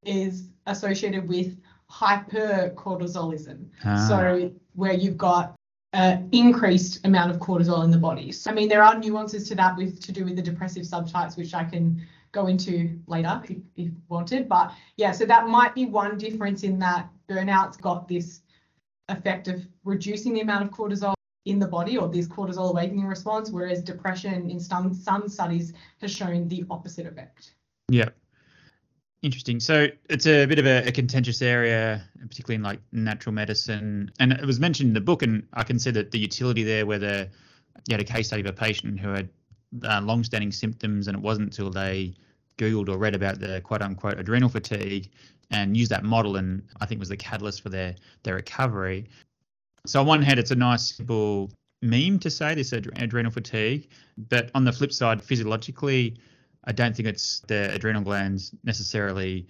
is 0.03 0.49
associated 0.67 1.27
with 1.27 1.57
hypercortisolism. 1.93 3.67
Ah. 3.85 4.07
So 4.07 4.51
where 4.75 4.93
you've 4.93 5.17
got 5.17 5.55
an 5.93 6.27
increased 6.31 7.05
amount 7.05 7.29
of 7.31 7.37
cortisol 7.37 7.83
in 7.83 7.91
the 7.91 7.97
body. 7.97 8.31
So, 8.31 8.49
I 8.49 8.53
mean, 8.53 8.67
there 8.67 8.83
are 8.83 8.97
nuances 8.97 9.47
to 9.49 9.55
that 9.55 9.77
with 9.77 10.01
to 10.01 10.11
do 10.11 10.25
with 10.25 10.35
the 10.35 10.41
depressive 10.41 10.83
subtypes, 10.83 11.37
which 11.37 11.53
I 11.53 11.63
can 11.63 12.01
go 12.31 12.47
into 12.47 12.99
later 13.05 13.41
if, 13.47 13.57
if 13.75 13.91
wanted. 14.09 14.49
But 14.49 14.73
yeah, 14.97 15.11
so 15.11 15.25
that 15.25 15.47
might 15.47 15.75
be 15.75 15.85
one 15.85 16.17
difference 16.17 16.63
in 16.63 16.79
that 16.79 17.09
burnout's 17.29 17.77
got 17.77 18.07
this 18.07 18.41
effect 19.07 19.47
of 19.47 19.67
reducing 19.83 20.33
the 20.33 20.41
amount 20.41 20.63
of 20.65 20.71
cortisol 20.71 21.13
in 21.45 21.59
the 21.59 21.67
body 21.67 21.97
or 21.97 22.07
this 22.07 22.27
cortisol 22.27 22.71
awakening 22.71 23.05
response, 23.05 23.51
whereas 23.51 23.83
depression 23.83 24.49
in 24.49 24.59
some 24.59 24.93
some 24.93 25.27
studies 25.29 25.73
has 26.01 26.11
shown 26.11 26.47
the 26.47 26.65
opposite 26.71 27.05
effect. 27.05 27.53
Yeah. 27.89 28.09
Interesting. 29.23 29.61
So 29.61 29.87
it's 30.09 30.27
a 30.27 30.45
bit 30.45 30.59
of 30.59 30.65
a, 30.65 30.85
a, 30.85 30.91
contentious 30.91 31.41
area, 31.41 32.03
particularly 32.19 32.55
in 32.55 32.61
like 32.61 32.81
natural 32.91 33.33
medicine. 33.33 34.11
And 34.19 34.33
it 34.33 34.45
was 34.45 34.59
mentioned 34.59 34.89
in 34.89 34.93
the 34.93 34.99
book, 34.99 35.21
and 35.21 35.47
I 35.53 35.63
can 35.63 35.79
see 35.79 35.91
that 35.91 36.11
the 36.11 36.19
utility 36.19 36.61
there, 36.61 36.85
where 36.85 36.99
the 36.99 37.29
you 37.87 37.93
had 37.93 38.01
a 38.01 38.03
case 38.03 38.27
study 38.27 38.41
of 38.41 38.47
a 38.47 38.53
patient 38.53 38.99
who 38.99 39.09
had 39.09 39.29
uh, 39.85 40.01
long-standing 40.01 40.51
symptoms, 40.51 41.07
and 41.07 41.15
it 41.15 41.23
wasn't 41.23 41.45
until 41.45 41.69
they 41.69 42.13
googled 42.57 42.89
or 42.89 42.97
read 42.97 43.15
about 43.15 43.39
the 43.39 43.61
quote-unquote 43.61 44.19
adrenal 44.19 44.49
fatigue 44.49 45.09
and 45.51 45.77
used 45.77 45.89
that 45.91 46.03
model, 46.03 46.35
and 46.35 46.61
I 46.81 46.85
think 46.85 46.99
was 46.99 47.07
the 47.07 47.15
catalyst 47.15 47.61
for 47.61 47.69
their 47.69 47.95
their 48.23 48.35
recovery. 48.35 49.09
So 49.85 50.01
on 50.01 50.05
one 50.05 50.21
hand, 50.21 50.37
it's 50.37 50.51
a 50.51 50.55
nice 50.55 50.97
simple 50.97 51.49
meme 51.81 52.19
to 52.19 52.29
say 52.29 52.55
this 52.55 52.73
ad- 52.73 52.91
adrenal 52.97 53.31
fatigue, 53.31 53.87
but 54.17 54.51
on 54.53 54.65
the 54.65 54.73
flip 54.73 54.91
side, 54.91 55.23
physiologically 55.23 56.17
I 56.65 56.71
don't 56.71 56.95
think 56.95 57.07
it's 57.07 57.41
the 57.47 57.73
adrenal 57.73 58.01
glands 58.01 58.51
necessarily 58.63 59.47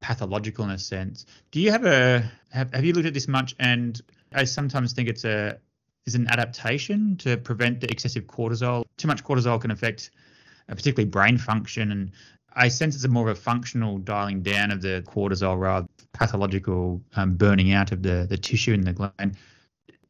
pathological 0.00 0.64
in 0.64 0.70
a 0.70 0.78
sense. 0.78 1.26
Do 1.50 1.60
you 1.60 1.70
have 1.70 1.84
a 1.84 2.30
have, 2.50 2.72
have 2.74 2.84
you 2.84 2.92
looked 2.92 3.06
at 3.06 3.14
this 3.14 3.28
much? 3.28 3.54
And 3.58 4.00
I 4.34 4.44
sometimes 4.44 4.92
think 4.92 5.08
it's 5.08 5.24
a 5.24 5.58
is 6.04 6.14
an 6.14 6.26
adaptation 6.28 7.16
to 7.16 7.36
prevent 7.36 7.80
the 7.80 7.90
excessive 7.90 8.24
cortisol. 8.24 8.84
Too 8.96 9.08
much 9.08 9.24
cortisol 9.24 9.60
can 9.60 9.70
affect 9.70 10.10
particularly 10.68 11.08
brain 11.08 11.38
function, 11.38 11.92
and 11.92 12.10
I 12.54 12.68
sense 12.68 12.94
it's 12.94 13.04
a 13.04 13.08
more 13.08 13.28
of 13.28 13.36
a 13.36 13.40
functional 13.40 13.98
dialing 13.98 14.42
down 14.42 14.70
of 14.70 14.82
the 14.82 15.02
cortisol 15.06 15.58
rather 15.58 15.86
pathological 16.12 17.00
um, 17.16 17.34
burning 17.34 17.72
out 17.72 17.92
of 17.92 18.02
the 18.02 18.26
the 18.28 18.36
tissue 18.36 18.74
in 18.74 18.82
the 18.82 18.92
gland. 18.92 19.36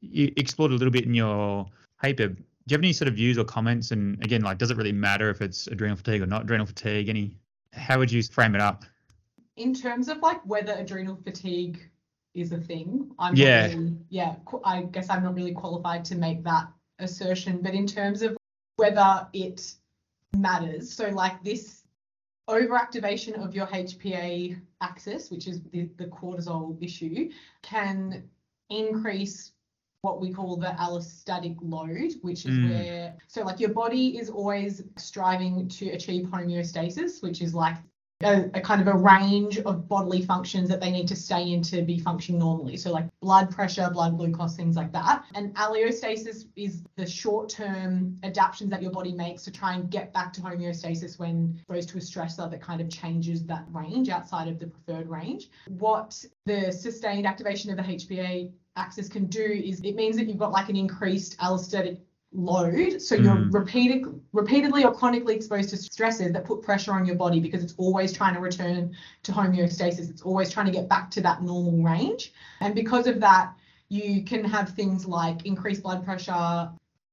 You 0.01 0.33
explored 0.37 0.73
a 0.73 0.75
little 0.75 0.91
bit 0.91 1.05
in 1.05 1.15
your 1.15 1.67
paper 2.03 2.35
you 2.67 2.75
have 2.77 2.81
any 2.81 2.93
sort 2.93 3.09
of 3.09 3.15
views 3.15 3.39
or 3.39 3.45
comments? 3.45 3.91
And 3.91 4.23
again, 4.25 4.43
like, 4.43 4.59
does 4.59 4.71
it 4.71 4.77
really 4.77 4.93
matter 4.93 5.31
if 5.31 5.41
it's 5.41 5.67
adrenal 5.67 5.97
fatigue 5.97 6.23
or 6.23 6.27
not 6.27 6.43
adrenal 6.43 6.67
fatigue? 6.67 7.09
Any, 7.09 7.37
how 7.73 7.99
would 7.99 8.11
you 8.11 8.23
frame 8.23 8.55
it 8.55 8.61
up? 8.61 8.85
In 9.57 9.75
terms 9.75 10.09
of 10.09 10.19
like 10.19 10.45
whether 10.47 10.73
adrenal 10.73 11.17
fatigue 11.17 11.89
is 12.35 12.53
a 12.53 12.59
thing, 12.59 13.11
I'm 13.19 13.35
yeah, 13.37 13.67
really, 13.69 13.97
yeah. 14.09 14.37
I 14.65 14.83
guess 14.83 15.11
I'm 15.11 15.23
not 15.23 15.35
really 15.35 15.53
qualified 15.53 16.05
to 16.07 16.15
make 16.15 16.43
that 16.45 16.69
assertion. 16.99 17.61
But 17.61 17.75
in 17.75 17.87
terms 17.87 18.23
of 18.23 18.37
whether 18.77 19.27
it 19.33 19.75
matters, 20.37 20.93
so 20.93 21.09
like 21.09 21.43
this 21.45 21.83
overactivation 22.49 23.35
of 23.35 23.55
your 23.55 23.67
HPA 23.67 24.59
axis, 24.81 25.31
which 25.31 25.47
is 25.47 25.63
the, 25.63 25.89
the 25.97 26.07
cortisol 26.07 26.83
issue, 26.83 27.31
can 27.63 28.29
increase 28.71 29.53
what 30.03 30.21
we 30.21 30.33
call 30.33 30.57
the 30.57 30.67
allostatic 30.67 31.57
load, 31.63 32.13
which 32.23 32.45
is 32.45 32.51
mm. 32.51 32.71
where, 32.71 33.17
so 33.29 33.43
like 33.43 33.61
your 33.61 33.73
body 33.73 34.19
is 34.19 34.29
always 34.29 34.83
striving 34.99 35.69
to 35.69 35.91
achieve 35.91 36.27
homeostasis, 36.27 37.23
which 37.23 37.41
is 37.41 37.55
like 37.55 37.77
a, 38.25 38.51
a, 38.55 38.61
kind 38.61 38.81
of 38.81 38.89
a 38.89 38.97
range 38.97 39.59
of 39.59 39.89
bodily 39.89 40.23
functions 40.23 40.69
that 40.69 40.81
they 40.81 40.91
need 40.91 41.09
to 41.09 41.17
stay 41.17 41.53
in 41.53 41.63
to 41.63 41.83
be 41.83 41.99
functioning 41.99 42.39
normally. 42.39 42.77
So 42.77 42.91
like 42.91 43.07
blood 43.21 43.51
pressure, 43.51 43.89
blood 43.93 44.17
glucose, 44.17 44.57
things 44.57 44.77
like 44.77 44.93
that. 44.93 45.25
And 45.35 45.55
allostasis 45.55 46.47
is 46.57 46.83
the 46.97 47.07
short-term 47.07 48.19
adaptations 48.23 48.71
that 48.71 48.83
your 48.83 48.91
body 48.91 49.13
makes 49.13 49.43
to 49.45 49.51
try 49.51 49.75
and 49.75 49.91
get 49.91 50.13
back 50.13 50.33
to 50.35 50.41
homeostasis 50.41 51.19
when 51.19 51.55
exposed 51.59 51.89
to 51.91 51.99
a 51.99 52.01
stressor 52.01 52.51
that 52.51 52.61
kind 52.61 52.81
of 52.81 52.91
changes 52.91 53.45
that 53.45 53.65
range 53.71 54.09
outside 54.09 54.49
of 54.49 54.59
the 54.59 54.67
preferred 54.67 55.09
range. 55.09 55.51
What 55.69 56.25
the 56.47 56.73
sustained 56.73 57.27
activation 57.27 57.71
of 57.71 57.77
the 57.77 57.83
HPA 57.83 58.53
axis 58.77 59.09
can 59.09 59.27
do 59.27 59.45
is 59.45 59.81
it 59.81 59.95
means 59.95 60.17
that 60.17 60.27
you've 60.27 60.39
got 60.39 60.51
like 60.51 60.69
an 60.69 60.77
increased 60.77 61.39
allostatic 61.39 62.01
load. 62.33 63.01
So 63.01 63.15
you're 63.15 63.35
mm. 63.35 63.53
repeated, 63.53 64.05
repeatedly 64.33 64.85
or 64.85 64.95
chronically 64.95 65.35
exposed 65.35 65.71
to 65.71 65.77
stresses 65.77 66.33
that 66.33 66.45
put 66.45 66.63
pressure 66.63 66.93
on 66.93 67.05
your 67.05 67.17
body 67.17 67.41
because 67.41 67.63
it's 67.63 67.75
always 67.77 68.13
trying 68.13 68.35
to 68.35 68.41
return 68.41 68.95
to 69.25 69.33
homeostasis. 69.33 70.11
It's 70.11 70.23
always 70.23 70.51
trying 70.51 70.67
to 70.67 70.73
get 70.73 70.89
back 70.89 71.11
to 71.13 71.21
that 71.23 71.43
normal 71.43 71.83
range. 71.83 72.33
And 72.61 72.75
because 72.75 73.07
of 73.07 73.21
that, 73.21 73.55
you 73.89 74.25
can 74.25 74.45
have 74.45 74.71
things 74.71 75.07
like 75.07 75.45
increased 75.45 75.83
blood 75.83 76.05
pressure, 76.05 76.71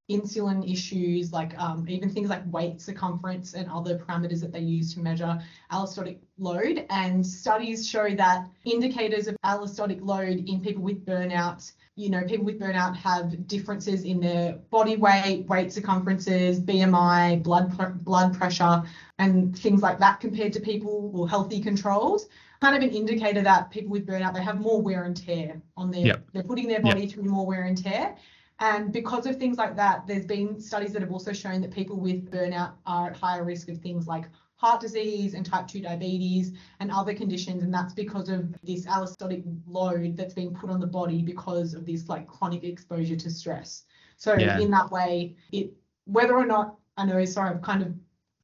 insulin 0.10 0.70
issues, 0.72 1.32
like 1.32 1.58
um, 1.60 1.86
even 1.88 2.10
things 2.10 2.30
like 2.30 2.42
weight 2.52 2.82
circumference 2.82 3.54
and 3.54 3.70
other 3.70 3.98
parameters 3.98 4.42
that 4.42 4.52
they 4.52 4.60
use 4.60 4.94
to 4.94 5.02
measure 5.02 5.40
allostatic 5.72 6.18
load. 6.38 6.86
And 6.90 7.26
studies 7.26 7.88
show 7.88 8.16
that 8.16 8.48
indicators 8.66 9.28
of 9.28 9.36
allostatic 9.46 10.00
load 10.02 10.44
in 10.48 10.62
people 10.62 10.82
with 10.82 11.06
burnout 11.06 11.72
you 12.00 12.10
know, 12.10 12.24
people 12.24 12.46
with 12.46 12.58
burnout 12.58 12.96
have 12.96 13.46
differences 13.46 14.04
in 14.04 14.22
their 14.22 14.54
body 14.70 14.96
weight, 14.96 15.46
weight 15.48 15.74
circumferences, 15.74 16.62
BMI, 16.62 17.44
blood 17.44 17.78
pr- 17.78 17.90
blood 17.90 18.34
pressure, 18.34 18.82
and 19.18 19.58
things 19.60 19.82
like 19.82 20.00
that 20.00 20.22
compared 20.22 20.54
to 20.54 20.62
people 20.62 21.12
or 21.14 21.28
healthy 21.28 21.60
controls. 21.60 22.30
Kind 22.62 22.78
of 22.78 22.84
an 22.84 22.96
indicator 22.96 23.42
that 23.42 23.70
people 23.70 23.92
with 23.92 24.08
burnout 24.08 24.34
they 24.34 24.42
have 24.42 24.62
more 24.62 24.82
wear 24.82 25.04
and 25.04 25.16
tear 25.16 25.62
on 25.76 25.92
their. 25.92 26.06
Yep. 26.06 26.30
They're 26.32 26.44
putting 26.44 26.70
their 26.70 26.80
body 26.80 27.02
yep. 27.02 27.12
through 27.12 27.24
more 27.24 27.46
wear 27.46 27.64
and 27.64 27.78
tear. 27.78 28.16
And 28.62 28.94
because 28.94 29.26
of 29.26 29.36
things 29.36 29.58
like 29.58 29.76
that, 29.76 30.08
there's 30.08 30.26
been 30.26 30.60
studies 30.62 30.94
that 30.94 31.02
have 31.02 31.12
also 31.12 31.34
shown 31.34 31.60
that 31.62 31.72
people 31.72 31.98
with 31.98 32.32
burnout 32.32 32.76
are 32.86 33.08
at 33.10 33.18
higher 33.18 33.44
risk 33.44 33.68
of 33.68 33.80
things 33.80 34.08
like 34.08 34.26
heart 34.60 34.82
disease 34.82 35.34
and 35.34 35.46
type 35.46 35.68
2 35.68 35.82
diabetes 35.82 36.52
and 36.82 36.92
other 36.92 37.14
conditions 37.14 37.64
and 37.64 37.74
that's 37.74 37.94
because 37.94 38.28
of 38.28 38.54
this 38.62 38.86
allostatic 38.86 39.42
load 39.66 40.18
that's 40.18 40.34
being 40.34 40.54
put 40.54 40.70
on 40.70 40.82
the 40.82 40.88
body 40.88 41.22
because 41.22 41.74
of 41.74 41.86
this 41.86 42.10
like 42.10 42.28
chronic 42.28 42.66
exposure 42.66 43.16
to 43.16 43.30
stress. 43.32 43.84
So 44.18 44.36
yeah. 44.36 44.60
in 44.60 44.70
that 44.72 44.92
way 44.92 45.38
it 45.54 45.72
whether 46.06 46.36
or 46.36 46.46
not 46.46 46.76
i 46.98 47.06
know 47.06 47.24
sorry 47.24 47.52
i've 47.52 47.62
kind 47.62 47.82
of 47.82 47.94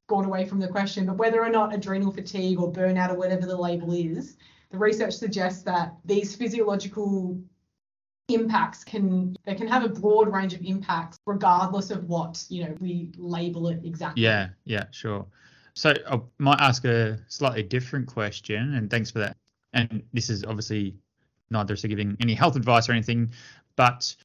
gone 0.06 0.24
away 0.24 0.46
from 0.46 0.58
the 0.58 0.68
question 0.68 1.04
but 1.04 1.18
whether 1.18 1.42
or 1.42 1.50
not 1.50 1.74
adrenal 1.74 2.12
fatigue 2.12 2.60
or 2.60 2.72
burnout 2.72 3.10
or 3.10 3.16
whatever 3.16 3.44
the 3.44 3.56
label 3.56 3.92
is 3.92 4.36
the 4.70 4.78
research 4.78 5.14
suggests 5.14 5.62
that 5.62 5.94
these 6.04 6.34
physiological 6.34 7.38
impacts 8.28 8.84
can 8.84 9.36
they 9.44 9.54
can 9.54 9.66
have 9.66 9.84
a 9.84 9.88
broad 9.88 10.32
range 10.32 10.54
of 10.54 10.62
impacts 10.62 11.18
regardless 11.26 11.90
of 11.90 12.04
what 12.04 12.44
you 12.48 12.64
know 12.64 12.74
we 12.80 13.10
label 13.16 13.68
it 13.68 13.80
exactly. 13.84 14.22
Yeah 14.22 14.48
yeah 14.64 14.84
sure 14.90 15.26
so 15.76 15.92
I 16.10 16.20
might 16.38 16.60
ask 16.60 16.84
a 16.86 17.18
slightly 17.28 17.62
different 17.62 18.06
question, 18.06 18.74
and 18.74 18.90
thanks 18.90 19.10
for 19.10 19.18
that. 19.18 19.36
And 19.74 20.02
this 20.14 20.30
is 20.30 20.42
obviously 20.42 20.96
not 21.50 21.68
just 21.68 21.86
giving 21.86 22.16
any 22.18 22.34
health 22.34 22.56
advice 22.56 22.88
or 22.88 22.92
anything, 22.92 23.30
but 23.76 24.16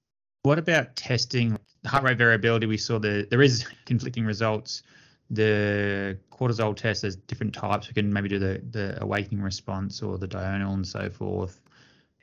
what 0.43 0.57
about 0.57 0.95
testing 0.95 1.59
heart 1.85 2.03
rate 2.03 2.17
variability? 2.17 2.67
We 2.67 2.77
saw 2.77 2.99
that 2.99 3.29
there 3.29 3.41
is 3.41 3.67
conflicting 3.85 4.25
results. 4.25 4.83
The 5.29 6.17
cortisol 6.31 6.75
test, 6.75 7.01
there's 7.01 7.17
different 7.17 7.53
types. 7.53 7.89
We 7.89 7.93
can 7.93 8.11
maybe 8.11 8.29
do 8.29 8.39
the, 8.39 8.61
the 8.71 8.97
awakening 9.03 9.41
response 9.41 10.01
or 10.01 10.17
the 10.17 10.27
diurnal 10.27 10.73
and 10.73 10.87
so 10.87 11.09
forth. 11.09 11.59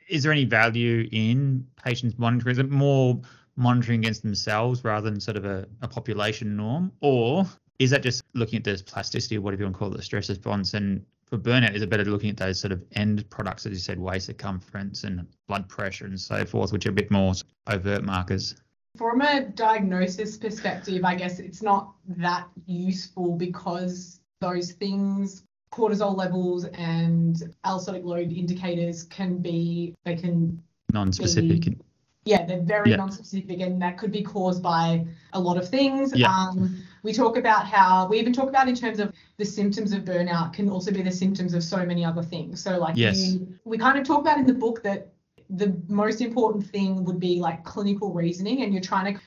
Is 0.07 0.23
there 0.23 0.31
any 0.31 0.45
value 0.45 1.07
in 1.11 1.67
patients 1.83 2.17
monitoring? 2.17 2.53
Is 2.53 2.59
it 2.59 2.71
more 2.71 3.21
monitoring 3.55 3.99
against 3.99 4.23
themselves 4.23 4.83
rather 4.83 5.07
than 5.07 5.19
sort 5.19 5.37
of 5.37 5.45
a, 5.45 5.67
a 5.83 5.87
population 5.87 6.57
norm? 6.57 6.91
Or 7.01 7.45
is 7.79 7.89
that 7.91 8.03
just 8.03 8.23
looking 8.33 8.57
at 8.57 8.63
the 8.65 8.83
plasticity 8.85 9.37
or 9.37 9.41
whatever 9.41 9.61
you 9.61 9.65
want 9.65 9.75
to 9.75 9.79
call 9.79 9.93
it, 9.93 9.97
the 9.97 10.03
stress 10.03 10.29
response? 10.29 10.73
And 10.73 11.03
for 11.25 11.37
burnout, 11.37 11.73
is 11.73 11.81
it 11.81 11.89
better 11.89 12.03
looking 12.05 12.29
at 12.29 12.37
those 12.37 12.59
sort 12.59 12.73
of 12.73 12.83
end 12.93 13.27
products, 13.29 13.65
as 13.65 13.71
you 13.71 13.79
said, 13.79 13.97
waist 13.97 14.27
circumference 14.27 15.05
and 15.05 15.25
blood 15.47 15.67
pressure 15.69 16.05
and 16.05 16.19
so 16.19 16.45
forth, 16.45 16.73
which 16.73 16.85
are 16.85 16.89
a 16.89 16.93
bit 16.93 17.09
more 17.09 17.33
overt 17.67 18.03
markers? 18.03 18.55
From 18.97 19.21
a 19.21 19.45
diagnosis 19.45 20.35
perspective, 20.35 21.05
I 21.05 21.15
guess 21.15 21.39
it's 21.39 21.61
not 21.61 21.93
that 22.07 22.47
useful 22.65 23.35
because 23.37 24.19
those 24.41 24.73
things, 24.73 25.43
cortisol 25.71 26.17
levels 26.17 26.65
and 26.65 27.53
allostatic 27.65 28.03
load 28.03 28.31
indicators 28.33 29.03
can 29.03 29.37
be, 29.37 29.95
they 30.03 30.15
can 30.15 30.61
non-specific. 30.91 31.61
Be, 31.61 31.77
yeah, 32.25 32.45
they're 32.45 32.63
very 32.63 32.89
Yeah. 32.89 32.97
non-specific 32.97 33.61
and 33.61 33.81
that 33.81 33.97
could 33.97 34.11
be 34.11 34.23
caused 34.23 34.61
by 34.61 35.05
a 35.33 35.39
lot 35.39 35.57
of 35.57 35.69
things. 35.69 36.13
Yeah. 36.15 36.33
Um, 36.33 36.81
we 37.03 37.13
talk 37.13 37.37
about 37.37 37.65
how 37.65 38.07
we 38.07 38.19
even 38.19 38.33
talk 38.33 38.49
about 38.49 38.67
in 38.67 38.75
terms 38.75 38.99
of 38.99 39.13
the 39.37 39.45
symptoms 39.45 39.93
of 39.93 40.03
burnout 40.03 40.53
can 40.53 40.69
also 40.69 40.91
be 40.91 41.01
the 41.01 41.11
symptoms 41.11 41.53
of 41.53 41.63
so 41.63 41.85
many 41.85 42.03
other 42.03 42.23
things. 42.23 42.61
So 42.63 42.77
like 42.77 42.97
Yes. 42.97 43.33
you, 43.33 43.47
we 43.65 43.77
kind 43.77 43.97
of 43.97 44.05
talk 44.05 44.21
about 44.21 44.37
in 44.37 44.45
the 44.45 44.53
book 44.53 44.83
that 44.83 45.13
the 45.49 45.75
most 45.87 46.21
important 46.21 46.65
thing 46.67 47.03
would 47.05 47.19
be 47.19 47.39
like 47.39 47.63
clinical 47.63 48.13
reasoning 48.13 48.63
and 48.63 48.73
you're 48.73 48.83
trying 48.83 49.15
to 49.15 49.21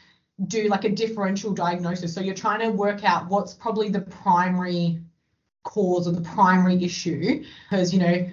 do 0.46 0.68
like 0.68 0.84
a 0.84 0.88
differential 0.88 1.52
diagnosis. 1.52 2.14
So 2.14 2.20
you're 2.20 2.34
trying 2.34 2.60
to 2.60 2.70
work 2.70 3.04
out 3.04 3.28
what's 3.28 3.54
probably 3.54 3.88
the 3.88 4.02
primary 4.02 5.00
cause 5.64 6.08
or 6.08 6.12
the 6.12 6.20
primary 6.20 6.82
issue 6.82 7.44
because 7.70 7.92
you 7.92 8.00
know 8.00 8.28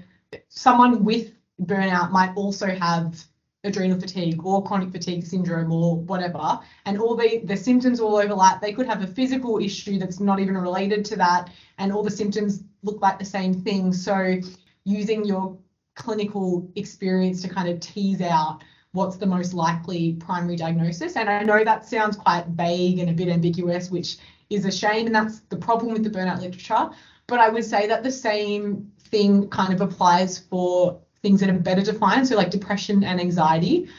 someone 0.47 1.03
with 1.03 1.31
burnout 1.61 2.11
might 2.11 2.35
also 2.35 2.67
have 2.67 3.23
adrenal 3.63 3.99
fatigue 3.99 4.45
or 4.45 4.63
chronic 4.63 4.91
fatigue 4.91 5.25
syndrome 5.25 5.71
or 5.71 5.97
whatever. 5.97 6.59
And 6.85 6.99
all 6.99 7.15
the 7.15 7.39
the 7.43 7.57
symptoms 7.57 7.99
all 7.99 8.15
overlap. 8.15 8.61
They 8.61 8.73
could 8.73 8.87
have 8.87 9.03
a 9.03 9.07
physical 9.07 9.59
issue 9.59 9.99
that's 9.99 10.19
not 10.19 10.39
even 10.39 10.57
related 10.57 11.03
to 11.05 11.15
that 11.17 11.49
and 11.77 11.91
all 11.91 12.03
the 12.03 12.11
symptoms 12.11 12.63
look 12.83 13.01
like 13.01 13.19
the 13.19 13.25
same 13.25 13.53
thing. 13.53 13.91
So 13.91 14.39
using 14.85 15.25
your 15.25 15.57
clinical 15.95 16.71
experience 16.75 17.41
to 17.41 17.49
kind 17.49 17.67
of 17.67 17.79
tease 17.81 18.21
out 18.21 18.63
what's 18.93 19.17
the 19.17 19.25
most 19.25 19.53
likely 19.53 20.13
primary 20.13 20.55
diagnosis. 20.55 21.15
And 21.17 21.29
i 21.29 21.43
know 21.43 21.63
that 21.63 21.85
sounds 21.85 22.15
quite 22.15 22.47
vague 22.47 22.99
and 22.99 23.09
a 23.09 23.13
bit 23.13 23.27
ambiguous 23.27 23.91
which 23.91 24.17
is 24.49 24.65
a 24.65 24.71
shame 24.71 25.05
and 25.05 25.13
that's 25.13 25.41
the 25.49 25.57
problem 25.57 25.91
with 25.91 26.03
the 26.03 26.09
burnout 26.09 26.41
literature. 26.41 26.89
But 27.27 27.39
i 27.39 27.49
would 27.49 27.65
say 27.65 27.87
that 27.87 28.03
the 28.03 28.11
same 28.11 28.91
thing 29.11 29.49
kind 29.49 29.73
of 29.73 29.81
applies 29.81 30.39
for 30.39 31.01
things 31.21 31.39
that 31.41 31.49
are 31.49 31.59
better 31.59 31.81
defined 31.81 32.27
so 32.27 32.35
like 32.35 32.51
depression 32.51 33.03
and 33.03 33.19
anxiety. 33.19 33.89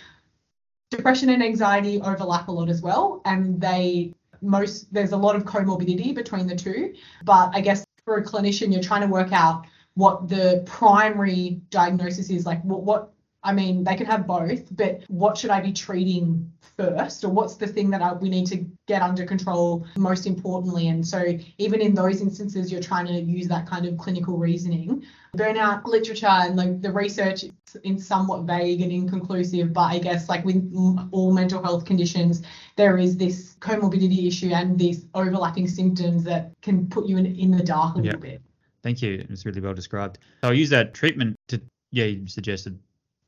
Depression 0.91 1.31
and 1.31 1.43
anxiety 1.43 2.01
overlap 2.01 2.49
a 2.49 2.53
lot 2.53 2.69
as 2.69 2.83
well 2.83 3.23
and 3.25 3.61
they 3.61 4.13
most 4.43 4.93
there's 4.93 5.13
a 5.13 5.17
lot 5.17 5.37
of 5.37 5.45
comorbidity 5.45 6.15
between 6.15 6.47
the 6.47 6.57
two. 6.57 6.95
But 7.25 7.51
i 7.55 7.61
guess 7.61 7.85
for 8.05 8.17
a 8.17 8.25
clinician 8.25 8.73
you're 8.73 8.83
trying 8.83 9.03
to 9.03 9.07
work 9.07 9.33
out 9.33 9.67
what 9.95 10.29
the 10.29 10.63
primary 10.67 11.61
diagnosis 11.71 12.31
is 12.31 12.47
like 12.47 12.63
what 12.63 12.83
what 12.83 13.13
I 13.43 13.53
mean, 13.55 13.85
they 13.85 13.97
can 13.97 14.07
have 14.07 14.27
both, 14.27 14.75
but 14.77 15.03
what 15.09 15.39
should 15.39 15.51
I 15.51 15.61
be 15.61 15.73
treating 15.73 16.53
first, 16.77 17.25
or 17.25 17.31
what's 17.31 17.57
the 17.57 17.67
thing 17.67 17.89
that 17.91 18.03
I, 18.03 18.13
we 18.13 18.29
need 18.29 18.47
to 18.49 18.67
get 18.87 19.01
under 19.01 19.25
control 19.25 19.87
most 19.97 20.27
importantly? 20.27 20.89
And 20.89 21.07
so, 21.07 21.39
even 21.57 21.81
in 21.81 21.95
those 21.95 22.21
instances, 22.21 22.71
you're 22.71 22.83
trying 22.83 23.07
to 23.07 23.19
use 23.19 23.49
that 23.49 23.67
kind 23.67 23.87
of 23.87 23.97
clinical 23.97 24.37
reasoning. 24.37 25.05
Burnout 25.37 25.85
literature 25.87 26.27
and 26.27 26.57
like 26.57 26.83
the 26.83 26.93
research 26.93 27.45
is 27.85 28.07
somewhat 28.07 28.43
vague 28.43 28.83
and 28.83 28.93
inconclusive, 28.93 29.73
but 29.73 29.83
I 29.83 29.99
guess 30.01 30.29
like 30.29 30.45
with 30.45 31.09
all 31.13 31.33
mental 31.33 31.63
health 31.63 31.87
conditions, 31.87 32.43
there 32.77 32.99
is 32.99 33.17
this 33.17 33.57
comorbidity 33.61 34.27
issue 34.27 34.51
and 34.51 34.79
these 34.79 35.07
overlapping 35.15 35.69
symptoms 35.69 36.25
that 36.25 36.53
can 36.61 36.89
put 36.89 37.07
you 37.07 37.17
in, 37.17 37.27
in 37.27 37.53
the 37.53 37.63
dark 37.63 37.97
a 37.97 38.01
Yeah. 38.01 38.05
little 38.07 38.21
bit. 38.21 38.43
Thank 38.83 39.01
you. 39.03 39.25
It's 39.31 39.47
really 39.47 39.61
well 39.61 39.75
described. 39.75 40.19
So 40.43 40.49
I'll 40.49 40.55
use 40.55 40.71
that 40.71 40.95
treatment 40.95 41.37
to, 41.49 41.61
yeah, 41.93 42.07
you 42.07 42.27
suggested, 42.27 42.79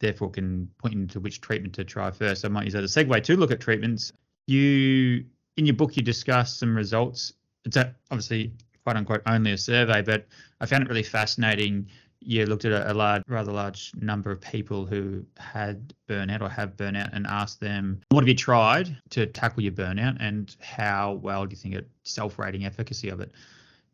therefore 0.02 0.30
can 0.30 0.68
point 0.78 0.92
into 0.92 1.20
which 1.20 1.40
treatment 1.40 1.72
to 1.74 1.84
try 1.84 2.10
first. 2.10 2.44
I 2.44 2.48
might 2.48 2.64
use 2.64 2.74
that 2.74 2.84
as 2.84 2.94
a 2.94 3.04
segue 3.04 3.22
to 3.22 3.36
look 3.36 3.50
at 3.50 3.60
treatments. 3.60 4.12
You, 4.46 5.24
in 5.56 5.64
your 5.64 5.76
book, 5.76 5.96
you 5.96 6.02
discuss 6.02 6.54
some 6.54 6.76
results. 6.76 7.32
It's 7.64 7.76
a, 7.76 7.94
obviously, 8.10 8.52
quote 8.84 8.96
unquote, 8.96 9.22
only 9.26 9.52
a 9.52 9.58
survey, 9.58 10.02
but 10.02 10.26
I 10.60 10.66
found 10.66 10.82
it 10.82 10.88
really 10.88 11.04
fascinating. 11.04 11.86
You 12.20 12.46
looked 12.46 12.64
at 12.64 12.72
a, 12.72 12.92
a 12.92 12.94
large, 12.94 13.22
rather 13.28 13.52
large 13.52 13.92
number 13.94 14.30
of 14.30 14.40
people 14.40 14.84
who 14.84 15.24
had 15.38 15.94
burnout 16.08 16.42
or 16.42 16.48
have 16.48 16.76
burnout 16.76 17.10
and 17.12 17.26
asked 17.26 17.60
them, 17.60 18.00
what 18.10 18.22
have 18.22 18.28
you 18.28 18.34
tried 18.34 18.96
to 19.10 19.26
tackle 19.26 19.62
your 19.62 19.72
burnout 19.72 20.16
and 20.20 20.54
how 20.60 21.14
well 21.22 21.46
do 21.46 21.52
you 21.52 21.56
think 21.56 21.74
it 21.74 21.88
self-rating 22.02 22.64
efficacy 22.64 23.08
of 23.08 23.20
it? 23.20 23.32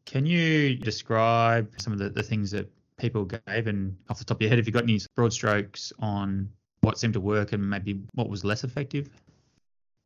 Can 0.06 0.24
you 0.24 0.74
describe 0.74 1.70
some 1.78 1.92
of 1.92 1.98
the, 1.98 2.08
the 2.08 2.22
things 2.22 2.50
that 2.52 2.70
people 2.98 3.24
gave 3.24 3.66
and 3.66 3.96
off 4.08 4.18
the 4.18 4.24
top 4.24 4.38
of 4.38 4.42
your 4.42 4.50
head, 4.50 4.58
have 4.58 4.66
you've 4.66 4.74
got 4.74 4.82
any 4.82 5.00
broad 5.14 5.32
strokes 5.32 5.92
on 6.00 6.48
what 6.80 6.98
seemed 6.98 7.14
to 7.14 7.20
work 7.20 7.52
and 7.52 7.68
maybe 7.68 8.00
what 8.14 8.28
was 8.28 8.44
less 8.44 8.64
effective? 8.64 9.08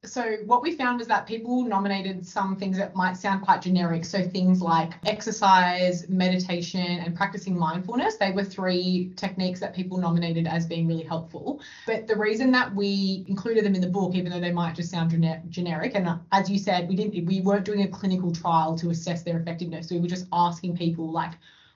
So 0.05 0.39
what 0.47 0.63
we 0.63 0.75
found 0.75 0.99
was 0.99 1.07
that 1.09 1.29
people 1.29 1.63
nominated 1.63 2.27
some 2.27 2.57
things 2.57 2.77
that 2.77 2.97
might 2.97 3.17
sound 3.17 3.43
quite 3.43 3.63
generic. 3.63 4.05
So 4.05 4.21
things 4.21 4.61
like 4.61 4.95
exercise, 5.07 6.09
meditation, 6.09 6.81
and 6.81 7.15
practicing 7.15 7.57
mindfulness. 7.57 8.17
They 8.17 8.33
were 8.33 8.43
three 8.43 9.13
techniques 9.15 9.61
that 9.61 9.77
people 9.77 9.99
nominated 9.99 10.49
as 10.49 10.67
being 10.67 10.89
really 10.89 11.05
helpful. 11.05 11.61
But 11.87 12.09
the 12.09 12.17
reason 12.17 12.51
that 12.51 12.75
we 12.75 13.25
included 13.29 13.65
them 13.65 13.77
in 13.77 13.81
the 13.81 13.87
book, 13.89 14.17
even 14.17 14.33
though 14.33 14.41
they 14.41 14.51
might 14.51 14.75
just 14.75 14.91
sound 14.91 15.13
gene- 15.13 15.43
generic, 15.51 15.93
and 15.95 16.09
uh, 16.09 16.17
as 16.33 16.51
you 16.51 16.59
said, 16.59 16.89
we 16.89 16.97
didn't, 16.97 17.25
we 17.25 17.41
weren't 17.41 17.65
doing 17.65 17.83
a 17.83 17.89
clinical 17.89 18.33
trial 18.33 18.77
to 18.79 18.91
assess 18.91 19.23
their 19.23 19.39
effectiveness. 19.39 19.89
We 19.93 20.01
were 20.01 20.09
just 20.09 20.27
asking 20.33 20.77
people 20.77 21.13
like 21.13 21.35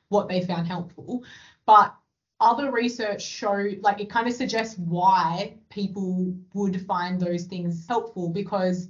what 0.09 0.29
they 0.29 0.43
found 0.43 0.67
helpful. 0.67 1.25
But 1.67 1.95
other 2.41 2.71
research 2.71 3.23
show 3.23 3.71
like 3.81 4.01
it 4.01 4.11
kind 4.11 4.27
of 4.27 4.35
suggests 4.35 4.79
why 4.79 5.55
people 5.71 6.35
would 6.53 6.85
find 6.87 7.19
those 7.19 7.45
things 7.45 7.87
helpful 7.89 8.29
because 8.29 8.89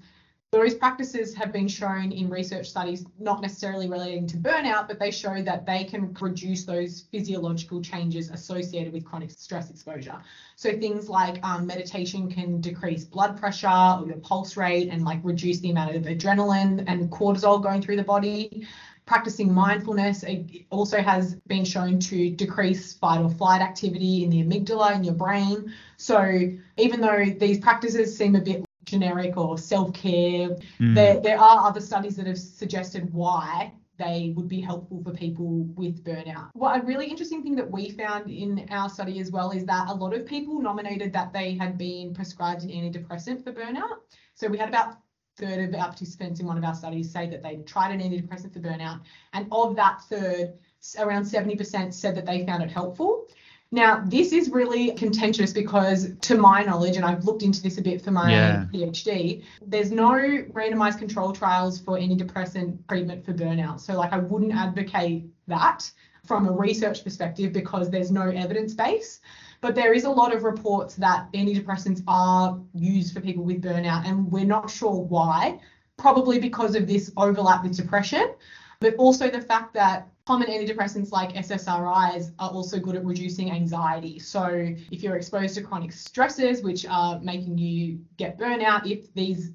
those 0.53 0.75
practices 0.75 1.35
have 1.35 1.53
been 1.53 1.69
shown 1.69 2.12
in 2.12 2.31
research 2.31 2.69
studies 2.69 3.05
not 3.19 3.43
necessarily 3.43 3.89
relating 3.89 4.27
to 4.27 4.37
burnout 4.37 4.89
but 4.89 4.99
they 4.99 5.12
show 5.12 5.43
that 5.43 5.64
they 5.64 5.85
can 5.85 6.12
reduce 6.21 6.64
those 6.64 7.05
physiological 7.12 7.81
changes 7.81 8.31
associated 8.31 8.93
with 8.93 9.05
chronic 9.05 9.31
stress 9.31 9.71
exposure 9.71 10.21
so 10.57 10.71
things 10.73 11.09
like 11.09 11.43
um, 11.45 11.67
meditation 11.67 12.29
can 12.29 12.61
decrease 12.61 13.05
blood 13.05 13.39
pressure 13.39 13.69
or 13.69 14.07
your 14.07 14.19
pulse 14.19 14.57
rate 14.57 14.89
and 14.91 15.05
like 15.05 15.21
reduce 15.23 15.61
the 15.61 15.71
amount 15.71 15.95
of 15.95 16.03
adrenaline 16.03 16.83
and 16.89 17.11
cortisol 17.11 17.62
going 17.62 17.81
through 17.81 17.97
the 17.97 18.03
body 18.03 18.67
practicing 19.07 19.53
mindfulness 19.55 20.25
it 20.25 20.67
also 20.71 20.99
has 21.01 21.37
been 21.47 21.65
shown 21.65 21.99
to 22.01 22.31
decrease 22.31 22.93
fight 22.95 23.21
or 23.21 23.31
flight 23.31 23.63
activity 23.63 24.25
in 24.25 24.31
the 24.31 24.43
amygdala 24.43 24.95
in 24.95 25.05
your 25.05 25.15
brain. 25.15 25.73
So 25.97 26.51
even 26.77 27.01
though 27.01 27.25
these 27.39 27.59
practices 27.61 28.17
seem 28.17 28.35
a 28.35 28.41
bit 28.41 28.65
generic 28.85 29.37
or 29.37 29.59
self-care, 29.59 30.57
Mm. 30.81 30.95
there, 30.95 31.21
there 31.21 31.41
are 31.41 31.67
other 31.69 31.81
studies 31.81 32.17
that 32.17 32.27
have 32.27 32.39
suggested 32.39 33.13
why 33.13 33.73
they 33.99 34.33
would 34.37 34.49
be 34.49 34.61
helpful 34.61 35.03
for 35.03 35.13
people 35.13 35.65
with 35.75 36.05
burnout. 36.05 36.51
What 36.53 36.83
a 36.83 36.85
really 36.85 37.07
interesting 37.07 37.43
thing 37.43 37.57
that 37.57 37.71
we 37.71 37.91
found 37.91 38.31
in 38.31 38.67
our 38.71 38.91
study 38.91 39.21
as 39.21 39.31
well 39.31 39.53
is 39.53 39.65
that 39.65 39.89
a 39.89 39.95
lot 39.95 40.13
of 40.15 40.27
people 40.27 40.61
nominated 40.61 41.13
that 41.15 41.33
they 41.33 41.55
had 41.55 41.79
been 41.79 42.13
prescribed 42.13 42.63
an 42.65 42.71
antidepressant 42.71 43.43
for 43.43 43.53
burnout. 43.53 44.01
So 44.35 44.49
we 44.49 44.59
had 44.59 44.69
about 44.69 44.99
third 45.37 45.68
of 45.68 45.74
our 45.74 45.89
participants 45.89 46.41
in 46.41 46.47
one 46.47 46.59
of 46.59 46.64
our 46.64 46.74
studies 46.74 47.11
say 47.11 47.28
that 47.28 47.43
they 47.43 47.57
tried 47.66 47.93
an 47.93 48.01
antidepressant 48.01 48.53
for 48.53 48.61
burnout. 48.61 49.01
And 49.32 49.47
of 49.53 49.76
that 49.76 50.03
third, 50.03 50.55
around 50.99 51.24
70% 51.24 51.93
said 51.93 52.16
that 52.16 52.26
they 52.26 52.45
found 52.47 52.62
it 52.62 52.70
helpful. 52.70 53.26
Now, 53.72 54.03
this 54.07 54.32
is 54.32 54.49
really 54.51 54.93
contentious 54.93 55.53
because, 55.53 56.14
to 56.22 56.39
my 56.39 56.62
knowledge, 56.62 56.97
and 56.97 57.05
I've 57.05 57.24
looked 57.24 57.43
into 57.43 57.61
this 57.61 57.78
a 57.78 57.82
bit 57.82 58.01
for 58.01 58.12
my 58.12 58.30
Yeah. 58.30 58.64
PhD, 58.72 59.43
there's 59.66 59.91
no 59.91 60.12
randomized 60.12 60.99
control 60.99 61.32
trials 61.32 61.80
for 61.80 61.99
antidepressant 61.99 62.78
treatment 62.89 63.24
for 63.24 63.34
burnout. 63.34 63.80
So, 63.80 63.95
like, 63.95 64.12
I 64.12 64.18
wouldn't 64.18 64.55
advocate 64.55 65.26
that 65.49 65.91
from 66.24 66.47
a 66.47 66.53
research 66.53 67.03
perspective 67.03 67.53
because 67.53 67.91
there's 67.91 68.11
no 68.12 68.28
evidence 68.28 68.72
base. 68.72 69.20
But 69.67 69.75
there 69.75 69.93
is 69.93 70.05
a 70.05 70.11
lot 70.11 70.33
of 70.33 70.45
reports 70.45 70.95
that 70.95 71.27
antidepressants 71.33 72.01
are 72.07 72.57
used 72.73 73.12
for 73.12 73.21
people 73.21 73.43
with 73.43 73.61
burnout, 73.61 74.07
and 74.07 74.31
we're 74.31 74.45
not 74.45 74.71
sure 74.71 74.95
why. 74.95 75.59
Probably 75.97 76.39
because 76.39 76.77
of 76.77 76.87
this 76.87 77.11
overlap 77.17 77.64
with 77.64 77.77
depression. 77.77 78.37
but 78.81 78.95
also 78.97 79.31
the 79.31 79.41
fact 79.41 79.75
that 79.75 80.09
common 80.27 80.49
antidepressants 80.49 81.11
like 81.12 81.33
SSRIs 81.35 82.33
are 82.39 82.51
also 82.51 82.79
good 82.79 82.97
at 82.97 83.05
reducing 83.05 83.51
anxiety. 83.51 84.19
So 84.19 84.75
if 84.91 85.03
you're 85.03 85.17
exposed 85.17 85.55
to 85.55 85.62
chronic 85.62 85.93
stresses, 85.93 86.62
which 86.62 86.85
are 86.87 87.21
making 87.21 87.59
you 87.59 88.01
get 88.17 88.39
burnout, 88.39 88.91
if 88.91 89.12
these 89.14 89.53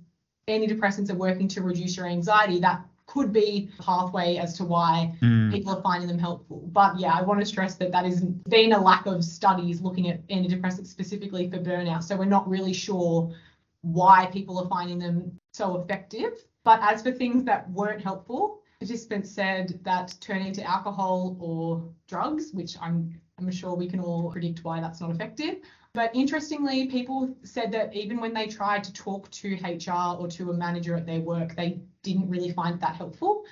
antidepressants 0.48 1.12
are 1.12 1.16
working 1.16 1.48
to 1.50 1.62
reduce 1.62 1.98
your 1.98 2.08
anxiety, 2.08 2.60
that 2.62 2.86
could 3.12 3.34
be 3.34 3.70
a 3.78 3.84
pathway 3.84 4.38
as 4.38 4.58
to 4.58 4.64
why 4.64 5.14
Mm. 5.22 5.52
people 5.52 5.74
are 5.76 5.82
finding 5.82 6.08
them 6.08 6.18
helpful. 6.20 6.64
But 6.72 6.98
yeah, 7.00 7.14
I 7.14 7.22
want 7.22 7.40
to 7.42 7.46
stress 7.46 7.76
that 7.76 7.92
that 7.92 8.06
has 8.06 8.22
been 8.22 8.72
a 8.74 8.82
lack 8.82 9.06
of 9.06 9.24
studies 9.24 9.82
looking 9.82 10.10
at 10.10 10.26
antidepressants 10.30 10.88
specifically 10.88 11.50
for 11.50 11.58
burnout. 11.58 12.04
So 12.04 12.16
we're 12.16 12.26
not 12.38 12.48
really 12.50 12.74
sure 12.74 13.34
why 13.82 14.28
people 14.32 14.58
are 14.60 14.68
finding 14.68 15.00
them 15.00 15.38
so 15.54 15.82
effective. 15.82 16.34
But 16.64 16.80
as 16.82 17.02
for 17.02 17.12
things 17.12 17.44
that 17.46 17.70
weren't 17.72 18.02
helpful, 18.02 18.60
participants 18.80 19.30
said 19.30 19.80
that 19.84 20.16
turning 20.22 20.54
to 20.54 20.64
alcohol 20.64 21.36
or 21.40 21.84
drugs, 22.08 22.52
which 22.54 22.78
I'm 22.82 23.20
I'm 23.40 23.52
sure 23.52 23.74
we 23.74 23.88
can 23.88 24.00
all 24.00 24.32
predict 24.32 24.64
why 24.64 24.80
that's 24.80 25.02
not 25.02 25.10
effective. 25.10 25.56
But 25.94 26.16
interestingly, 26.16 26.86
people 26.86 27.36
said 27.44 27.72
that 27.72 27.94
even 27.96 28.22
when 28.22 28.34
they 28.36 28.46
tried 28.48 28.84
to 28.84 28.94
talk 28.94 29.32
to 29.32 29.56
HR 29.56 30.16
or 30.20 30.28
to 30.28 30.52
a 30.52 30.54
manager 30.54 30.96
at 30.96 31.08
their 31.08 31.22
work, 31.22 31.56
they 31.56 31.80
didn't 32.04 32.30
really 32.30 32.52
find 32.52 32.80
that 32.82 32.96
helpful, 32.96 33.46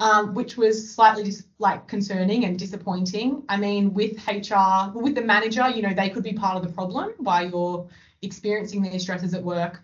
um, 0.00 0.34
which 0.34 0.56
was 0.56 0.94
slightly 0.94 1.24
dis- 1.24 1.46
like 1.58 1.86
concerning 1.88 2.44
and 2.44 2.58
disappointing. 2.58 3.42
I 3.48 3.56
mean, 3.56 3.92
with 3.94 4.16
HR, 4.26 4.92
with 4.94 5.14
the 5.14 5.22
manager, 5.22 5.68
you 5.68 5.82
know, 5.82 5.94
they 5.94 6.10
could 6.10 6.24
be 6.24 6.32
part 6.32 6.56
of 6.56 6.62
the 6.62 6.72
problem 6.72 7.12
while 7.18 7.48
you're 7.48 7.88
experiencing 8.22 8.82
these 8.82 9.02
stresses 9.02 9.34
at 9.34 9.42
work. 9.42 9.82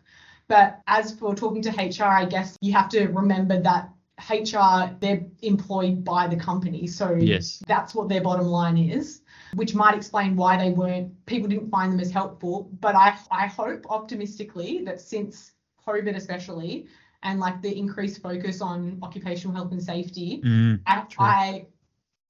But 0.48 0.80
as 0.86 1.12
for 1.12 1.34
talking 1.34 1.62
to 1.62 1.70
HR, 1.70 2.08
I 2.08 2.24
guess 2.26 2.56
you 2.60 2.72
have 2.72 2.88
to 2.90 3.06
remember 3.08 3.60
that 3.60 3.90
HR, 4.30 4.94
they're 5.00 5.24
employed 5.42 6.04
by 6.04 6.26
the 6.28 6.36
company. 6.36 6.86
So 6.86 7.14
Yes. 7.14 7.62
that's 7.66 7.94
what 7.94 8.08
their 8.08 8.20
bottom 8.20 8.46
line 8.46 8.76
is, 8.76 9.22
which 9.54 9.74
might 9.74 9.94
explain 9.94 10.36
why 10.36 10.56
they 10.56 10.70
weren't, 10.70 11.24
people 11.26 11.48
didn't 11.48 11.70
find 11.70 11.92
them 11.92 12.00
as 12.00 12.10
helpful. 12.10 12.70
But 12.80 12.94
I, 12.94 13.16
I 13.30 13.46
hope 13.46 13.86
optimistically 13.88 14.84
that 14.84 15.00
since 15.00 15.52
COVID, 15.86 16.14
especially, 16.14 16.86
and 17.22 17.40
like 17.40 17.62
the 17.62 17.76
increased 17.76 18.22
focus 18.22 18.60
on 18.60 18.98
occupational 19.02 19.54
health 19.54 19.72
and 19.72 19.82
safety, 19.82 20.40
Mm. 20.44 20.80
I, 20.86 21.00
True. 21.02 21.24
I 21.24 21.66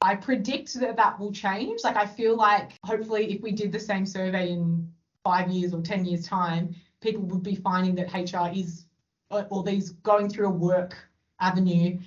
I 0.03 0.17
predict 0.17 0.75
that 0.81 0.97
that 0.97 1.19
will 1.19 1.33
change. 1.33 1.83
Like 1.85 1.97
I 1.97 2.07
feel 2.07 2.37
like 2.37 2.73
hopefully 2.85 3.33
if 3.33 3.41
we 3.41 3.53
did 3.53 3.71
the 3.71 3.81
same 3.81 4.05
survey 4.05 4.51
in 4.51 4.93
five 5.23 5.49
years 5.49 5.73
or 5.73 5.81
ten 5.81 6.05
years 6.05 6.27
time, 6.27 6.75
people 7.01 7.23
would 7.23 7.43
be 7.43 7.55
finding 7.55 7.95
that 7.97 8.13
HR 8.13 8.53
is 8.53 8.87
or, 9.31 9.47
or 9.51 9.63
these 9.63 9.91
going 9.91 10.29
through 10.29 10.49
a 10.49 10.51
work 10.51 10.97
avenue 11.41 11.99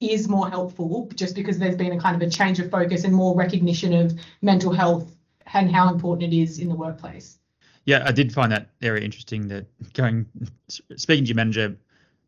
is 0.00 0.28
more 0.28 0.48
helpful 0.48 1.08
just 1.14 1.34
because 1.34 1.58
there's 1.58 1.76
been 1.76 1.92
a 1.92 2.00
kind 2.00 2.20
of 2.20 2.26
a 2.26 2.30
change 2.30 2.58
of 2.58 2.70
focus 2.70 3.04
and 3.04 3.14
more 3.14 3.36
recognition 3.36 3.92
of 3.92 4.18
mental 4.40 4.72
health 4.72 5.14
and 5.52 5.70
how 5.74 5.92
important 5.92 6.32
it 6.32 6.36
is 6.36 6.58
in 6.58 6.68
the 6.68 6.74
workplace. 6.74 7.38
Yeah, 7.84 8.04
I 8.06 8.12
did 8.12 8.32
find 8.32 8.52
that 8.52 8.68
area 8.80 9.04
interesting. 9.04 9.48
That 9.48 9.66
going 9.94 10.26
speaking 10.68 11.24
to 11.24 11.28
your 11.28 11.36
manager 11.36 11.76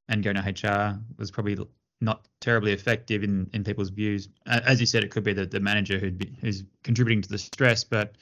and 0.08 0.22
going 0.22 0.36
to 0.36 0.42
HR 0.42 0.98
was 1.18 1.30
probably 1.30 1.58
not 2.00 2.26
terribly 2.40 2.72
effective 2.72 3.22
in, 3.22 3.48
in 3.52 3.64
people's 3.64 3.90
views. 3.90 4.28
As 4.46 4.80
you 4.80 4.86
said, 4.86 5.04
it 5.04 5.10
could 5.10 5.24
be 5.24 5.32
the, 5.32 5.46
the 5.46 5.60
manager 5.60 5.98
who'd 5.98 6.18
be, 6.18 6.36
who's 6.40 6.64
contributing 6.82 7.22
to 7.22 7.28
the 7.28 7.38
stress. 7.38 7.84
But 7.84 8.16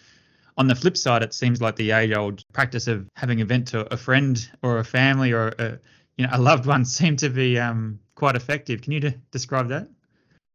on 0.57 0.67
the 0.67 0.75
flip 0.75 0.97
side, 0.97 1.23
it 1.23 1.35
seems 1.35 1.61
like 1.61 1.77
the 1.77 1.91
age-old 1.91 2.45
practice 2.53 2.87
of 2.87 3.09
having 3.17 3.41
a 3.41 3.45
vent 3.45 3.69
to 3.69 3.93
a 3.93 3.97
friend 3.97 4.51
or 4.63 4.79
a 4.79 4.85
family 4.85 5.33
or 5.33 5.49
a, 5.59 5.79
you 6.17 6.27
know 6.27 6.31
a 6.33 6.41
loved 6.41 6.67
one 6.67 6.85
seemed 6.99 7.19
to 7.21 7.31
be 7.31 7.59
um, 7.59 7.99
quite 8.15 8.37
effective. 8.37 8.83
Can 8.83 8.93
you 8.93 9.01
de- 9.01 9.21
describe 9.31 9.69
that? 9.69 9.89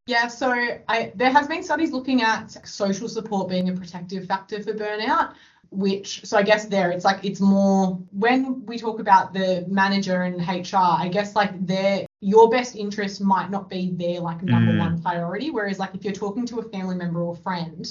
Yeah, 0.08 0.28
so 0.28 0.52
I, 0.88 1.12
there 1.16 1.32
has 1.32 1.48
been 1.48 1.62
studies 1.64 1.92
looking 1.92 2.22
at 2.22 2.66
social 2.66 3.10
support 3.10 3.50
being 3.50 3.68
a 3.68 3.74
protective 3.74 4.26
factor 4.26 4.64
for 4.64 4.72
burnout, 4.74 5.34
which 5.70 6.26
so 6.26 6.38
I 6.38 6.44
guess 6.44 6.66
there 6.66 6.92
it's 6.92 7.04
like 7.04 7.26
it's 7.26 7.42
more 7.42 8.00
when 8.14 8.66
we 8.66 8.78
talk 8.78 9.00
about 9.02 9.34
the 9.34 9.66
manager 9.68 10.22
and 10.22 10.40
HR, 10.40 10.78
I 10.78 11.10
guess 11.10 11.36
like 11.36 11.68
their 11.68 12.06
your 12.22 12.50
best 12.50 12.78
interest 12.78 13.20
might 13.20 13.52
not 13.52 13.70
be 13.70 13.92
their 13.92 14.22
like 14.22 14.42
number 14.44 14.72
Mm. 14.72 14.80
one 14.80 15.02
priority. 15.02 15.52
Whereas 15.52 15.78
like 15.78 15.94
if 15.94 16.06
you're 16.06 16.14
talking 16.14 16.46
to 16.48 16.60
a 16.60 16.64
family 16.70 16.96
member 16.96 17.22
or 17.22 17.36
friend, 17.36 17.86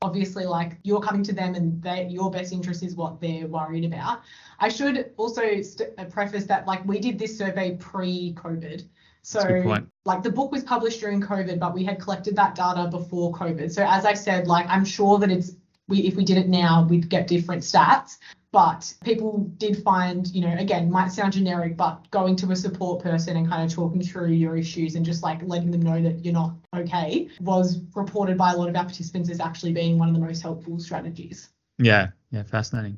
obviously 0.00 0.46
like 0.46 0.78
you're 0.84 1.00
coming 1.00 1.24
to 1.24 1.32
them 1.32 1.56
and 1.56 1.82
they, 1.82 2.06
your 2.06 2.30
best 2.30 2.52
interest 2.52 2.84
is 2.84 2.94
what 2.94 3.20
they're 3.20 3.48
worried 3.48 3.84
about. 3.84 4.20
I 4.60 4.68
should 4.68 5.10
also 5.16 5.60
st- 5.60 5.96
preface 6.10 6.44
that 6.44 6.68
like 6.68 6.84
we 6.86 7.00
did 7.00 7.18
this 7.18 7.36
survey 7.36 7.76
pre-COVID. 7.80 8.84
So 9.28 9.40
That's 9.40 9.50
a 9.50 9.52
good 9.56 9.64
point. 9.64 9.88
like 10.06 10.22
the 10.22 10.32
book 10.32 10.50
was 10.50 10.64
published 10.64 11.00
during 11.00 11.20
COVID, 11.20 11.58
but 11.58 11.74
we 11.74 11.84
had 11.84 12.00
collected 12.00 12.34
that 12.36 12.54
data 12.54 12.88
before 12.90 13.30
COVID. 13.34 13.70
So 13.70 13.84
as 13.86 14.06
I 14.06 14.14
said, 14.14 14.46
like 14.46 14.66
I'm 14.70 14.86
sure 14.86 15.18
that 15.18 15.30
it's 15.30 15.52
we 15.86 15.98
if 15.98 16.16
we 16.16 16.24
did 16.24 16.38
it 16.38 16.48
now, 16.48 16.86
we'd 16.88 17.10
get 17.10 17.28
different 17.28 17.62
stats. 17.62 18.16
But 18.52 18.94
people 19.04 19.40
did 19.58 19.82
find, 19.82 20.26
you 20.28 20.40
know, 20.40 20.56
again, 20.56 20.90
might 20.90 21.12
sound 21.12 21.34
generic, 21.34 21.76
but 21.76 22.10
going 22.10 22.36
to 22.36 22.50
a 22.52 22.56
support 22.56 23.02
person 23.02 23.36
and 23.36 23.46
kind 23.46 23.62
of 23.70 23.70
talking 23.70 24.00
through 24.00 24.28
your 24.30 24.56
issues 24.56 24.94
and 24.94 25.04
just 25.04 25.22
like 25.22 25.42
letting 25.42 25.70
them 25.70 25.82
know 25.82 26.00
that 26.00 26.24
you're 26.24 26.32
not 26.32 26.54
okay 26.74 27.28
was 27.42 27.82
reported 27.94 28.38
by 28.38 28.52
a 28.52 28.56
lot 28.56 28.70
of 28.70 28.76
our 28.76 28.84
participants 28.84 29.28
as 29.28 29.40
actually 29.40 29.74
being 29.74 29.98
one 29.98 30.08
of 30.08 30.14
the 30.14 30.20
most 30.20 30.40
helpful 30.40 30.78
strategies. 30.78 31.50
Yeah, 31.76 32.08
yeah, 32.30 32.44
fascinating. 32.44 32.96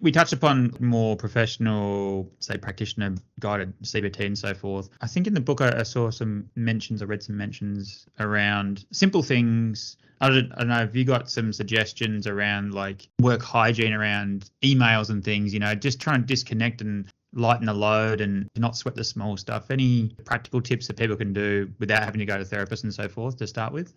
We 0.00 0.12
touched 0.12 0.32
upon 0.32 0.74
more 0.80 1.16
professional, 1.16 2.30
say, 2.40 2.56
practitioner 2.56 3.14
guided 3.40 3.72
CBT 3.82 4.26
and 4.26 4.38
so 4.38 4.54
forth. 4.54 4.88
I 5.00 5.06
think 5.06 5.26
in 5.26 5.34
the 5.34 5.40
book 5.40 5.60
I, 5.60 5.80
I 5.80 5.82
saw 5.82 6.10
some 6.10 6.50
mentions, 6.56 7.02
I 7.02 7.06
read 7.06 7.22
some 7.22 7.36
mentions 7.36 8.06
around 8.20 8.84
simple 8.92 9.22
things. 9.22 9.96
I 10.20 10.28
don't, 10.28 10.52
I 10.52 10.58
don't 10.58 10.68
know, 10.68 10.74
have 10.76 10.96
you 10.96 11.04
got 11.04 11.30
some 11.30 11.52
suggestions 11.52 12.26
around 12.26 12.74
like 12.74 13.08
work 13.20 13.42
hygiene 13.42 13.92
around 13.92 14.50
emails 14.62 15.10
and 15.10 15.22
things, 15.24 15.52
you 15.52 15.60
know, 15.60 15.74
just 15.74 16.00
trying 16.00 16.20
to 16.20 16.26
disconnect 16.26 16.80
and 16.80 17.06
lighten 17.32 17.66
the 17.66 17.74
load 17.74 18.20
and 18.20 18.48
not 18.56 18.76
sweat 18.76 18.94
the 18.94 19.04
small 19.04 19.36
stuff? 19.36 19.70
Any 19.70 20.14
practical 20.24 20.60
tips 20.60 20.86
that 20.86 20.96
people 20.96 21.16
can 21.16 21.32
do 21.32 21.70
without 21.78 22.04
having 22.04 22.20
to 22.20 22.26
go 22.26 22.38
to 22.38 22.44
therapists 22.44 22.84
and 22.84 22.94
so 22.94 23.08
forth 23.08 23.36
to 23.38 23.46
start 23.46 23.72
with? 23.72 23.94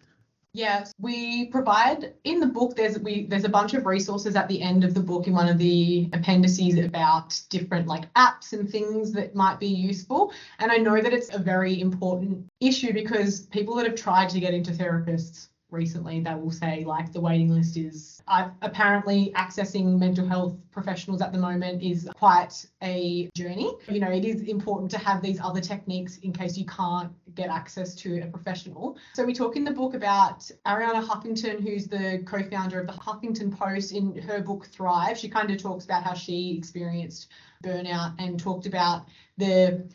Yes, 0.58 0.91
we 0.99 1.45
provide 1.49 2.16
in 2.24 2.39
the 2.39 2.47
book. 2.47 2.76
There's 2.76 2.97
we 2.97 3.28
there's 3.28 3.43
a 3.43 3.49
bunch 3.49 3.76
of 3.76 3.86
resources 3.86 4.36
at 4.36 4.47
the 4.47 4.60
end 4.60 4.84
of 4.84 4.95
the 4.95 4.99
book 4.99 5.28
in 5.28 5.34
one 5.34 5.47
of 5.47 5.60
the 5.60 6.10
appendices 6.14 6.84
about 6.84 7.39
different 7.51 7.86
like 7.86 8.12
apps 8.16 8.53
and 8.53 8.68
things 8.68 9.12
that 9.12 9.36
might 9.36 9.60
be 9.60 9.68
useful. 9.68 10.34
And 10.58 10.72
I 10.72 10.78
know 10.78 10.99
that 10.99 11.14
it's 11.14 11.32
a 11.32 11.38
very 11.38 11.80
important 11.80 12.47
issue 12.60 12.91
because 12.91 13.41
people 13.41 13.76
that 13.76 13.86
have 13.86 13.93
tried 13.93 14.30
to 14.30 14.39
get 14.39 14.55
into 14.55 14.72
therapists 14.72 15.49
recently, 15.72 16.22
they 16.22 16.34
will 16.34 16.51
say 16.51 16.84
like 16.86 17.11
the 17.11 17.20
waiting 17.20 17.49
list 17.49 17.78
is 17.78 18.22
uh, 18.28 18.49
apparently 18.61 19.32
accessing 19.36 19.99
mental 19.99 20.26
health 20.26 20.55
professionals 20.72 21.22
at 21.22 21.32
the 21.32 21.38
moment 21.38 21.82
is 21.82 22.09
quite 22.15 22.65
a 22.82 23.30
journey. 23.36 23.74
You 23.89 23.99
know, 23.99 24.11
it 24.11 24.26
is 24.26 24.41
important 24.41 24.91
to 24.91 24.97
have 24.97 25.22
these 25.22 25.39
other 25.41 25.61
techniques 25.61 26.18
in 26.18 26.32
case 26.32 26.57
you 26.57 26.65
can't 26.65 27.11
get 27.36 27.49
access 27.49 27.95
to 27.95 28.22
a 28.22 28.28
professional. 28.28 28.97
So 29.13 29.26
we 29.26 29.34
talk 29.34 29.55
in 29.55 29.63
the 29.63 29.72
book 29.72 29.93
about 29.93 30.49
Arianna 30.65 31.05
Huffington, 31.05 31.61
who's 31.61 31.88
the 31.88 32.24
co-founder 32.26 32.80
of 32.80 32.88
the 32.88 32.93
Huffington 32.93 33.57
Post. 33.57 33.91
In 33.91 34.18
her 34.22 34.41
book 34.41 34.68
Thrive, 34.68 35.18
she 35.18 35.30
kind 35.30 35.51
of 35.51 35.61
talks 35.61 35.86
about 35.86 36.03
how 36.03 36.13
she 36.13 36.55
experienced 36.57 37.30
burnout 37.63 38.13
and 38.20 38.39
talked 38.39 38.65
about 38.65 39.05
the 39.38 39.88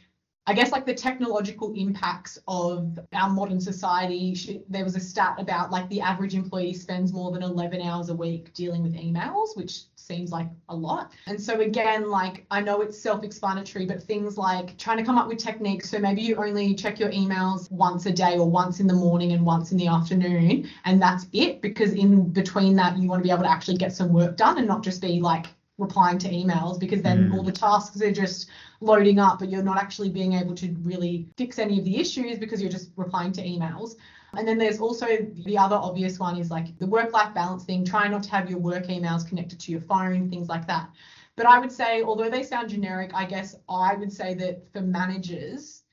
I 0.45 0.55
guess 0.55 0.73
like 0.73 0.87
the 0.87 0.95
technological 0.95 1.73
impacts 1.75 2.37
of 2.49 2.99
our 3.13 3.31
modern 3.31 3.61
society. 3.61 4.63
There 4.69 4.83
was 4.83 4.97
a 4.97 5.01
stat 5.01 5.37
about 5.39 5.71
like 5.71 5.89
the 5.89 6.01
average 6.01 6.35
employee 6.35 6.75
spends 6.75 7.13
more 7.13 7.31
than 7.31 7.45
11 7.45 7.81
hours 7.81 8.09
a 8.09 8.15
week 8.15 8.53
dealing 8.53 8.83
with 8.83 8.95
emails, 8.95 9.57
which 9.57 9.83
seems 9.95 10.33
like 10.33 10.49
a 10.69 10.75
lot. 10.75 11.13
And 11.29 11.41
so 11.41 11.61
again, 11.61 12.11
like 12.11 12.45
I 12.51 12.61
know 12.61 12.81
it's 12.81 12.99
self-explanatory, 12.99 13.87
but 13.87 14.03
things 14.03 14.37
like 14.37 14.77
trying 14.79 14.97
to 14.97 15.05
come 15.05 15.17
up 15.17 15.29
with 15.29 15.39
techniques. 15.39 15.89
So 15.89 16.01
maybe 16.01 16.23
you 16.23 16.35
only 16.35 16.75
check 16.75 16.99
your 16.99 17.11
emails 17.11 17.71
once 17.71 18.07
a 18.07 18.13
day 18.13 18.37
or 18.37 18.51
once 18.51 18.81
in 18.81 18.89
the 18.89 18.95
morning 18.95 19.33
and 19.33 19.47
once 19.47 19.71
in 19.71 19.79
the 19.79 19.87
afternoon, 19.87 20.69
and 20.85 21.01
that's 21.01 21.27
it. 21.33 21.63
Because 21.63 21.93
in 21.93 22.31
between 22.31 22.75
that, 22.77 22.99
you 22.99 23.09
want 23.09 23.21
to 23.21 23.25
be 23.25 23.31
able 23.31 23.45
to 23.45 23.51
actually 23.51 23.77
get 23.77 23.93
some 23.93 24.13
work 24.13 24.37
done 24.37 24.59
and 24.59 24.67
not 24.67 24.83
just 24.83 25.01
be 25.01 25.21
like 25.21 25.47
replying 25.79 26.19
to 26.19 26.29
emails 26.31 26.79
because 26.79 27.03
then 27.03 27.29
Mm. 27.29 27.35
all 27.35 27.43
the 27.43 27.53
tasks 27.53 28.01
are 28.03 28.13
just 28.13 28.49
loading 28.81 29.19
up, 29.19 29.39
but 29.39 29.49
you're 29.49 29.63
not 29.63 29.79
actually 29.79 30.11
being 30.11 30.35
able 30.35 30.55
to 30.55 30.75
really 30.83 31.29
fix 31.37 31.59
any 31.59 31.79
of 31.79 31.85
the 31.85 31.97
issues 31.97 32.39
because 32.39 32.61
you're 32.61 32.71
just 32.71 32.91
replying 32.97 33.33
to 33.33 33.43
emails. 33.43 33.97
And 34.37 34.47
then 34.47 34.59
there's 34.59 34.81
also 34.81 35.07
the 35.45 35.59
other 35.59 35.77
obvious 35.77 36.19
one 36.19 36.39
is 36.39 36.51
like 36.51 36.79
the 36.79 36.87
work 36.87 37.13
life 37.13 37.35
balance 37.35 37.65
thing, 37.65 37.85
try 37.85 38.09
not 38.09 38.23
to 38.25 38.31
have 38.31 38.49
your 38.51 38.59
work 38.59 38.87
emails 38.87 39.27
connected 39.27 39.61
to 39.61 39.73
your 39.73 39.81
phone, 39.81 40.31
things 40.31 40.49
like 40.49 40.67
that. 40.67 40.91
But 41.37 41.47
I 41.47 41.59
would 41.59 41.73
say, 41.73 42.03
although 42.03 42.29
they 42.31 42.43
sound 42.43 42.69
generic, 42.71 43.11
I 43.15 43.25
guess 43.25 43.57
I 43.69 43.95
would 43.95 44.13
say 44.13 44.35
that 44.35 44.71
for 44.73 44.81
managers, 44.83 45.85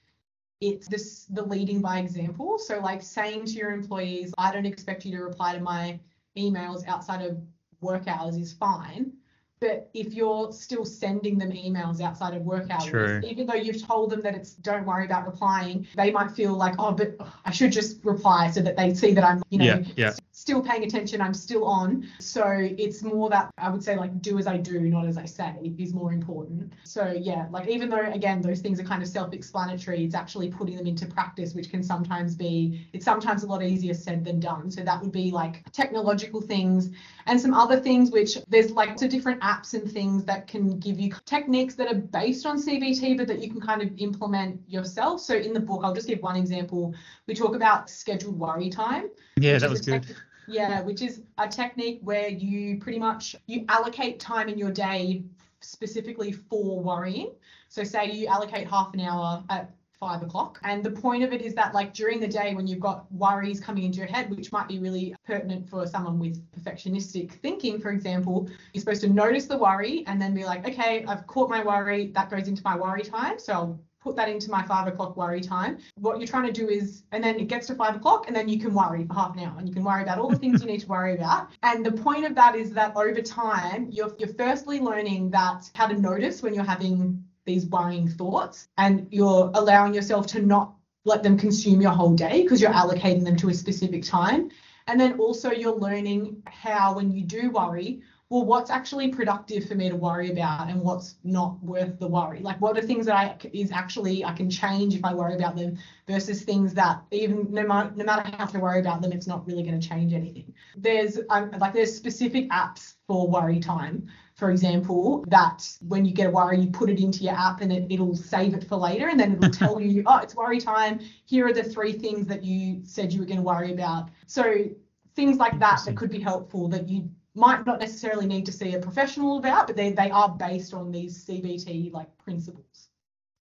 it's 0.62 0.88
this 0.88 1.26
the 1.26 1.44
leading 1.44 1.82
by 1.82 2.00
example. 2.00 2.60
So 2.60 2.80
like 2.80 3.02
saying 3.02 3.46
to 3.46 3.52
your 3.54 3.72
employees, 3.72 4.34
I 4.38 4.52
don't 4.52 4.66
expect 4.66 5.06
you 5.06 5.18
to 5.18 5.24
reply 5.24 5.56
to 5.56 5.62
my 5.62 6.00
emails 6.38 6.86
outside 6.88 7.22
of 7.26 7.38
work 7.82 8.08
hours 8.08 8.36
is 8.36 8.54
fine. 8.54 9.14
But 9.62 9.90
if 9.94 10.14
you're 10.14 10.54
still 10.54 10.86
sending 10.86 11.38
them 11.38 11.52
emails 11.52 12.00
outside 12.00 12.34
of 12.34 12.44
work 12.44 12.70
hours, 12.70 12.90
True. 12.90 13.22
even 13.26 13.46
though 13.46 13.56
you've 13.56 13.86
told 13.86 14.10
them 14.10 14.22
that 14.22 14.34
it's 14.34 14.54
don't 14.54 14.86
worry 14.86 15.04
about 15.04 15.26
replying, 15.26 15.86
they 15.98 16.12
might 16.12 16.32
feel 16.32 16.54
like, 16.54 16.76
oh, 16.80 16.94
but 16.94 17.18
I 17.44 17.52
should 17.52 17.74
just 17.74 18.04
reply 18.06 18.50
so 18.52 18.62
that 18.62 18.78
they 18.78 18.94
see 18.94 19.14
that 19.14 19.24
I'm, 19.26 19.44
you 19.50 19.58
know, 19.60 19.66
Yeah, 19.66 19.84
yeah. 19.98 20.14
still 20.32 20.62
paying 20.62 20.86
attention, 20.86 21.20
I'm 21.20 21.34
still 21.34 21.66
on. 21.66 22.08
So 22.20 22.46
it's 22.48 23.04
more 23.04 23.30
that 23.32 23.52
I 23.58 23.70
would 23.70 23.84
say 23.84 23.98
like 23.98 24.22
do 24.22 24.38
as 24.38 24.48
I 24.48 24.56
do, 24.56 24.80
not 24.80 25.06
as 25.06 25.18
I 25.18 25.26
say, 25.26 25.74
is 25.78 25.94
more 25.94 26.14
important. 26.14 26.72
So 26.86 27.12
yeah, 27.12 27.48
like 27.52 27.68
even 27.68 27.90
though 27.90 28.10
again 28.14 28.42
those 28.42 28.62
things 28.62 28.80
are 28.80 28.86
kind 28.86 29.04
of 29.04 29.10
self-explanatory, 29.10 30.06
it's 30.06 30.16
actually 30.16 30.50
putting 30.52 30.78
them 30.78 30.88
into 30.88 31.06
practice, 31.06 31.54
which 31.54 31.70
can 31.70 31.84
sometimes 31.84 32.34
be 32.34 32.88
it's 32.94 33.04
sometimes 33.04 33.44
a 33.44 33.48
lot 33.48 33.62
easier 33.62 33.94
said 33.94 34.24
than 34.24 34.40
done. 34.40 34.72
So 34.72 34.84
that 34.84 35.02
would 35.02 35.12
be 35.12 35.32
like 35.32 35.70
technological 35.74 36.40
things 36.40 36.92
and 37.26 37.40
some 37.40 37.54
other 37.54 37.80
things 37.80 38.10
which 38.10 38.38
there's 38.48 38.72
like 38.72 38.96
to 38.96 39.08
different 39.10 39.44
apps 39.50 39.74
and 39.74 39.90
things 39.92 40.24
that 40.26 40.48
can 40.48 40.80
give 40.80 41.00
you 41.00 41.12
techniques 41.26 41.76
that 41.76 41.88
are 41.92 41.96
based 41.96 42.46
on 42.46 42.58
CBT, 42.58 43.18
but 43.18 43.28
that 43.28 43.40
you 43.40 43.50
can 43.50 43.62
kind 43.62 43.82
of 43.82 43.90
implement 43.98 44.62
yourself. 44.68 45.22
So 45.22 45.36
in 45.36 45.54
the 45.54 45.60
book, 45.60 45.82
I'll 45.84 45.94
just 45.94 46.08
give 46.08 46.22
one 46.22 46.36
example. 46.36 46.94
We 47.28 47.34
talk 47.34 47.56
about 47.56 47.90
scheduled 47.90 48.38
worry 48.38 48.70
time. 48.70 49.10
Yeah, 49.38 49.58
that 49.58 49.70
was 49.70 49.82
good. 49.82 50.04
tech- 50.04 50.16
yeah, 50.48 50.82
which 50.82 51.02
is 51.02 51.22
a 51.38 51.48
technique 51.48 52.00
where 52.02 52.28
you 52.28 52.80
pretty 52.80 53.00
much 53.00 53.36
you 53.46 53.66
allocate 53.70 54.20
time 54.20 54.50
in 54.50 54.58
your 54.58 54.72
day 54.72 55.24
specifically 55.62 56.32
for 56.32 56.80
worrying. 56.80 57.32
So 57.70 57.84
say 57.84 58.12
you 58.12 58.28
allocate 58.28 58.68
half 58.68 58.94
an 58.94 59.02
hour 59.02 59.44
at 59.50 59.72
five 60.00 60.22
o'clock. 60.22 60.60
And 60.64 60.84
the 60.84 60.92
point 60.92 61.24
of 61.24 61.34
it 61.34 61.42
is 61.42 61.54
that 61.56 61.74
like 61.74 61.94
during 61.94 62.20
the 62.20 62.28
day 62.28 62.56
when 62.56 62.68
you've 62.68 62.80
got 62.80 63.12
worries 63.12 63.60
coming 63.60 63.84
into 63.84 63.98
your 63.98 64.08
head, 64.08 64.30
which 64.30 64.52
might 64.52 64.68
be 64.68 64.80
really 64.80 65.16
pertinent 65.26 65.70
for 65.70 65.86
someone 65.86 66.20
with 66.20 66.42
perfectionistic 66.52 67.32
thinking, 67.32 67.80
for 67.80 67.92
example, 67.92 68.50
you're 68.74 68.80
supposed 68.80 69.02
to 69.02 69.10
notice 69.10 69.46
the 69.46 69.58
worry 69.58 70.04
and 70.08 70.22
then 70.22 70.34
be 70.34 70.46
like, 70.46 70.68
okay, 70.68 71.06
I've 71.06 71.28
caught 71.28 71.50
my 71.50 71.64
worry, 71.64 72.08
that 72.16 72.30
goes 72.30 72.48
into 72.48 72.62
my 72.64 72.78
worry 72.78 73.04
time. 73.04 73.40
So 73.40 73.54
I'll 73.54 73.80
put 74.02 74.16
that 74.16 74.30
into 74.30 74.50
my 74.50 74.64
five 74.64 74.88
o'clock 74.88 75.18
worry 75.18 75.42
time. 75.42 75.78
What 75.96 76.20
you're 76.20 76.28
trying 76.28 76.52
to 76.52 76.54
do 76.54 76.70
is, 76.70 77.04
and 77.12 77.22
then 77.24 77.38
it 77.38 77.48
gets 77.48 77.68
to 77.68 77.76
five 77.76 77.98
o'clock, 77.98 78.28
and 78.28 78.36
then 78.36 78.48
you 78.48 78.60
can 78.60 78.74
worry 78.74 79.06
for 79.06 79.14
half 79.14 79.36
an 79.36 79.44
hour, 79.44 79.56
and 79.58 79.68
you 79.68 79.74
can 79.74 79.84
worry 79.84 80.04
about 80.04 80.20
all 80.20 80.30
the 80.30 80.38
things 80.38 80.62
you 80.62 80.68
need 80.68 80.80
to 80.82 80.88
worry 80.88 81.16
about. 81.16 81.50
And 81.64 81.86
the 81.86 81.92
point 81.92 82.26
of 82.26 82.34
that 82.36 82.56
is 82.56 82.72
that 82.72 82.96
over 82.96 83.22
time, 83.22 83.90
you're 83.92 84.16
you're 84.18 84.34
firstly 84.36 84.80
learning 84.80 85.32
that 85.32 85.70
how 85.76 85.88
to 85.88 86.00
notice 86.00 86.42
when 86.42 86.54
you're 86.54 86.64
having 86.64 87.24
these 87.50 87.66
worrying 87.66 88.08
thoughts, 88.08 88.68
and 88.78 89.08
you're 89.12 89.52
allowing 89.56 89.94
yourself 89.94 90.28
to 90.28 90.42
not 90.42 90.76
let 91.04 91.24
them 91.24 91.38
consume 91.38 91.82
your 91.82 91.92
whole 91.92 92.14
day 92.14 92.44
because 92.44 92.62
you're 92.62 92.72
allocating 92.72 93.26
them 93.26 93.36
to 93.38 93.50
a 93.50 93.54
specific 93.54 94.04
time. 94.04 94.52
And 94.88 95.00
then 95.00 95.20
also 95.20 95.52
you're 95.52 95.76
learning 95.76 96.44
how 96.48 96.96
when 96.96 97.12
you 97.12 97.24
do 97.24 97.50
worry, 97.52 98.02
well, 98.30 98.46
what's 98.46 98.70
actually 98.70 99.10
productive 99.10 99.68
for 99.68 99.74
me 99.74 99.90
to 99.90 99.96
worry 99.96 100.32
about 100.32 100.70
and 100.70 100.82
what's 100.82 101.16
not 101.24 101.62
worth 101.64 101.98
the 101.98 102.08
worry? 102.08 102.42
Like, 102.42 102.62
what 102.62 102.78
are 102.78 102.82
things 102.82 103.08
that 103.08 103.16
I 103.16 103.48
is 103.54 103.72
actually 103.72 104.24
I 104.24 104.34
can 104.34 104.52
change 104.52 104.94
if 104.94 105.04
I 105.04 105.16
worry 105.16 105.34
about 105.34 105.56
them 105.56 105.80
versus 106.08 106.44
things 106.44 106.76
that 106.76 107.02
even 107.10 107.48
no 107.52 107.66
matter 107.66 107.92
no 107.96 108.06
matter 108.06 108.30
how 108.30 108.46
much 108.46 108.54
I 108.54 108.60
worry 108.60 108.80
about 108.80 109.02
them, 109.02 109.12
it's 109.12 109.26
not 109.26 109.48
really 109.48 109.64
going 109.64 109.80
to 109.80 109.88
change 109.88 110.14
anything. 110.14 110.54
There's 110.78 111.18
um, 111.32 111.52
like 111.58 111.74
there's 111.74 111.96
specific 111.96 112.50
apps 112.52 112.94
for 113.08 113.28
worry 113.28 113.60
time. 113.60 114.08
For 114.40 114.52
example, 114.52 115.26
that 115.28 115.70
when 115.86 116.06
you 116.06 116.14
get 116.14 116.28
a 116.28 116.30
worry, 116.30 116.62
you 116.62 116.70
put 116.70 116.90
it 116.90 116.98
into 116.98 117.26
your 117.26 117.34
app 117.34 117.60
and 117.60 117.74
it, 117.74 117.88
it'll 117.90 118.16
save 118.16 118.54
it 118.54 118.64
for 118.64 118.78
later, 118.78 119.10
and 119.10 119.20
then 119.20 119.34
it'll 119.34 119.50
tell 119.50 119.82
you, 119.82 120.02
oh, 120.08 120.20
it's 120.20 120.34
worry 120.34 120.62
time. 120.62 121.02
Here 121.26 121.46
are 121.46 121.52
the 121.52 121.62
three 121.64 121.92
things 121.92 122.26
that 122.28 122.42
you 122.42 122.80
said 122.86 123.12
you 123.12 123.20
were 123.20 123.26
going 123.26 123.40
to 123.40 123.44
worry 123.44 123.74
about. 123.74 124.08
So 124.28 124.70
things 125.14 125.38
like 125.38 125.60
that 125.60 125.82
that 125.86 125.98
could 125.98 126.10
be 126.10 126.22
helpful 126.22 126.70
that 126.70 126.88
you 126.88 127.10
might 127.36 127.66
not 127.66 127.82
necessarily 127.82 128.26
need 128.26 128.46
to 128.46 128.54
see 128.54 128.76
a 128.76 128.80
professional 128.80 129.40
about, 129.40 129.68
but 129.68 129.76
they, 129.76 129.92
they 129.92 130.10
are 130.10 130.30
based 130.30 130.74
on 130.74 130.90
these 130.90 131.26
CBT 131.26 131.92
like 131.92 132.08
principles. 132.18 132.88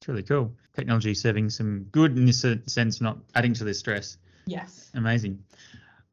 It's 0.00 0.08
really 0.08 0.24
cool. 0.24 0.52
Technology 0.74 1.14
serving 1.14 1.48
some 1.50 1.84
good 1.92 2.18
in 2.18 2.24
this 2.24 2.44
sense, 2.66 3.00
not 3.00 3.18
adding 3.36 3.54
to 3.54 3.62
the 3.62 3.72
stress. 3.72 4.18
Yes. 4.46 4.90
Amazing. 4.94 5.40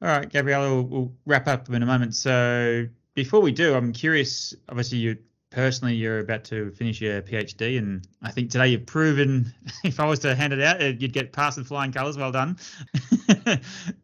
All 0.03 0.09
right, 0.09 0.31
Gabriella, 0.31 0.75
we'll, 0.75 0.83
we'll 0.83 1.13
wrap 1.25 1.47
up 1.47 1.69
in 1.69 1.81
a 1.81 1.86
moment. 1.88 2.13
So 2.13 2.88
before 3.16 3.41
we 3.41 3.51
do, 3.51 3.74
I'm 3.74 3.91
curious. 3.91 4.53
Obviously, 4.70 4.99
you 4.99 5.18
personally 5.49 5.95
you're 5.95 6.20
about 6.20 6.43
to 6.43 6.70
finish 6.72 6.99
your 6.99 7.22
PhD, 7.22 7.78
and 7.78 8.05
I 8.22 8.30
think 8.30 8.51
today 8.51 8.68
you've 8.68 8.86
proven. 8.86 9.53
If 9.84 9.99
I 9.99 10.05
was 10.05 10.20
to 10.20 10.36
hand 10.36 10.51
it 10.51 10.61
out, 10.61 10.82
you'd 10.82 11.13
get 11.13 11.32
past 11.32 11.57
with 11.57 11.68
flying 11.68 11.91
colours. 11.91 12.18
Well 12.18 12.32
done. 12.32 12.57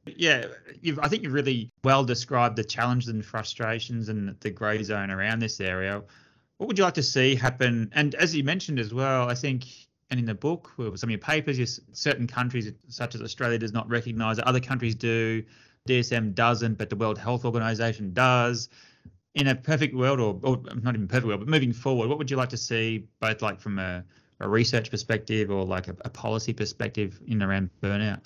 yeah, 0.06 0.46
I 1.02 1.08
think 1.08 1.24
you've 1.24 1.34
really 1.34 1.72
well 1.84 2.04
described 2.04 2.56
the 2.56 2.64
challenges 2.64 3.10
and 3.10 3.26
frustrations 3.26 4.10
and 4.10 4.40
the 4.40 4.50
grey 4.50 4.82
zone 4.84 5.12
around 5.12 5.40
this 5.40 5.60
area. 5.60 6.04
What 6.58 6.68
would 6.68 6.78
you 6.78 6.84
like 6.84 6.94
to 6.96 7.04
see 7.04 7.36
happen? 7.36 7.92
And 7.94 8.16
as 8.16 8.36
you 8.36 8.44
mentioned 8.44 8.80
as 8.80 8.94
well, 8.94 9.28
I 9.28 9.34
think 9.34 9.66
and 10.12 10.20
in 10.20 10.26
the 10.26 10.36
book, 10.36 10.72
some 10.78 10.92
of 10.92 11.10
your 11.10 11.20
papers, 11.20 11.80
certain 11.94 12.28
countries 12.28 12.72
such 12.90 13.16
as 13.16 13.22
Australia 13.22 13.58
does 13.58 13.72
not 13.72 13.90
recognise. 13.90 14.40
Other 14.44 14.60
countries 14.60 14.94
do. 14.94 15.44
DSM 15.88 16.36
doesn't, 16.36 16.78
but 16.78 16.90
the 16.90 16.96
World 16.96 17.18
Health 17.18 17.44
Organization 17.44 18.14
does. 18.14 18.70
In 19.34 19.48
a 19.48 19.56
perfect 19.56 19.96
world, 19.96 20.20
or, 20.20 20.40
or 20.44 20.62
not 20.82 20.96
even 20.96 21.08
perfect 21.08 21.28
world, 21.28 21.40
but 21.40 21.48
moving 21.48 21.72
forward, 21.72 22.10
what 22.10 22.18
would 22.18 22.30
you 22.30 22.38
like 22.38 22.50
to 22.50 22.58
see, 22.58 23.08
both 23.20 23.42
like 23.42 23.62
from 23.62 23.80
a, 23.80 24.04
a 24.42 24.50
research 24.50 24.92
perspective 24.92 25.50
or 25.50 25.64
like 25.66 25.88
a, 25.88 25.96
a 26.04 26.10
policy 26.10 26.54
perspective 26.54 27.22
in 27.28 27.42
around 27.42 27.70
burnout? 27.82 28.20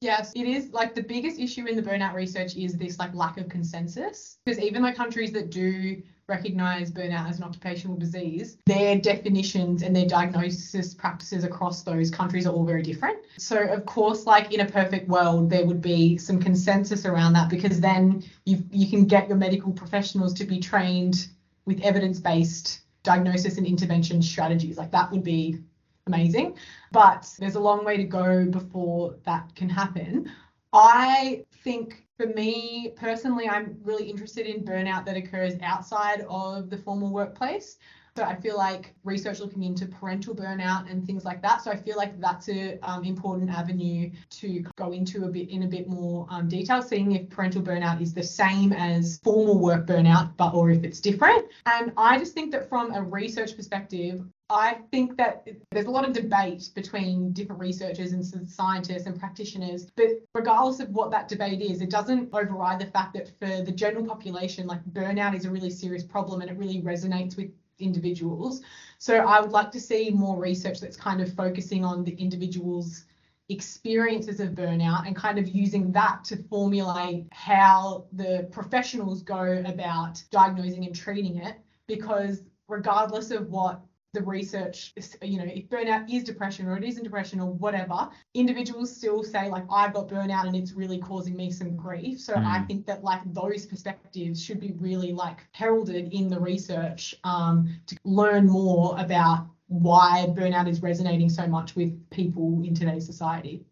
Yes, 0.00 0.32
it 0.34 0.46
is 0.46 0.70
like 0.72 0.94
the 0.94 1.02
biggest 1.02 1.38
issue 1.38 1.66
in 1.66 1.76
the 1.76 1.82
burnout 1.82 2.14
research 2.14 2.56
is 2.56 2.76
this 2.76 2.98
like 2.98 3.14
lack 3.14 3.38
of 3.38 3.48
consensus. 3.48 4.38
Because 4.44 4.60
even 4.60 4.82
though 4.82 4.92
countries 4.92 5.32
that 5.32 5.50
do 5.50 6.02
recognize 6.26 6.90
burnout 6.90 7.28
as 7.28 7.38
an 7.38 7.44
occupational 7.44 7.96
disease, 7.96 8.56
their 8.66 8.98
definitions 8.98 9.82
and 9.82 9.94
their 9.94 10.06
diagnosis 10.06 10.94
practices 10.94 11.44
across 11.44 11.82
those 11.82 12.10
countries 12.10 12.46
are 12.46 12.52
all 12.52 12.64
very 12.64 12.82
different. 12.82 13.18
So 13.38 13.58
of 13.58 13.84
course, 13.84 14.26
like 14.26 14.52
in 14.52 14.60
a 14.60 14.66
perfect 14.66 15.08
world, 15.08 15.50
there 15.50 15.66
would 15.66 15.82
be 15.82 16.16
some 16.16 16.40
consensus 16.40 17.04
around 17.04 17.34
that 17.34 17.50
because 17.50 17.80
then 17.80 18.24
you 18.44 18.64
you 18.70 18.88
can 18.88 19.04
get 19.04 19.28
your 19.28 19.36
medical 19.36 19.72
professionals 19.72 20.32
to 20.34 20.44
be 20.44 20.58
trained 20.60 21.28
with 21.66 21.80
evidence-based 21.80 22.80
diagnosis 23.02 23.58
and 23.58 23.66
intervention 23.66 24.22
strategies. 24.22 24.76
Like 24.78 24.90
that 24.92 25.10
would 25.10 25.24
be 25.24 25.58
amazing. 26.06 26.56
But 26.92 27.30
there's 27.38 27.54
a 27.54 27.60
long 27.60 27.84
way 27.84 27.96
to 27.96 28.04
go 28.04 28.46
before 28.46 29.16
that 29.24 29.54
can 29.54 29.68
happen. 29.68 30.30
I 30.76 31.44
think 31.62 32.04
for 32.16 32.26
me 32.26 32.92
personally, 32.96 33.48
I'm 33.48 33.78
really 33.84 34.10
interested 34.10 34.46
in 34.46 34.64
burnout 34.64 35.06
that 35.06 35.16
occurs 35.16 35.54
outside 35.62 36.26
of 36.28 36.68
the 36.68 36.76
formal 36.76 37.12
workplace. 37.12 37.78
So 38.16 38.22
I 38.22 38.36
feel 38.36 38.56
like 38.56 38.94
research 39.02 39.40
looking 39.40 39.64
into 39.64 39.86
parental 39.86 40.36
burnout 40.36 40.88
and 40.88 41.04
things 41.04 41.24
like 41.24 41.42
that. 41.42 41.62
So 41.62 41.72
I 41.72 41.76
feel 41.76 41.96
like 41.96 42.20
that's 42.20 42.48
a 42.48 42.78
um, 42.88 43.02
important 43.02 43.50
avenue 43.50 44.08
to 44.30 44.64
go 44.76 44.92
into 44.92 45.24
a 45.24 45.28
bit 45.28 45.50
in 45.50 45.64
a 45.64 45.66
bit 45.66 45.88
more 45.88 46.24
um, 46.30 46.46
detail, 46.46 46.80
seeing 46.80 47.10
if 47.10 47.28
parental 47.28 47.60
burnout 47.60 48.00
is 48.00 48.14
the 48.14 48.22
same 48.22 48.72
as 48.72 49.18
formal 49.24 49.58
work 49.58 49.84
burnout, 49.86 50.36
but 50.36 50.54
or 50.54 50.70
if 50.70 50.84
it's 50.84 51.00
different. 51.00 51.48
And 51.66 51.92
I 51.96 52.16
just 52.16 52.34
think 52.34 52.52
that 52.52 52.68
from 52.68 52.94
a 52.94 53.02
research 53.02 53.56
perspective, 53.56 54.22
I 54.48 54.78
think 54.92 55.16
that 55.16 55.48
there's 55.72 55.86
a 55.86 55.90
lot 55.90 56.06
of 56.06 56.12
debate 56.12 56.70
between 56.74 57.32
different 57.32 57.60
researchers 57.60 58.12
and 58.12 58.48
scientists 58.48 59.06
and 59.06 59.18
practitioners, 59.18 59.90
but 59.96 60.06
regardless 60.34 60.78
of 60.78 60.90
what 60.90 61.10
that 61.10 61.26
debate 61.26 61.62
is, 61.62 61.80
it 61.80 61.90
doesn't 61.90 62.28
override 62.32 62.78
the 62.78 62.86
fact 62.86 63.14
that 63.14 63.30
for 63.40 63.64
the 63.64 63.72
general 63.72 64.06
population, 64.06 64.68
like 64.68 64.84
burnout 64.92 65.34
is 65.34 65.46
a 65.46 65.50
really 65.50 65.70
serious 65.70 66.04
problem 66.04 66.42
and 66.42 66.50
it 66.50 66.58
really 66.58 66.82
resonates 66.82 67.36
with 67.36 67.50
individuals. 67.78 68.62
So 68.98 69.16
I 69.16 69.40
would 69.40 69.50
like 69.50 69.70
to 69.72 69.80
see 69.80 70.10
more 70.10 70.38
research 70.38 70.80
that's 70.80 70.96
kind 70.96 71.20
of 71.20 71.32
focusing 71.34 71.84
on 71.84 72.04
the 72.04 72.12
individual's 72.12 73.04
experiences 73.48 74.40
of 74.40 74.50
burnout 74.50 75.06
and 75.06 75.14
kind 75.14 75.38
of 75.38 75.48
using 75.48 75.92
that 75.92 76.24
to 76.24 76.42
formulate 76.44 77.26
how 77.30 78.06
the 78.12 78.48
professionals 78.50 79.22
go 79.22 79.62
about 79.66 80.22
diagnosing 80.30 80.86
and 80.86 80.94
treating 80.94 81.36
it 81.36 81.56
because 81.86 82.42
regardless 82.68 83.30
of 83.30 83.50
what 83.50 83.80
the 84.14 84.22
research, 84.22 84.94
you 85.22 85.38
know, 85.38 85.44
if 85.44 85.68
burnout 85.68 86.10
is 86.10 86.24
depression 86.24 86.66
or 86.66 86.76
it 86.78 86.84
isn't 86.84 87.02
depression 87.04 87.40
or 87.40 87.52
whatever, 87.52 88.08
individuals 88.32 88.96
still 88.96 89.22
say 89.22 89.50
like 89.50 89.64
I've 89.70 89.92
got 89.92 90.08
burnout 90.08 90.46
and 90.46 90.56
it's 90.56 90.72
really 90.72 90.98
causing 90.98 91.36
me 91.36 91.50
some 91.50 91.76
grief. 91.76 92.20
So 92.20 92.34
Mm. 92.34 92.46
I 92.46 92.60
think 92.60 92.86
that 92.86 93.04
like 93.04 93.20
those 93.34 93.66
perspectives 93.66 94.42
should 94.42 94.60
be 94.60 94.72
really 94.72 95.12
like 95.12 95.46
heralded 95.52 96.12
in 96.12 96.28
the 96.28 96.40
research 96.40 97.14
um, 97.24 97.68
to 97.86 97.96
learn 98.04 98.46
more 98.46 98.98
about 98.98 99.46
why 99.68 100.26
burnout 100.28 100.68
is 100.68 100.82
resonating 100.82 101.28
so 101.28 101.46
much 101.46 101.74
with 101.76 102.08
people 102.10 102.62
in 102.64 102.74
today's 102.74 103.04
society. 103.06 103.64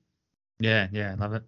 Yeah, 0.60 0.88
yeah, 0.92 1.12
I 1.12 1.14
love 1.14 1.34
it. 1.34 1.42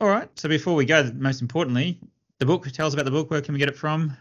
All 0.00 0.08
right. 0.08 0.28
So 0.38 0.48
before 0.48 0.74
we 0.74 0.84
go, 0.84 1.10
most 1.14 1.40
importantly, 1.42 1.98
the 2.38 2.46
book. 2.46 2.66
Tell 2.70 2.86
us 2.86 2.94
about 2.94 3.06
the 3.06 3.10
book. 3.10 3.30
Where 3.30 3.40
can 3.40 3.54
we 3.54 3.58
get 3.58 3.68
it 3.68 3.76
from? 3.76 4.16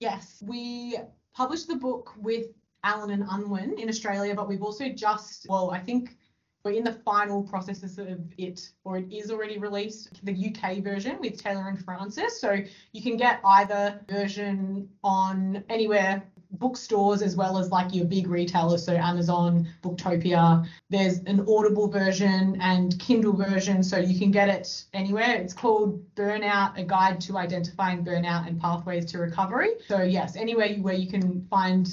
Yes, 0.00 0.42
we 0.46 0.98
published 1.32 1.68
the 1.68 1.76
book 1.76 2.12
with 2.18 2.46
Allen 2.84 3.10
and 3.10 3.24
Unwin 3.30 3.78
in 3.78 3.88
Australia, 3.88 4.34
but 4.34 4.48
we've 4.48 4.62
also 4.62 4.88
just, 4.88 5.46
well, 5.48 5.70
I 5.70 5.78
think 5.78 6.16
we're 6.64 6.72
in 6.72 6.84
the 6.84 6.92
final 6.92 7.42
processes 7.42 7.98
of 7.98 8.20
it, 8.38 8.70
or 8.84 8.98
it 8.98 9.12
is 9.12 9.30
already 9.30 9.58
released, 9.58 10.20
the 10.24 10.32
UK 10.32 10.78
version 10.78 11.18
with 11.20 11.42
Taylor 11.42 11.68
and 11.68 11.84
Francis. 11.84 12.40
So 12.40 12.58
you 12.92 13.02
can 13.02 13.16
get 13.16 13.40
either 13.44 14.00
version 14.08 14.88
on 15.02 15.64
anywhere 15.68 16.22
bookstores 16.52 17.22
as 17.22 17.34
well 17.34 17.58
as 17.58 17.70
like 17.70 17.94
your 17.94 18.04
big 18.04 18.28
retailers, 18.28 18.84
so 18.84 18.94
Amazon, 18.94 19.66
Booktopia. 19.82 20.66
There's 20.90 21.18
an 21.20 21.46
Audible 21.48 21.88
version 21.88 22.58
and 22.60 22.98
Kindle 23.00 23.32
version, 23.32 23.82
so 23.82 23.98
you 23.98 24.18
can 24.18 24.30
get 24.30 24.48
it 24.48 24.84
anywhere. 24.92 25.34
It's 25.34 25.54
called 25.54 26.04
Burnout: 26.14 26.78
A 26.78 26.84
Guide 26.84 27.20
to 27.22 27.38
Identifying 27.38 28.04
Burnout 28.04 28.46
and 28.46 28.60
Pathways 28.60 29.06
to 29.06 29.18
Recovery. 29.18 29.70
So 29.88 30.02
yes, 30.02 30.36
anywhere 30.36 30.74
where 30.74 30.94
you 30.94 31.08
can 31.08 31.46
find 31.48 31.90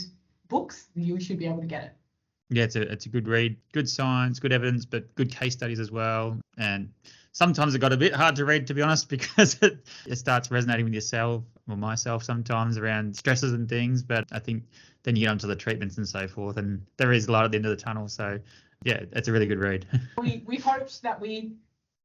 books, 0.50 0.90
you 0.96 1.20
should 1.20 1.40
be 1.40 1.46
able 1.46 1.62
to 1.62 1.68
get 1.68 1.84
it. 1.84 1.92
Yeah, 2.50 2.64
it's 2.64 2.76
a 2.76 2.82
it's 2.82 3.06
a 3.06 3.10
good 3.10 3.28
read, 3.28 3.58
good 3.74 3.88
science, 3.88 4.40
good 4.40 4.52
evidence, 4.52 4.84
but 4.84 5.14
good 5.16 5.32
case 5.32 5.54
studies 5.54 5.80
as 5.80 5.92
well. 5.92 6.38
And 6.58 6.92
sometimes 7.32 7.76
it 7.76 7.80
got 7.80 7.94
a 7.94 7.98
bit 7.98 8.14
hard 8.14 8.36
to 8.38 8.46
read, 8.46 8.68
to 8.68 8.74
be 8.74 8.82
honest, 8.82 9.08
because 9.10 9.58
it, 9.62 9.86
it 10.08 10.16
starts 10.18 10.52
resonating 10.52 10.86
with 10.86 10.94
yourself 10.94 11.44
or 11.70 11.78
myself 11.78 12.24
sometimes 12.24 12.78
around 12.78 13.16
stresses 13.16 13.54
and 13.54 13.70
things. 13.70 14.02
But 14.02 14.26
I 14.32 14.40
think 14.40 14.64
then 15.04 15.16
you 15.16 15.26
get 15.26 15.32
onto 15.32 15.48
the 15.48 15.56
treatments 15.56 15.98
and 15.98 16.08
so 16.08 16.28
forth, 16.28 16.58
and 16.58 16.86
there 16.98 17.14
is 17.14 17.28
a 17.28 17.32
light 17.32 17.46
at 17.46 17.52
the 17.52 17.58
end 17.58 17.66
of 17.66 17.78
the 17.78 17.84
tunnel. 17.84 18.08
So 18.08 18.40
yeah, 18.84 19.04
it's 19.12 19.28
a 19.28 19.32
really 19.32 19.48
good 19.48 19.60
read. 19.60 19.86
we 20.18 20.44
we 20.48 20.58
hoped 20.58 21.04
that 21.04 21.22
we 21.22 21.54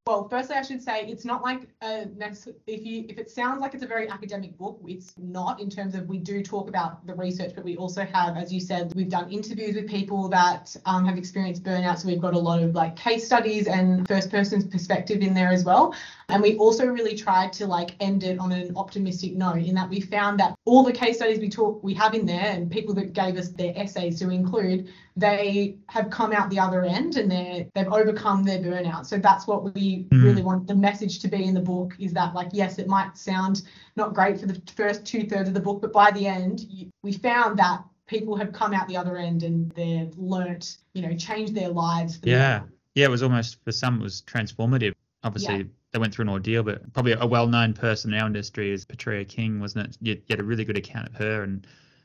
well, 0.07 0.29
firstly, 0.29 0.57
I 0.57 0.61
should 0.61 0.83
say 0.83 1.07
it's 1.07 1.25
not 1.25 1.43
like 1.43 1.63
a 1.81 2.05
next. 2.19 2.49
If 2.67 2.85
you 2.85 3.07
if 3.09 3.17
it 3.17 3.31
sounds 3.31 3.63
like 3.63 3.73
it's 3.73 3.83
a 3.83 3.87
very 3.87 4.07
academic 4.07 4.59
book, 4.59 4.79
it's 4.87 5.15
not. 5.17 5.61
In 5.61 5.71
terms 5.71 5.95
of 5.95 6.07
we 6.07 6.19
do 6.19 6.43
talk 6.43 6.69
about 6.69 7.07
the 7.07 7.15
research, 7.15 7.53
but 7.55 7.65
we 7.65 7.79
also 7.79 8.05
have, 8.05 8.37
as 8.37 8.53
you 8.53 8.61
said, 8.61 8.93
we've 8.95 9.09
done 9.09 9.31
interviews 9.31 9.77
with 9.77 9.89
people 9.89 10.29
that 10.29 10.77
um, 10.85 11.07
have 11.07 11.17
experienced 11.17 11.63
burnout. 11.63 11.97
So 11.97 12.09
we've 12.09 12.21
got 12.21 12.35
a 12.35 12.39
lot 12.39 12.63
of 12.63 12.75
like 12.75 12.97
case 12.97 13.25
studies 13.25 13.67
and 13.67 14.07
first 14.07 14.31
person's 14.31 14.67
perspective 14.67 15.23
in 15.23 15.33
there 15.33 15.49
as 15.49 15.65
well. 15.65 15.95
And 16.29 16.43
we 16.43 16.59
also 16.59 16.87
really 16.87 17.17
tried 17.17 17.55
to 17.55 17.67
like 17.67 17.97
end 18.01 18.25
it 18.25 18.39
on 18.39 18.53
an 18.53 18.77
optimistic 18.77 19.35
note 19.35 19.63
in 19.63 19.75
that 19.75 19.89
we 19.89 20.03
found 20.03 20.39
that 20.41 20.55
all 20.67 20.83
the 20.83 20.93
case 20.93 21.17
studies 21.17 21.39
we 21.39 21.49
talk 21.49 21.83
we 21.83 21.95
have 21.95 22.13
in 22.13 22.27
there 22.27 22.45
and 22.45 22.71
people 22.71 22.95
that 22.97 23.15
gave 23.15 23.39
us 23.39 23.49
their 23.49 23.73
essays 23.75 24.19
to 24.19 24.29
include, 24.29 24.93
they 25.17 25.77
have 25.89 26.11
come 26.11 26.33
out 26.33 26.51
the 26.51 26.59
other 26.59 26.85
end 26.85 27.17
and 27.17 27.31
they 27.31 27.69
they've 27.75 27.93
overcome 27.93 28.43
their 28.43 28.59
burnout. 28.59 29.07
So 29.07 29.19
that's 29.19 29.47
what 29.47 29.75
we 29.75 30.07
mm. 30.11 30.25
really 30.25 30.43
want 30.43 30.67
the 30.67 30.75
message 30.75 31.21
to 31.21 31.29
be 31.29 31.45
in 31.45 31.55
the 31.55 31.61
book 31.61 31.95
is 31.99 32.13
that 32.15 32.35
like 32.35 32.49
yes, 32.53 32.79
it 32.79 32.89
might 32.89 33.17
sound 33.17 33.63
not 33.97 34.15
great 34.15 34.41
for 34.41 34.47
the 34.47 34.61
first 34.77 35.05
two 35.05 35.25
thirds 35.25 35.49
of 35.49 35.55
the 35.55 35.61
book, 35.61 35.81
but 35.81 35.93
by 35.93 36.11
the 36.11 36.27
end 36.27 36.67
we 37.03 37.13
found 37.13 37.59
that 37.59 37.85
people 38.07 38.37
have 38.37 38.53
come 38.53 38.75
out 38.75 38.89
the 38.89 38.97
other 38.97 39.17
end 39.17 39.43
and 39.43 39.71
they've 39.73 40.13
learnt, 40.19 40.79
you 40.93 41.03
know, 41.03 41.15
changed 41.17 41.55
their 41.55 41.69
lives. 41.69 42.19
yeah. 42.23 42.63
Yeah, 42.95 43.07
it 43.07 43.11
was 43.11 43.25
almost 43.25 43.59
for 43.65 43.73
some 43.73 43.99
it 43.99 44.03
was 44.05 44.23
transformative. 44.23 44.95
Obviously, 45.25 45.57
yeah 45.57 45.65
they 45.95 46.01
went 46.01 46.13
through 46.13 46.25
an 46.25 46.29
ordeal, 46.29 46.65
but 46.65 46.93
probably 46.93 47.13
a 47.13 47.25
well-known 47.25 47.73
person 47.73 48.13
in 48.13 48.19
our 48.19 48.27
industry 48.27 48.73
is 48.73 48.85
Petrea 48.85 49.27
King, 49.27 49.61
wasn't 49.61 49.87
it? 49.87 49.97
You, 50.01 50.15
you 50.15 50.23
had 50.29 50.41
a 50.41 50.43
really 50.43 50.65
good 50.65 50.77
account 50.77 51.07
of 51.07 51.15
her 51.15 51.45
and 51.45 51.65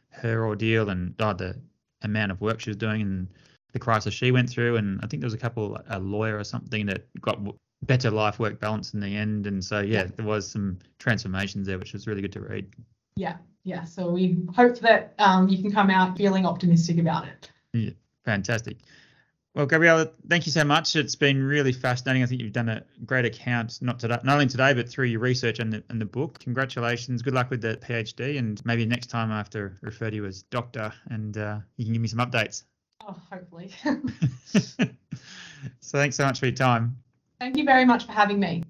her 0.10 0.45
ordeal 0.45 0.89
and 0.89 1.16
oh, 1.20 1.34
the 1.34 1.60
amount 2.02 2.32
of 2.32 2.41
work 2.41 2.60
she 2.60 2.70
was 2.70 2.78
doing 2.78 3.02
and 3.02 3.28
the 3.74 3.80
crisis 3.80 4.14
she 4.14 4.32
went 4.32 4.50
through. 4.50 4.78
And 4.78 5.00
I 5.04 5.08
think 5.08 5.22
there 5.22 5.28
was 5.28 5.34
a 5.34 5.38
couple, 5.38 5.80
a 5.89 6.00
lawyer 6.00 6.38
or 6.38 6.43
something 6.43 6.86
that 6.88 7.08
got 7.22 7.39
better 7.84 8.10
life-work 8.10 8.60
balance 8.60 8.93
in 8.93 9.00
the 9.00 9.16
end. 9.16 9.47
And 9.47 9.64
so, 9.64 9.80
yeah, 9.80 10.06
there 10.16 10.26
was 10.26 10.50
some 10.50 10.80
transformations 10.97 11.68
there, 11.68 11.78
which 11.78 11.93
was 11.93 12.08
really 12.08 12.22
good 12.22 12.34
to 12.34 12.41
read. 12.41 12.68
Yeah, 13.16 13.38
yeah. 13.64 13.84
So 13.84 14.10
we 14.10 14.39
hope 14.56 14.80
that 14.80 15.14
um, 15.20 15.47
you 15.50 15.62
can 15.62 15.72
come 15.72 15.89
out 15.89 16.18
feeling 16.18 16.45
optimistic 16.45 16.97
about 16.97 17.28
it. 17.28 17.52
Yeah, 17.74 17.91
fantastic. 18.26 18.78
Well, 19.56 19.66
Gabriella, 19.66 20.12
thank 20.28 20.45
you 20.45 20.52
so 20.52 20.64
much. 20.64 20.95
It's 20.95 21.16
been 21.16 21.43
really 21.43 21.72
fascinating. 21.72 22.22
I 22.22 22.28
think 22.28 22.39
you've 22.41 22.54
done 22.54 22.70
a 22.70 22.84
great 23.06 23.26
account, 23.26 23.82
not 23.82 24.00
today, 24.00 24.18
not 24.24 24.34
only 24.34 24.45
today, 24.45 24.74
but 24.74 24.88
through 24.88 25.08
your 25.08 25.22
research 25.22 25.60
and 25.60 25.74
the, 25.74 25.84
and 25.89 26.00
the 26.00 26.06
book. 26.06 26.39
Congratulations. 26.39 27.24
Good 27.24 27.34
luck 27.34 27.50
with 27.50 27.62
the 27.62 27.78
PhD, 27.78 28.38
and 28.38 28.64
maybe 28.64 28.86
next 28.86 29.08
time 29.08 29.32
I 29.32 29.38
have 29.38 29.50
to 29.52 29.72
refer 29.82 30.12
to 30.12 30.16
you 30.16 30.26
as 30.26 30.43
doctor, 30.43 30.93
and 31.10 31.36
uh, 31.38 31.60
you 31.78 31.86
can 31.86 31.93
give 31.93 32.02
me 32.02 32.08
some 32.08 32.20
updates. 32.20 32.64
Oh, 33.08 33.16
hopefully. 33.32 33.74
so 35.82 35.97
thanks 35.97 36.16
so 36.16 36.26
much 36.26 36.39
for 36.39 36.45
your 36.45 36.56
time. 36.56 36.97
Thank 37.39 37.58
you 37.58 37.64
very 37.64 37.86
much 37.86 38.06
for 38.06 38.12
having 38.12 38.39
me. 38.39 38.64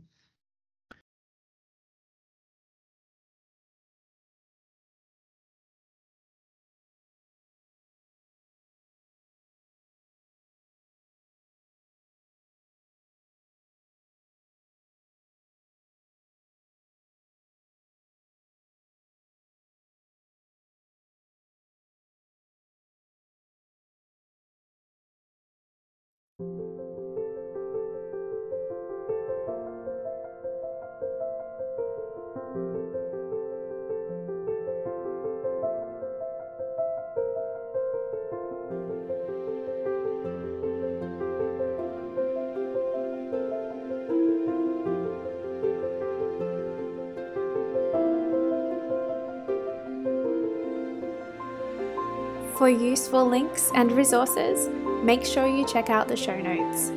For 52.70 52.76
useful 52.76 53.26
links 53.26 53.72
and 53.74 53.92
resources, 53.92 54.70
make 55.04 55.26
sure 55.26 55.48
you 55.48 55.66
check 55.66 55.90
out 55.90 56.08
the 56.08 56.16
show 56.16 56.40
notes. 56.40 56.90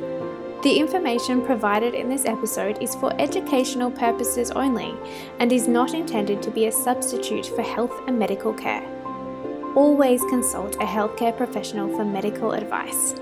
The 0.61 0.77
information 0.77 1.43
provided 1.43 1.95
in 1.95 2.09
this 2.09 2.25
episode 2.25 2.77
is 2.79 2.93
for 2.93 3.11
educational 3.19 3.89
purposes 3.89 4.51
only 4.51 4.93
and 5.39 5.51
is 5.51 5.67
not 5.67 5.95
intended 5.95 6.43
to 6.43 6.51
be 6.51 6.67
a 6.67 6.71
substitute 6.71 7.47
for 7.47 7.63
health 7.63 8.03
and 8.05 8.19
medical 8.19 8.53
care. 8.53 8.85
Always 9.75 10.21
consult 10.25 10.75
a 10.75 10.85
healthcare 10.85 11.35
professional 11.35 11.89
for 11.97 12.05
medical 12.05 12.51
advice. 12.51 13.15